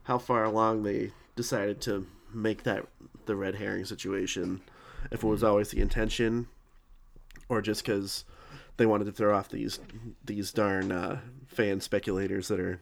how 0.05 0.18
far 0.18 0.45
along 0.45 0.84
they 0.84 1.11
decided 1.34 1.80
to 1.82 2.07
make 2.32 2.62
that 2.62 2.86
the 3.31 3.37
red 3.37 3.55
herring 3.55 3.85
situation 3.85 4.61
if 5.12 5.22
it 5.22 5.26
was 5.26 5.45
always 5.45 5.70
the 5.70 5.81
intention 5.81 6.49
or 7.49 7.62
just 7.62 7.85
because 7.85 8.24
they 8.76 8.87
wanted 8.87 9.05
to 9.05 9.12
throw 9.12 9.37
off 9.37 9.49
these 9.49 9.78
these 10.24 10.53
darn 10.53 10.91
uh, 10.91 11.20
fan 11.47 11.81
speculators 11.81 12.49
that 12.49 12.59
are 12.59 12.81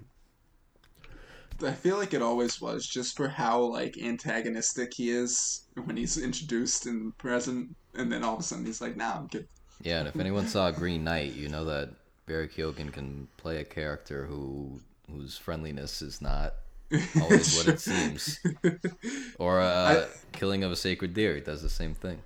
I 1.63 1.73
feel 1.73 1.97
like 1.97 2.15
it 2.15 2.23
always 2.23 2.61
was, 2.61 2.87
just 2.87 3.17
for 3.17 3.27
how 3.27 3.61
like 3.61 3.99
antagonistic 3.99 4.95
he 4.95 5.11
is 5.11 5.63
when 5.85 5.97
he's 5.97 6.17
introduced 6.17 6.87
in 6.87 7.07
the 7.07 7.11
present, 7.13 7.75
and 7.95 8.13
then 8.13 8.23
all 8.23 8.35
of 8.35 8.41
a 8.41 8.43
sudden 8.45 8.65
he's 8.65 8.81
like, 8.81 8.97
"Nah, 8.97 9.17
I'm 9.17 9.27
good." 9.27 9.49
Yeah, 9.83 9.99
and 9.99 10.09
if 10.09 10.15
anyone 10.15 10.47
saw 10.47 10.71
Green 10.71 11.03
Knight, 11.03 11.35
you 11.35 11.49
know 11.49 11.65
that 11.65 11.91
Barry 12.27 12.47
Keoghan 12.47 12.93
can 12.93 13.27
play 13.39 13.57
a 13.57 13.65
character 13.65 14.25
who 14.25 14.81
whose 15.11 15.37
friendliness 15.37 16.01
is 16.01 16.23
not 16.23 16.55
always 17.21 17.57
what 17.57 17.69
it 17.69 17.81
seems. 17.81 18.41
Or 19.39 19.61
uh, 19.61 20.07
Killing 20.33 20.65
of 20.65 20.73
a 20.73 20.77
Sacred 20.77 21.15
Deer, 21.15 21.37
he 21.37 21.41
does 21.41 21.63
the 21.63 21.69
same 21.69 21.95
thing. 21.95 22.21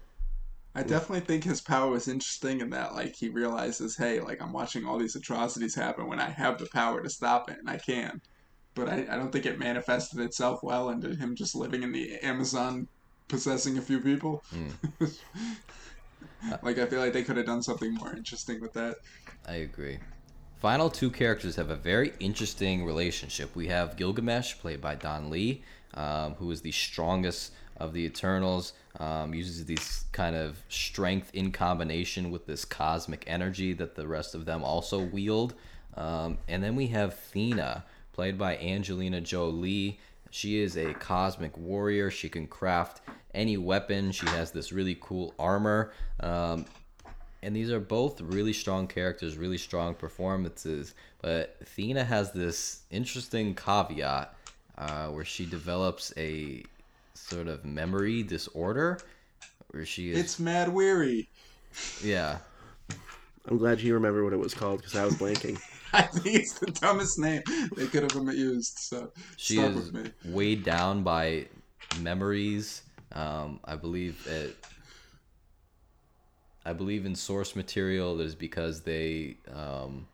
I 0.75 0.83
definitely 0.83 1.21
think 1.21 1.45
his 1.45 1.61
power 1.61 1.91
was 1.91 2.09
interesting 2.09 2.63
in 2.63 2.71
that, 2.71 2.95
like, 2.95 3.15
he 3.15 3.29
realizes, 3.29 3.97
hey, 3.97 4.21
like, 4.21 4.41
I'm 4.41 4.53
watching 4.55 4.87
all 4.87 4.99
these 4.99 5.17
atrocities 5.17 5.75
happen 5.75 6.07
when 6.07 6.19
I 6.19 6.31
have 6.31 6.59
the 6.59 6.67
power 6.73 7.03
to 7.03 7.11
stop 7.11 7.51
it, 7.51 7.59
and 7.59 7.69
I 7.69 7.77
can. 7.77 8.23
But 8.75 8.89
I, 8.89 9.07
I 9.11 9.17
don't 9.17 9.31
think 9.31 9.45
it 9.45 9.59
manifested 9.59 10.21
itself 10.21 10.61
well 10.63 10.89
into 10.89 11.15
him 11.15 11.37
just 11.37 11.55
living 11.55 11.83
in 11.83 11.93
the 11.93 12.15
Amazon 12.23 12.89
possessing 13.29 13.77
a 13.77 13.83
few 13.83 14.01
people. 14.01 14.43
like, 16.63 16.79
I 16.79 16.87
feel 16.87 17.01
like 17.01 17.13
they 17.13 17.25
could 17.25 17.37
have 17.37 17.47
done 17.47 17.63
something 17.63 17.93
more 17.93 18.17
interesting 18.17 18.61
with 18.63 18.73
that. 18.73 18.97
I 19.47 19.57
agree. 19.57 19.99
Final 20.63 20.91
two 20.91 21.11
characters 21.11 21.57
have 21.57 21.71
a 21.71 21.75
very 21.75 22.13
interesting 22.21 22.85
relationship. 22.85 23.57
We 23.57 23.67
have 23.67 23.97
Gilgamesh, 23.97 24.61
played 24.61 24.81
by 24.81 24.95
Don 24.95 25.29
Lee, 25.29 25.65
um, 25.95 26.35
who 26.35 26.49
is 26.53 26.61
the 26.61 26.71
strongest 26.71 27.51
of 27.79 27.93
the 27.93 28.05
Eternals. 28.05 28.73
Um, 29.01 29.35
uses 29.35 29.65
these 29.65 30.05
kind 30.13 30.37
of 30.37 30.63
strength 30.69 31.33
in 31.35 31.51
combination 31.51 32.31
with 32.31 32.47
this 32.47 32.65
cosmic 32.65 33.25
energy 33.27 33.73
that 33.73 33.97
the 33.97 34.07
rest 34.07 34.37
of 34.37 34.45
them 34.45 34.63
also 34.63 35.01
wield. 35.01 35.55
Um, 35.97 36.39
and 36.47 36.63
then 36.63 36.77
we 36.77 36.87
have 36.87 37.19
Thena, 37.35 37.83
played 38.13 38.39
by 38.39 38.57
Angelina 38.59 39.21
Jolie. 39.21 39.99
She 40.31 40.61
is 40.61 40.77
a 40.77 40.95
cosmic 40.95 41.59
warrior. 41.59 42.09
She 42.09 42.29
can 42.29 42.47
craft 42.47 43.01
any 43.35 43.57
weapon. 43.57 44.13
She 44.13 44.27
has 44.27 44.53
this 44.53 44.71
really 44.71 44.97
cool 45.01 45.35
armor. 45.41 45.93
Um, 46.21 46.67
and 47.43 47.55
these 47.57 47.70
are 47.70 47.80
both 47.80 48.20
really 48.20 48.53
strong 48.53 48.86
characters, 48.86 49.36
really 49.36 49.59
strong 49.59 49.95
performances. 49.95 50.95
But 51.20 51.57
Athena 51.61 52.05
has 52.05 52.32
this 52.32 52.82
interesting 52.90 53.55
caveat 53.55 54.34
uh, 54.78 55.09
where 55.09 55.24
she 55.24 55.47
develops 55.47 56.12
a 56.16 56.62
sort 57.14 57.49
of 57.49 57.64
memory 57.64 58.22
disorder, 58.22 58.99
where 59.70 59.84
she 59.84 60.11
is. 60.11 60.18
It's 60.18 60.38
Mahd 60.38 60.68
Wy'ry. 60.68 61.26
yeah, 62.03 62.38
I'm 63.49 63.59
glad 63.59 63.80
you 63.80 63.95
remember 63.95 64.24
what 64.24 64.32
it 64.32 64.38
was 64.38 64.55
called 64.55 64.78
because 64.78 64.95
I 64.95 65.05
was 65.05 65.14
blanking. 65.14 65.61
I 65.95 66.03
think 66.03 66.36
it's 66.36 66.59
the 66.59 66.70
dumbest 66.70 67.18
name 67.18 67.43
they 67.76 67.86
could 67.86 68.11
have 68.11 68.34
used, 68.34 68.78
so 68.78 69.12
she 69.36 69.57
stuck 69.57 69.70
is 69.70 69.93
with 69.93 69.93
me. 69.93 70.11
weighed 70.24 70.64
down 70.64 71.03
by 71.03 71.47
memories. 72.01 72.82
Um, 73.12 73.61
I 73.64 73.76
believe 73.76 74.26
it. 74.26 74.57
I 76.65 76.73
believe 76.73 77.07
in 77.07 77.15
source 77.15 77.57
material 77.57 78.17
that 78.17 78.25
is 78.25 78.35
because 78.35 78.83
they 78.83 79.37
um, 79.53 80.07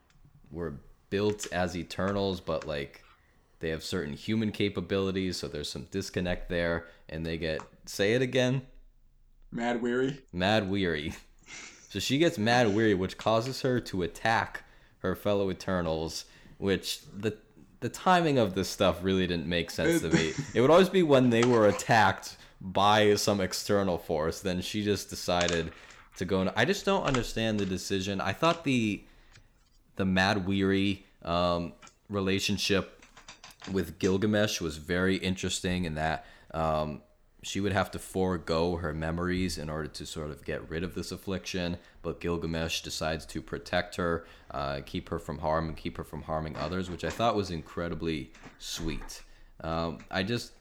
were 0.51 0.75
built 1.11 1.47
as 1.53 1.77
Eternals, 1.77 2.41
but 2.41 2.67
like 2.67 3.03
they 3.61 3.71
have 3.71 3.83
certain 3.83 4.15
human 4.15 4.53
capabilities, 4.53 5.37
so 5.37 5.49
there's 5.49 5.71
some 5.71 5.87
disconnect 5.91 6.49
there, 6.49 6.87
and 7.09 7.25
they 7.25 7.37
get 7.37 7.61
say 7.85 8.15
it 8.15 8.23
again, 8.23 8.63
Mahd 9.53 9.81
Wy'ry. 9.81 10.19
Mahd 10.33 10.69
Wy'ry. 10.69 11.15
So 11.91 11.99
she 11.99 12.19
gets 12.19 12.39
Mahd 12.39 12.75
Wy'ry, 12.75 12.95
which 12.95 13.17
causes 13.17 13.63
her 13.63 13.81
to 13.81 14.03
attack 14.03 14.65
her 14.99 15.15
fellow 15.15 15.51
Eternals, 15.51 16.27
which 16.59 17.01
the 17.17 17.37
the 17.81 17.89
timing 17.89 18.39
of 18.39 18.55
this 18.55 18.69
stuff 18.69 19.03
really 19.03 19.27
didn't 19.27 19.47
make 19.47 19.71
sense 19.71 20.01
to 20.01 20.11
me. 20.11 20.33
It 20.55 20.61
would 20.61 20.71
always 20.71 20.89
be 20.89 21.03
when 21.03 21.31
they 21.31 21.45
were 21.45 21.69
attacked 21.69 22.37
by 22.61 23.15
some 23.15 23.41
external 23.41 23.99
force. 23.99 24.41
Then 24.41 24.61
she 24.61 24.83
just 24.83 25.09
decided 25.11 25.73
to 26.19 26.25
go. 26.25 26.43
In. 26.43 26.51
I 26.55 26.65
just 26.65 26.85
don't 26.85 27.05
understand 27.05 27.59
the 27.59 27.67
decision. 27.67 28.21
I 28.21 28.33
thought 28.33 28.65
the 28.65 29.03
the 29.97 30.05
Mahd 30.05 30.45
Wy'ry 30.45 31.03
um, 31.23 31.73
relationship 32.09 33.05
with 33.73 33.99
Gilgamesh 33.99 34.61
was 34.61 34.77
very 34.77 35.17
interesting 35.17 35.85
in 35.85 35.95
that 35.97 36.25
um, 36.55 37.03
she 37.43 37.61
would 37.61 37.73
have 37.73 37.91
to 37.93 37.99
forego 37.99 38.77
her 38.77 38.93
memories 38.95 39.59
in 39.59 39.69
order 39.69 39.89
to 39.89 40.07
sort 40.07 40.31
of 40.31 40.45
get 40.45 40.69
rid 40.71 40.85
of 40.85 40.95
this 40.95 41.13
affliction. 41.13 41.79
But 42.03 42.21
Gilgamesh 42.21 42.83
decides 42.83 43.27
to 43.27 43.43
protect 43.43 43.97
her, 43.97 44.25
uh, 44.51 44.81
keep 44.87 45.09
her 45.09 45.19
from 45.19 45.39
harm, 45.39 45.69
and 45.69 45.77
keep 45.77 45.97
her 45.97 46.05
from 46.05 46.23
harming 46.23 46.57
others, 46.57 46.91
which 46.91 47.05
I 47.05 47.11
thought 47.11 47.35
was 47.37 47.51
incredibly 47.51 48.33
sweet. 48.59 49.23
Um, 49.61 49.99
I 50.11 50.23
just 50.23 50.53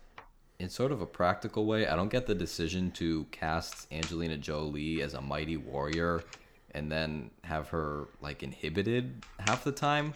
in 0.60 0.70
sort 0.70 0.91
of 0.91 1.01
a 1.01 1.05
practical 1.05 1.66
way, 1.66 1.88
I 1.88 1.95
don't 1.95 2.10
get 2.10 2.26
the 2.26 2.36
decision 2.36 2.91
to 2.91 3.26
cast 3.32 3.91
Angelina 3.91 4.38
Jolie 4.38 5.01
as 5.01 5.14
a 5.14 5.22
mighty 5.22 5.58
warrior 5.58 6.24
and 6.72 6.91
then 6.91 7.32
have 7.43 7.70
her 7.70 8.08
like 8.22 8.43
inhibited 8.43 9.24
half 9.39 9.64
the 9.64 9.72
time. 9.72 10.14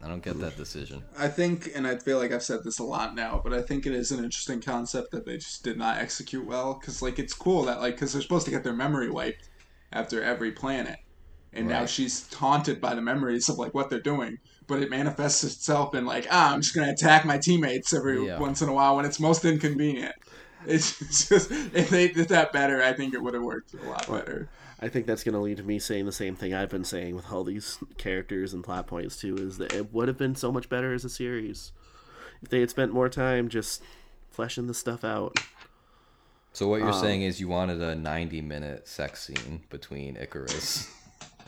I 0.00 0.06
don't 0.06 0.22
get 0.22 0.38
that 0.40 0.56
decision. 0.56 1.02
I 1.18 1.26
think, 1.26 1.70
and 1.74 1.84
I 1.84 1.96
feel 1.96 2.18
like 2.18 2.30
I've 2.30 2.42
said 2.44 2.62
this 2.62 2.78
a 2.78 2.84
lot 2.84 3.16
now, 3.16 3.40
but 3.42 3.52
I 3.52 3.60
think 3.62 3.84
it 3.84 3.92
is 3.92 4.12
an 4.12 4.22
interesting 4.22 4.60
concept 4.60 5.10
that 5.10 5.26
they 5.26 5.38
just 5.38 5.64
did 5.64 5.76
not 5.76 5.98
execute 5.98 6.46
well. 6.46 6.74
Because 6.74 7.02
like 7.02 7.18
it's 7.18 7.34
cool 7.34 7.64
that 7.64 7.80
like 7.80 7.96
because 7.96 8.12
they're 8.12 8.22
supposed 8.22 8.44
to 8.44 8.52
get 8.52 8.62
their 8.62 8.72
memory 8.72 9.10
wiped 9.10 9.48
after 9.92 10.22
every 10.22 10.52
planet, 10.52 11.00
and 11.52 11.66
now 11.66 11.84
she's 11.84 12.32
haunted 12.32 12.80
by 12.80 12.94
the 12.94 13.00
memories 13.00 13.48
of 13.48 13.58
like 13.58 13.74
what 13.74 13.90
they're 13.90 13.98
doing. 13.98 14.38
But 14.68 14.82
it 14.82 14.90
manifests 14.90 15.42
itself 15.42 15.94
in 15.96 16.06
like 16.06 16.28
ah, 16.30 16.52
I'm 16.54 16.60
just 16.60 16.74
gonna 16.76 16.92
attack 16.92 17.24
my 17.24 17.38
teammates 17.38 17.92
every 17.92 18.24
Yeah. 18.24 18.38
once 18.38 18.62
in 18.62 18.68
a 18.68 18.72
while 18.72 18.94
when 18.96 19.04
it's 19.04 19.18
most 19.18 19.44
inconvenient. 19.44 20.14
It's 20.66 20.98
just 21.28 21.50
if 21.50 21.90
they 21.90 22.08
did 22.08 22.28
that 22.28 22.52
better, 22.52 22.80
I 22.82 22.92
think 22.92 23.14
it 23.14 23.22
would 23.22 23.34
have 23.34 23.42
worked 23.42 23.74
a 23.74 23.82
lot 23.88 24.06
better. 24.06 24.48
I 24.80 24.88
think 24.88 25.06
that's 25.06 25.24
going 25.24 25.32
to 25.34 25.40
lead 25.40 25.56
to 25.56 25.64
me 25.64 25.80
saying 25.80 26.06
the 26.06 26.12
same 26.12 26.36
thing 26.36 26.54
I've 26.54 26.68
been 26.70 26.84
saying 26.84 27.16
with 27.16 27.32
all 27.32 27.42
these 27.42 27.78
characters 27.96 28.54
and 28.54 28.62
plot 28.62 28.86
points 28.86 29.16
too. 29.16 29.34
Is 29.36 29.58
that 29.58 29.72
it 29.72 29.92
would 29.92 30.06
have 30.06 30.16
been 30.18 30.36
so 30.36 30.52
much 30.52 30.68
better 30.68 30.92
as 30.94 31.04
a 31.04 31.08
series 31.08 31.72
if 32.42 32.48
they 32.50 32.60
had 32.60 32.70
spent 32.70 32.92
more 32.92 33.08
time 33.08 33.48
just 33.48 33.82
fleshing 34.30 34.66
the 34.68 34.74
stuff 34.74 35.02
out. 35.02 35.36
So 36.52 36.68
what 36.68 36.78
you're 36.80 36.90
Um, 36.92 37.00
saying 37.00 37.22
is 37.22 37.40
you 37.40 37.48
wanted 37.48 37.80
a 37.82 37.94
90 37.94 38.40
minute 38.42 38.86
sex 38.86 39.24
scene 39.24 39.62
between 39.70 40.16
Ikaris 40.16 40.88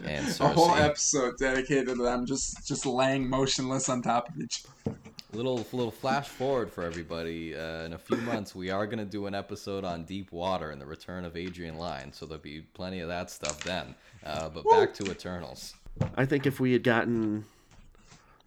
and 0.05 0.41
A 0.41 0.49
whole 0.49 0.75
episode 0.75 1.37
dedicated 1.39 1.89
to 1.89 1.95
them 2.03 2.27
just 2.27 2.67
just 2.67 2.87
laying 2.87 3.29
motionless 3.29 3.89
on 3.89 4.03
top 4.03 4.29
of 4.29 4.41
each. 4.41 4.65
little 5.33 5.67
little 5.73 5.91
flash 5.91 6.29
forward 6.29 6.71
for 6.73 6.83
everybody. 6.85 7.55
Uh, 7.55 7.85
in 7.85 7.93
a 7.93 7.99
few 7.99 8.17
months, 8.19 8.55
we 8.55 8.71
are 8.71 8.87
gonna 8.87 9.05
do 9.05 9.27
an 9.27 9.35
episode 9.35 9.85
on 9.85 10.05
Deep 10.05 10.33
Water 10.33 10.71
and 10.71 10.81
the 10.81 10.87
return 10.87 11.25
of 11.25 11.37
Adrian 11.37 11.77
Lyne, 11.79 12.13
so 12.13 12.27
there'll 12.27 12.43
be 12.43 12.61
plenty 12.75 13.01
of 13.01 13.09
that 13.09 13.31
stuff 13.31 13.63
then. 13.63 13.95
Uh, 14.25 14.49
but 14.49 14.65
back 14.71 14.95
to 14.95 15.11
Eternals. 15.11 15.75
I 16.17 16.25
think 16.25 16.47
if 16.47 16.61
we 16.61 16.73
had 16.73 16.83
gotten 16.83 17.45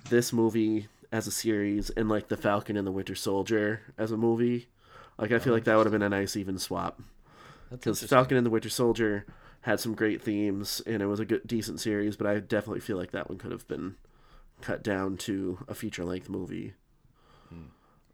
this 0.09 0.33
movie 0.33 0.87
as 1.11 1.27
a 1.27 1.31
series 1.31 1.89
and 1.91 2.09
like 2.09 2.27
the 2.27 2.37
Falcon 2.37 2.75
and 2.77 2.85
the 2.87 2.91
Winter 2.91 3.15
Soldier 3.15 3.81
as 3.97 4.11
a 4.11 4.17
movie, 4.17 4.67
like 5.17 5.31
I 5.31 5.39
feel 5.39 5.53
like 5.53 5.63
that 5.65 5.75
would 5.77 5.85
have 5.85 5.91
been 5.93 6.01
a 6.01 6.09
nice 6.09 6.35
even 6.35 6.57
swap. 6.57 6.99
Because 7.69 7.99
interesting. 8.01 8.07
Falcon 8.07 8.37
and 8.37 8.45
the 8.45 8.49
Winter 8.51 8.69
Soldier 8.69 9.25
had 9.63 9.79
some 9.79 9.95
great 9.95 10.21
themes 10.21 10.81
and 10.85 11.01
it 11.01 11.07
was 11.07 11.19
a 11.19 11.25
good 11.25 11.47
decent 11.47 11.79
series, 11.79 12.15
but 12.15 12.27
I 12.27 12.39
definitely 12.39 12.81
feel 12.81 12.97
like 12.97 13.11
that 13.11 13.29
one 13.29 13.37
could 13.37 13.51
have 13.51 13.67
been 13.67 13.95
cut 14.61 14.83
down 14.83 15.17
to 15.17 15.59
a 15.67 15.73
feature 15.73 16.05
length 16.05 16.29
movie. 16.29 16.73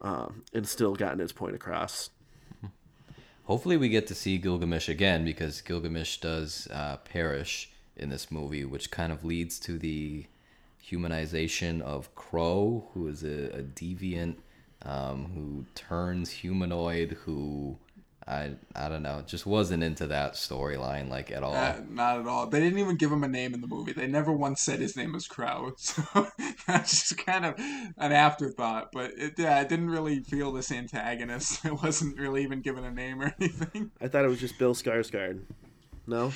Um, 0.01 0.43
and 0.53 0.65
still 0.65 0.95
gotten 0.95 1.19
its 1.19 1.33
point 1.33 1.55
across. 1.55 2.09
Hopefully, 3.43 3.75
we 3.75 3.89
get 3.89 4.07
to 4.07 4.15
see 4.15 4.37
Gilgamesh 4.37 4.87
again 4.87 5.25
because 5.25 5.59
Gilgamesh 5.59 6.17
does 6.17 6.69
uh, 6.71 6.97
perish 6.97 7.69
in 7.97 8.09
this 8.09 8.31
movie, 8.31 8.63
which 8.63 8.91
kind 8.91 9.11
of 9.11 9.25
leads 9.25 9.59
to 9.59 9.77
the 9.77 10.25
humanization 10.89 11.81
of 11.81 12.15
Crow, 12.15 12.87
who 12.93 13.07
is 13.07 13.23
a, 13.23 13.57
a 13.57 13.61
deviant 13.61 14.37
um, 14.83 15.31
who 15.35 15.65
turns 15.75 16.29
humanoid, 16.29 17.17
who 17.25 17.77
I 18.29 18.51
I 18.75 18.89
don't 18.89 19.01
know, 19.01 19.23
just 19.25 19.47
wasn't 19.47 19.81
into 19.81 20.05
that 20.07 20.33
storyline 20.33 21.09
like 21.09 21.31
at 21.31 21.41
all. 21.41 21.55
Uh, 21.55 21.77
not 21.89 22.19
at 22.19 22.27
all. 22.27 22.45
They 22.45 22.59
didn't 22.59 22.77
even 22.77 22.95
give 22.95 23.11
him 23.11 23.23
a 23.23 23.27
name 23.27 23.55
in 23.55 23.61
the 23.61 23.67
movie. 23.67 23.91
They 23.91 24.05
never 24.05 24.31
once 24.31 24.61
said 24.61 24.79
his 24.79 24.95
name 24.95 25.13
was 25.13 25.27
Crow. 25.27 25.73
So 25.89 26.27
that's 26.67 26.91
just 26.91 27.25
kind 27.25 27.45
of 27.45 27.55
an 27.57 28.11
afterthought. 28.11 28.91
But 28.91 29.13
it, 29.17 29.33
yeah, 29.37 29.57
I 29.57 29.63
didn't 29.63 29.89
really 29.89 30.19
feel 30.19 30.51
this 30.51 30.71
antagonist. 30.71 31.65
It 31.69 31.81
wasn't 31.81 32.19
really 32.19 32.43
even 32.43 32.61
given 32.61 32.83
a 32.83 32.91
name 32.91 33.21
or 33.21 33.33
anything. 33.39 33.91
I 33.99 34.07
thought 34.07 34.25
it 34.25 34.27
was 34.27 34.39
just 34.39 34.59
Bill 34.59 34.75
Skarsgård. 34.75 35.41
No? 36.05 36.31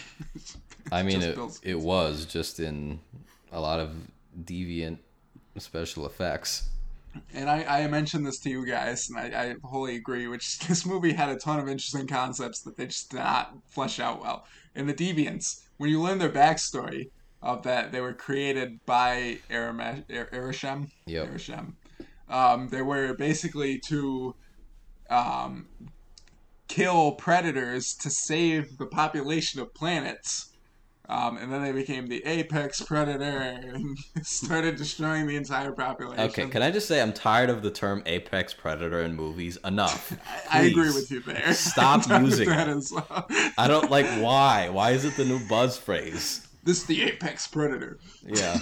I 0.92 1.04
mean, 1.04 1.22
it, 1.22 1.38
it 1.64 1.80
was 1.80 2.26
just 2.26 2.60
in 2.60 3.00
a 3.52 3.60
lot 3.60 3.80
of 3.80 3.92
deviant 4.44 4.98
special 5.58 6.06
effects. 6.06 6.70
And 7.34 7.50
I, 7.50 7.64
I 7.84 7.88
mentioned 7.88 8.26
this 8.26 8.40
to 8.40 8.50
you 8.50 8.66
guys, 8.66 9.10
and 9.10 9.18
I, 9.18 9.44
I 9.44 9.56
wholly 9.64 9.96
agree. 9.96 10.28
Which 10.28 10.60
this 10.68 10.86
movie 10.86 11.14
had 11.14 11.30
a 11.30 11.38
ton 11.38 11.60
of 11.60 11.68
interesting 11.68 12.08
concepts 12.08 12.62
that 12.62 12.78
they 12.78 12.88
just 12.88 13.12
did 13.12 13.18
not 13.18 13.56
flesh 13.70 14.00
out 14.00 14.22
well. 14.22 14.46
In 14.76 14.88
the 14.88 14.94
Deviants, 14.94 15.62
when 15.78 15.90
you 15.90 16.02
learn 16.02 16.18
their 16.18 16.30
backstory 16.30 17.10
of 17.42 17.64
that, 17.64 17.92
they 17.92 18.02
were 18.02 18.14
created 18.14 18.80
by 18.86 19.40
Erame- 19.50 20.06
Er- 20.10 20.30
Arishem. 20.34 20.90
Yep. 21.06 21.28
Um, 22.30 22.70
they 22.70 22.82
were 22.82 23.14
basically 23.14 23.80
to 23.88 24.34
um, 25.10 25.68
kill 26.68 27.12
predators 27.14 27.94
to 28.02 28.10
save 28.10 28.78
the 28.78 28.86
population 28.86 29.60
of 29.60 29.74
planets. 29.74 30.53
Um, 31.10 31.36
and 31.38 31.52
then 31.52 31.62
they 31.62 31.74
became 31.74 32.08
the 32.08 32.26
apex 32.26 32.82
predator 32.82 33.26
and 33.26 33.98
started 34.24 34.78
destroying 34.78 35.28
the 35.28 35.36
entire 35.36 35.74
population. 35.74 36.24
Okay, 36.24 36.48
can 36.48 36.62
I 36.62 36.72
just 36.72 36.88
say 36.88 37.02
I'm 37.02 37.12
tired 37.12 37.50
of 37.50 37.62
the 37.62 37.72
term 37.72 38.04
apex 38.06 38.54
predator 38.54 39.02
in 39.02 39.14
movies? 39.16 39.58
Enough. 39.66 40.18
I 40.52 40.62
agree 40.64 40.94
with 40.94 41.12
you 41.12 41.20
there. 41.20 41.54
Stop 41.54 42.04
I'm 42.04 42.10
done 42.10 42.24
with 42.24 42.32
using 42.32 42.50
that 42.50 42.70
it. 42.70 42.78
as 42.78 42.92
well. 42.94 43.28
I 43.58 43.68
don't 43.68 43.92
like 43.92 44.06
why. 44.22 44.70
Why 44.70 44.92
is 44.92 45.04
it 45.04 45.18
the 45.18 45.26
new 45.26 45.46
buzz 45.48 45.78
phrase? 45.78 46.48
This 46.64 46.78
is 46.78 46.86
the 46.86 47.04
apex 47.04 47.48
predator. 47.48 48.00
Yeah. 48.26 48.58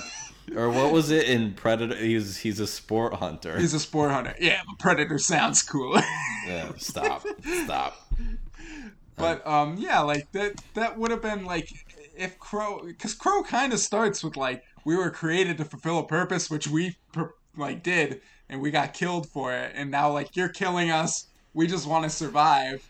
Or 0.56 0.72
what 0.72 0.92
was 0.92 1.12
it 1.12 1.30
in 1.30 1.54
Predator? 1.54 1.96
He's 1.96 2.38
he's 2.38 2.60
a 2.60 2.68
sport 2.68 3.14
hunter. 3.14 3.58
He's 3.58 3.74
a 3.74 3.80
sport 3.80 4.12
hunter. 4.12 4.36
Yeah, 4.40 4.62
but 4.68 4.80
predator 4.80 5.18
sounds 5.18 5.62
cool. 5.62 6.02
Yeah, 6.46 6.72
stop. 6.78 7.24
Stop. 7.64 7.96
But 9.16 9.46
um, 9.48 9.78
yeah, 9.78 10.02
like 10.02 10.30
that 10.32 10.62
that 10.74 10.98
would 10.98 11.12
have 11.12 11.22
been 11.22 11.46
like 11.46 11.72
if 12.22 12.38
Crow, 12.40 12.84
because 12.86 13.14
Crow 13.14 13.44
kind 13.44 13.74
of 13.74 13.80
starts 13.80 14.24
with 14.24 14.38
like 14.38 14.64
we 14.86 14.96
were 14.96 15.10
created 15.10 15.58
to 15.58 15.66
fulfill 15.66 16.00
a 16.00 16.06
purpose, 16.06 16.50
which 16.50 16.68
we 16.68 16.96
per, 17.12 17.34
like 17.58 17.84
did, 17.84 18.22
and 18.50 18.62
we 18.62 18.72
got 18.72 18.94
killed 18.94 19.28
for 19.28 19.54
it, 19.54 19.74
and 19.76 19.92
now 19.92 20.12
like 20.12 20.36
you're 20.36 20.50
killing 20.50 20.92
us. 20.92 21.28
We 21.54 21.68
just 21.68 21.88
want 21.88 22.04
to 22.06 22.10
survive. 22.10 22.88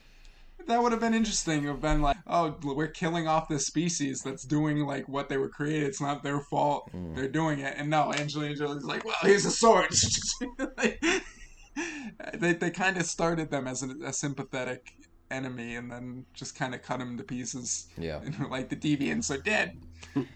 That 0.67 0.83
would 0.83 0.91
have 0.91 1.01
been 1.01 1.15
interesting. 1.15 1.63
Have 1.63 1.81
been 1.81 2.03
like, 2.03 2.17
oh, 2.27 2.55
we're 2.63 2.87
killing 2.87 3.27
off 3.27 3.47
this 3.47 3.65
species 3.65 4.21
that's 4.21 4.43
doing 4.43 4.85
like 4.85 5.09
what 5.09 5.29
they 5.29 5.37
were 5.37 5.49
created. 5.49 5.87
It's 5.87 6.01
not 6.01 6.21
their 6.21 6.39
fault. 6.39 6.91
Mm. 6.93 7.15
They're 7.15 7.27
doing 7.27 7.59
it. 7.59 7.73
And 7.77 7.89
no, 7.89 8.13
Angelina 8.13 8.55
Jolie's 8.55 8.83
like, 8.83 9.03
well, 9.03 9.15
here's 9.21 9.45
a 9.45 9.51
sword. 9.51 9.89
they 12.37 12.53
they 12.53 12.69
kind 12.69 12.97
of 12.97 13.07
started 13.07 13.49
them 13.49 13.67
as 13.67 13.81
a, 13.81 13.89
a 14.05 14.13
sympathetic 14.13 14.93
enemy 15.31 15.75
and 15.75 15.91
then 15.91 16.25
just 16.33 16.55
kind 16.55 16.75
of 16.75 16.81
cut 16.81 16.99
him 16.99 17.17
to 17.17 17.23
pieces. 17.23 17.87
Yeah. 17.97 18.19
And 18.25 18.49
like 18.49 18.69
the 18.69 18.75
deviants 18.75 19.33
are 19.33 19.41
dead. 19.41 19.77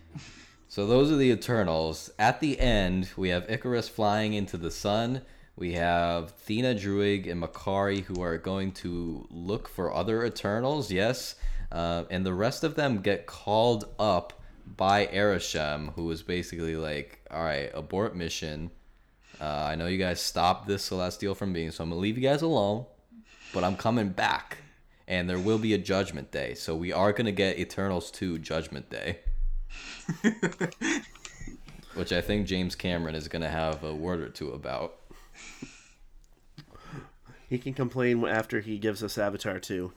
So 0.75 0.85
those 0.85 1.09
are 1.09 1.15
the 1.15 1.31
Eternals. 1.31 2.11
At 2.19 2.41
the 2.41 2.59
end, 2.59 3.09
we 3.15 3.29
have 3.29 3.47
Ikaris 3.47 3.89
flying 3.89 4.33
into 4.33 4.57
the 4.57 4.71
sun. 4.71 5.21
We 5.55 5.71
have 5.73 6.35
Thena 6.45 6.75
Druig 6.77 7.31
and 7.31 7.41
Makari 7.41 8.01
who 8.01 8.21
are 8.21 8.37
going 8.37 8.73
to 8.73 9.25
look 9.29 9.69
for 9.69 9.93
other 9.93 10.25
Eternals, 10.25 10.91
yes. 10.91 11.35
Uh, 11.71 12.03
and 12.09 12.25
the 12.25 12.33
rest 12.33 12.65
of 12.65 12.75
them 12.75 13.01
get 13.01 13.25
called 13.25 13.85
up 13.97 14.33
by 14.65 15.05
Arishem, 15.07 15.93
who 15.93 16.11
is 16.11 16.23
basically 16.23 16.75
like, 16.75 17.21
all 17.31 17.43
right, 17.43 17.71
abort 17.73 18.13
mission. 18.13 18.69
Uh, 19.39 19.45
I 19.69 19.75
know 19.75 19.87
you 19.87 19.97
guys 19.97 20.19
stopped 20.19 20.67
this 20.67 20.83
Celestial 20.83 21.35
from 21.35 21.53
being, 21.53 21.71
so 21.71 21.83
I'm 21.83 21.89
going 21.89 21.99
to 21.99 22.01
leave 22.01 22.17
you 22.17 22.23
guys 22.27 22.41
alone, 22.41 22.85
but 23.53 23.63
I'm 23.63 23.77
coming 23.77 24.09
back. 24.09 24.57
And 25.07 25.29
there 25.29 25.39
will 25.39 25.59
be 25.59 25.73
a 25.73 25.77
Judgment 25.77 26.31
Day. 26.31 26.55
So 26.55 26.75
we 26.75 26.91
are 26.91 27.11
going 27.13 27.25
to 27.25 27.31
get 27.31 27.59
Eternals 27.59 28.09
2 28.11 28.39
Judgment 28.39 28.89
Day 28.89 29.19
which 31.95 32.11
I 32.11 32.21
think 32.21 32.45
James 32.45 32.75
Cameron 32.75 33.15
is 33.15 33.27
going 33.27 33.41
to 33.41 33.49
have 33.49 33.83
a 33.83 33.93
word 33.93 34.19
or 34.19 34.29
two 34.29 34.51
about. 34.51 34.95
He 37.49 37.57
can 37.57 37.73
complain 37.73 38.25
after 38.25 38.59
he 38.59 38.77
gives 38.77 39.03
us 39.03 39.17
Avatar 39.17 39.59
2. 39.59 39.91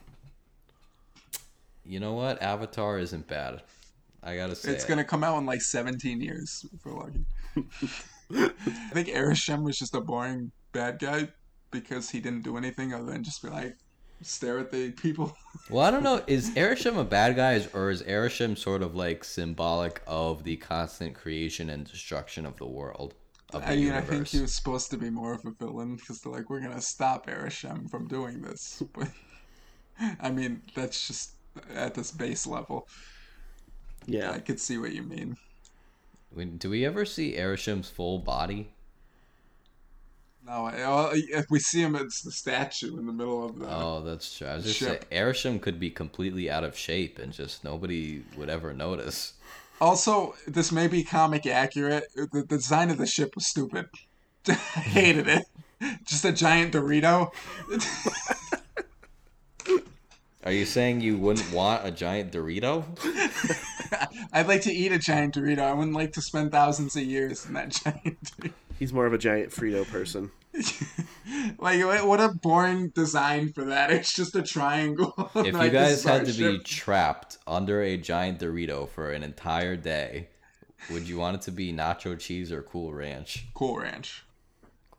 You 1.84 2.00
know 2.00 2.12
what? 2.12 2.40
Avatar 2.42 2.98
isn't 2.98 3.26
bad. 3.26 3.62
I 4.22 4.36
gotta 4.36 4.54
say, 4.54 4.72
It's 4.72 4.84
it. 4.84 4.88
gonna 4.88 5.04
come 5.04 5.24
out 5.24 5.38
in 5.38 5.46
like 5.46 5.62
17 5.62 6.20
years 6.20 6.66
if 6.74 6.84
we're 6.84 6.92
lucky. 6.92 7.24
I 8.30 8.90
think 8.92 9.08
Arishem 9.08 9.62
was 9.62 9.78
just 9.78 9.94
a 9.94 10.00
boring 10.00 10.50
bad 10.72 10.98
guy 10.98 11.28
because 11.70 12.10
he 12.10 12.20
didn't 12.20 12.42
do 12.42 12.58
anything 12.58 12.92
other 12.92 13.06
than 13.06 13.22
just 13.24 13.42
be 13.42 13.48
like 13.48 13.76
stare 14.22 14.58
at 14.58 14.70
the 14.70 14.90
people. 14.92 15.36
Well, 15.70 15.84
I 15.84 15.90
don't 15.90 16.02
know. 16.02 16.22
Is 16.26 16.48
Arishem 16.50 16.96
a 16.98 17.04
bad 17.04 17.36
guy, 17.36 17.62
or 17.74 17.90
is 17.90 18.02
Arishem 18.04 18.56
sort 18.56 18.82
of 18.82 18.94
like 18.94 19.22
symbolic 19.22 20.00
of 20.06 20.42
the 20.44 20.56
constant 20.56 21.14
creation 21.14 21.68
and 21.68 21.84
destruction 21.84 22.46
of 22.46 22.56
the 22.56 22.64
world 22.64 23.14
of 23.52 23.60
the 23.60 23.72
I 23.72 23.76
mean, 23.76 23.92
I 23.92 24.00
think 24.00 24.28
he 24.28 24.40
was 24.40 24.54
supposed 24.54 24.90
to 24.92 24.96
be 24.96 25.10
more 25.10 25.34
of 25.34 25.44
a 25.44 25.50
villain 25.50 25.96
because 25.96 26.20
they're 26.22 26.32
like, 26.32 26.48
we're 26.48 26.60
gonna 26.60 26.80
stop 26.80 27.26
Arishem 27.26 27.90
from 27.90 28.06
doing 28.08 28.40
this. 28.40 28.82
But 28.94 29.08
I 30.20 30.30
mean, 30.30 30.62
that's 30.74 31.06
just 31.06 31.32
at 31.74 31.94
this 31.94 32.12
base 32.12 32.46
level. 32.46 32.88
Yeah. 34.06 34.30
I 34.30 34.38
could 34.38 34.60
see 34.60 34.78
what 34.78 34.92
you 34.92 35.02
mean. 35.02 35.36
We- 36.34 36.46
Do 36.46 36.70
we 36.70 36.86
ever 36.86 37.04
see 37.04 37.34
Arishem's 37.36 37.90
full 37.90 38.20
body? 38.20 38.70
No, 40.48 41.10
if 41.12 41.50
we 41.50 41.58
see 41.58 41.82
him, 41.82 41.94
it's 41.94 42.22
the 42.22 42.32
statue 42.32 42.98
in 42.98 43.04
the 43.04 43.12
middle 43.12 43.44
of 43.44 43.58
the. 43.58 43.66
Oh, 43.68 44.00
that's 44.00 44.38
true. 44.38 44.46
I 44.46 44.56
was 44.56 44.64
just 44.64 44.78
saying, 44.78 45.00
Ship. 45.10 45.60
Could 45.60 45.78
be 45.78 45.90
completely 45.90 46.50
out 46.50 46.64
of 46.64 46.76
shape 46.76 47.18
and 47.18 47.34
just 47.34 47.64
nobody 47.64 48.22
would 48.34 48.48
ever 48.48 48.72
notice. 48.72 49.34
Also, 49.78 50.34
this 50.46 50.72
may 50.72 50.86
be 50.86 51.04
comic 51.04 51.46
accurate. 51.46 52.04
The, 52.14 52.26
the 52.32 52.56
design 52.56 52.90
of 52.90 52.96
the 52.96 53.06
ship 53.06 53.34
was 53.34 53.46
stupid. 53.46 53.90
I 54.48 54.54
hated 54.54 55.28
it. 55.28 55.44
Just 56.04 56.24
a 56.24 56.32
giant 56.32 56.72
Dorito. 56.72 57.30
Are 60.44 60.52
you 60.52 60.64
saying 60.64 61.02
you 61.02 61.18
wouldn't 61.18 61.52
want 61.52 61.86
a 61.86 61.90
giant 61.90 62.32
Dorito? 62.32 62.84
I'd 64.32 64.48
like 64.48 64.62
to 64.62 64.72
eat 64.72 64.92
a 64.92 64.98
giant 64.98 65.34
Dorito. 65.34 65.60
I 65.60 65.74
wouldn't 65.74 65.94
like 65.94 66.14
to 66.14 66.22
spend 66.22 66.52
thousands 66.52 66.96
of 66.96 67.02
years 67.02 67.44
in 67.44 67.52
that 67.52 67.68
giant. 67.68 68.22
Dorito. 68.22 68.52
He's 68.78 68.92
more 68.92 69.06
of 69.06 69.12
a 69.12 69.18
giant 69.18 69.50
Frito 69.50 69.88
person. 69.88 70.30
like 71.58 71.84
what 71.84 72.06
what 72.06 72.20
a 72.20 72.28
boring 72.28 72.88
design 72.88 73.52
for 73.52 73.64
that. 73.66 73.90
It's 73.90 74.14
just 74.14 74.34
a 74.36 74.42
triangle. 74.42 75.14
If 75.34 75.54
Like, 75.54 75.72
you 75.72 75.78
guys 75.78 76.04
had 76.04 76.26
to 76.26 76.32
be 76.32 76.58
trapped 76.60 77.38
under 77.46 77.82
a 77.82 77.96
giant 77.96 78.40
Dorito 78.40 78.88
for 78.88 79.12
an 79.12 79.22
entire 79.22 79.76
day, 79.76 80.28
would 80.90 81.08
you 81.08 81.18
want 81.18 81.36
it 81.36 81.42
to 81.42 81.50
be 81.52 81.72
nacho 81.72 82.18
cheese 82.18 82.50
or 82.50 82.62
Cool 82.62 82.92
Ranch? 82.92 83.46
Cool 83.54 83.78
Ranch. 83.78 84.24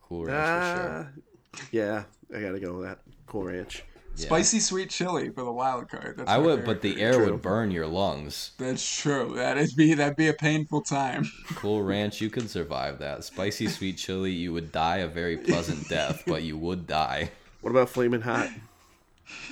Cool 0.01 0.25
Ranch 0.25 0.45
for 0.45 0.81
sure. 0.81 1.13
Ah, 1.55 1.61
yeah, 1.71 2.03
I 2.35 2.41
gotta 2.41 2.59
go 2.59 2.73
with 2.73 2.87
that. 2.87 2.99
Cool 3.25 3.45
Ranch. 3.45 3.83
Yeah. 4.15 4.25
Spicy 4.25 4.59
sweet 4.59 4.89
chili 4.89 5.29
for 5.29 5.43
the 5.43 5.51
wild 5.51 5.89
card. 5.89 6.17
That's 6.17 6.29
I 6.29 6.37
would, 6.37 6.65
but 6.65 6.81
the 6.81 7.01
air 7.01 7.13
True. 7.13 7.31
would 7.31 7.41
burn 7.41 7.71
your 7.71 7.87
lungs. 7.87 8.51
That's 8.57 8.99
true. 8.99 9.33
That'd 9.35 9.75
be 9.75 9.93
that'd 9.93 10.17
be 10.17 10.27
a 10.27 10.33
painful 10.33 10.81
time. 10.81 11.31
Cool 11.55 11.83
Ranch, 11.83 12.19
you 12.19 12.29
could 12.29 12.49
survive 12.49 12.99
that. 12.99 13.23
Spicy 13.23 13.67
sweet 13.67 13.97
chili, 13.97 14.31
you 14.31 14.51
would 14.51 14.71
die 14.71 14.97
a 14.97 15.07
very 15.07 15.37
pleasant 15.37 15.87
death, 15.87 16.23
but 16.27 16.43
you 16.43 16.57
would 16.57 16.85
die. 16.85 17.31
What 17.61 17.71
about 17.71 17.89
flaming 17.89 18.21
Hot? 18.21 18.49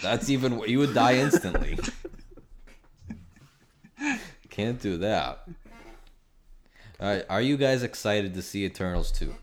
That's 0.02 0.30
even 0.30 0.60
you 0.68 0.80
would 0.80 0.94
die 0.94 1.16
instantly. 1.16 1.78
Can't 4.50 4.82
do 4.82 4.98
that. 4.98 5.48
All 7.00 7.08
right, 7.08 7.26
are 7.30 7.42
you 7.42 7.58
guys 7.58 7.84
excited 7.84 8.34
to 8.34 8.42
see 8.42 8.66
Eternals 8.66 9.12
2? 9.12 9.36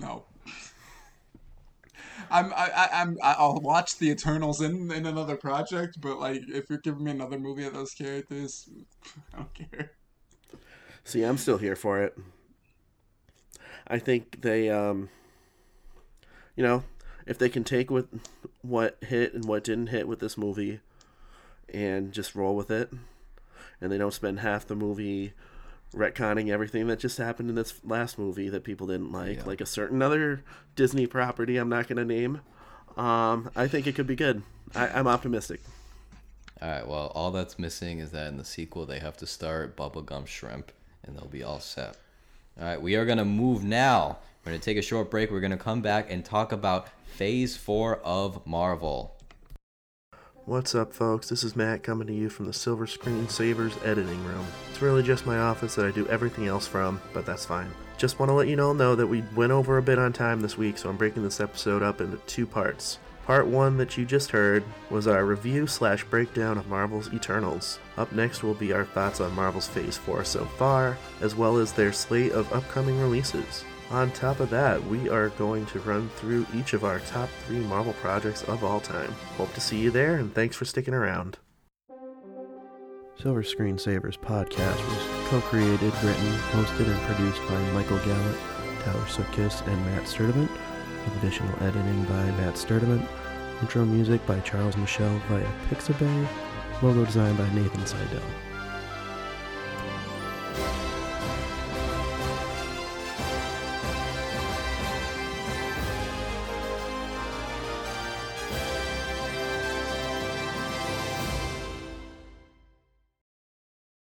No. 0.00 0.24
I'm 2.32 2.52
I, 2.54 2.70
I 2.74 2.88
I'm 3.00 3.18
I'll 3.22 3.60
watch 3.60 3.98
the 3.98 4.10
Eternals 4.10 4.60
in 4.60 4.90
in 4.90 5.06
another 5.06 5.36
project, 5.36 6.00
but 6.00 6.18
like 6.18 6.42
if 6.48 6.70
you're 6.70 6.78
giving 6.78 7.04
me 7.04 7.10
another 7.10 7.38
movie 7.38 7.64
of 7.64 7.74
those 7.74 7.92
characters, 7.92 8.68
I 9.34 9.36
don't 9.36 9.54
care. 9.54 9.92
See, 11.04 11.22
I'm 11.22 11.36
still 11.36 11.58
here 11.58 11.76
for 11.76 12.00
it. 12.00 12.16
I 13.86 13.98
think 13.98 14.40
they, 14.42 14.70
um, 14.70 15.10
you 16.56 16.62
know, 16.62 16.84
if 17.26 17.38
they 17.38 17.48
can 17.48 17.64
take 17.64 17.90
with 17.90 18.06
what 18.62 18.96
hit 19.02 19.34
and 19.34 19.44
what 19.44 19.64
didn't 19.64 19.88
hit 19.88 20.08
with 20.08 20.20
this 20.20 20.38
movie, 20.38 20.80
and 21.68 22.12
just 22.12 22.34
roll 22.34 22.56
with 22.56 22.70
it, 22.70 22.90
and 23.80 23.92
they 23.92 23.98
don't 23.98 24.14
spend 24.14 24.40
half 24.40 24.66
the 24.66 24.76
movie 24.76 25.34
retconning 25.94 26.48
everything 26.50 26.86
that 26.88 26.98
just 26.98 27.18
happened 27.18 27.48
in 27.50 27.54
this 27.54 27.74
last 27.84 28.18
movie 28.18 28.48
that 28.48 28.64
people 28.64 28.86
didn't 28.86 29.12
like, 29.12 29.38
Yeah. 29.38 29.44
like 29.44 29.60
a 29.60 29.66
certain 29.66 30.02
other 30.02 30.42
Disney 30.76 31.06
property 31.06 31.56
I'm 31.56 31.68
not 31.68 31.88
going 31.88 31.98
to 31.98 32.04
name. 32.04 32.40
Um, 32.96 33.50
I 33.56 33.68
think 33.68 33.86
it 33.86 33.94
could 33.94 34.06
be 34.06 34.16
good. 34.16 34.42
I, 34.74 34.88
I'm 34.88 35.06
optimistic. 35.06 35.60
All 36.60 36.68
right, 36.68 36.86
well, 36.86 37.10
all 37.14 37.30
that's 37.30 37.58
missing 37.58 37.98
is 37.98 38.10
that 38.12 38.28
in 38.28 38.36
the 38.36 38.44
sequel 38.44 38.86
they 38.86 39.00
have 39.00 39.16
to 39.18 39.26
start 39.26 39.76
Bubba 39.76 40.04
Gump 40.04 40.28
Shrimp 40.28 40.70
and 41.04 41.16
they'll 41.16 41.26
be 41.26 41.42
all 41.42 41.58
set. 41.60 41.96
All 42.58 42.64
right, 42.66 42.80
we 42.80 42.94
are 42.96 43.04
going 43.04 43.18
to 43.18 43.24
move 43.24 43.64
now. 43.64 44.18
We're 44.44 44.50
going 44.52 44.60
to 44.60 44.64
take 44.64 44.76
a 44.76 44.82
short 44.82 45.10
break. 45.10 45.30
We're 45.30 45.40
going 45.40 45.50
to 45.52 45.56
come 45.56 45.82
back 45.82 46.10
and 46.10 46.24
talk 46.24 46.52
about 46.52 46.88
Phase 47.16 47.56
4 47.56 47.98
of 47.98 48.46
Marvel. 48.46 49.16
What's 50.44 50.74
up, 50.74 50.92
folks? 50.92 51.28
This 51.28 51.44
is 51.44 51.54
Matt 51.54 51.84
coming 51.84 52.08
to 52.08 52.12
you 52.12 52.28
from 52.28 52.46
the 52.46 52.52
Silver 52.52 52.88
Screen 52.88 53.28
Savers 53.28 53.76
editing 53.84 54.24
room. 54.24 54.44
It's 54.68 54.82
really 54.82 55.04
just 55.04 55.24
my 55.24 55.38
office 55.38 55.76
that 55.76 55.86
I 55.86 55.92
do 55.92 56.04
everything 56.08 56.48
else 56.48 56.66
from, 56.66 57.00
but 57.12 57.24
that's 57.24 57.46
fine. 57.46 57.70
Just 57.96 58.18
want 58.18 58.28
to 58.28 58.34
let 58.34 58.48
you 58.48 58.60
all 58.60 58.74
know 58.74 58.96
that 58.96 59.06
we 59.06 59.22
went 59.36 59.52
over 59.52 59.78
a 59.78 59.82
bit 59.82 60.00
on 60.00 60.12
time 60.12 60.40
this 60.40 60.58
week, 60.58 60.78
so 60.78 60.88
I'm 60.90 60.96
breaking 60.96 61.22
this 61.22 61.38
episode 61.38 61.80
up 61.80 62.00
into 62.00 62.16
two 62.26 62.44
parts. 62.44 62.98
Part 63.24 63.46
one 63.46 63.76
that 63.76 63.96
you 63.96 64.04
just 64.04 64.32
heard 64.32 64.64
was 64.90 65.06
our 65.06 65.24
review 65.24 65.68
slash 65.68 66.02
breakdown 66.02 66.58
of 66.58 66.66
Marvel's 66.66 67.12
Eternals. 67.12 67.78
Up 67.96 68.10
next 68.10 68.42
will 68.42 68.54
be 68.54 68.72
our 68.72 68.84
thoughts 68.84 69.20
on 69.20 69.36
Marvel's 69.36 69.68
Phase 69.68 69.96
4 69.96 70.24
so 70.24 70.44
far, 70.44 70.98
as 71.20 71.36
well 71.36 71.56
as 71.58 71.70
their 71.70 71.92
slate 71.92 72.32
of 72.32 72.52
upcoming 72.52 73.00
releases. 73.00 73.64
On 73.92 74.10
top 74.12 74.40
of 74.40 74.48
that, 74.48 74.82
we 74.86 75.10
are 75.10 75.28
going 75.30 75.66
to 75.66 75.78
run 75.80 76.08
through 76.16 76.46
each 76.54 76.72
of 76.72 76.82
our 76.82 77.00
top 77.00 77.28
three 77.44 77.58
Marvel 77.58 77.92
projects 77.94 78.42
of 78.44 78.64
all 78.64 78.80
time. 78.80 79.12
Hope 79.36 79.52
to 79.52 79.60
see 79.60 79.78
you 79.78 79.90
there, 79.90 80.16
and 80.16 80.34
thanks 80.34 80.56
for 80.56 80.64
sticking 80.64 80.94
around. 80.94 81.36
Silver 83.20 83.42
Screen 83.42 83.76
Savers 83.76 84.16
podcast 84.16 84.78
was 84.88 85.28
co-created, 85.28 85.92
written, 86.02 86.32
hosted, 86.52 86.88
and 86.90 87.00
produced 87.02 87.46
by 87.46 87.60
Michael 87.72 87.98
Gallant, 87.98 88.38
Tyler 88.82 89.04
Sutkiss, 89.04 89.60
and 89.66 89.84
Matt 89.84 90.04
Sturdivant, 90.04 90.48
with 90.48 91.16
additional 91.18 91.62
editing 91.62 92.04
by 92.04 92.24
Matt 92.38 92.54
Sturdivant, 92.54 93.06
intro 93.60 93.84
music 93.84 94.24
by 94.26 94.40
Charles 94.40 94.78
Michel 94.78 95.20
via 95.28 95.46
Pixabay, 95.68 96.26
logo 96.80 97.04
design 97.04 97.36
by 97.36 97.48
Nathan 97.52 97.84
Seidel. 97.84 98.22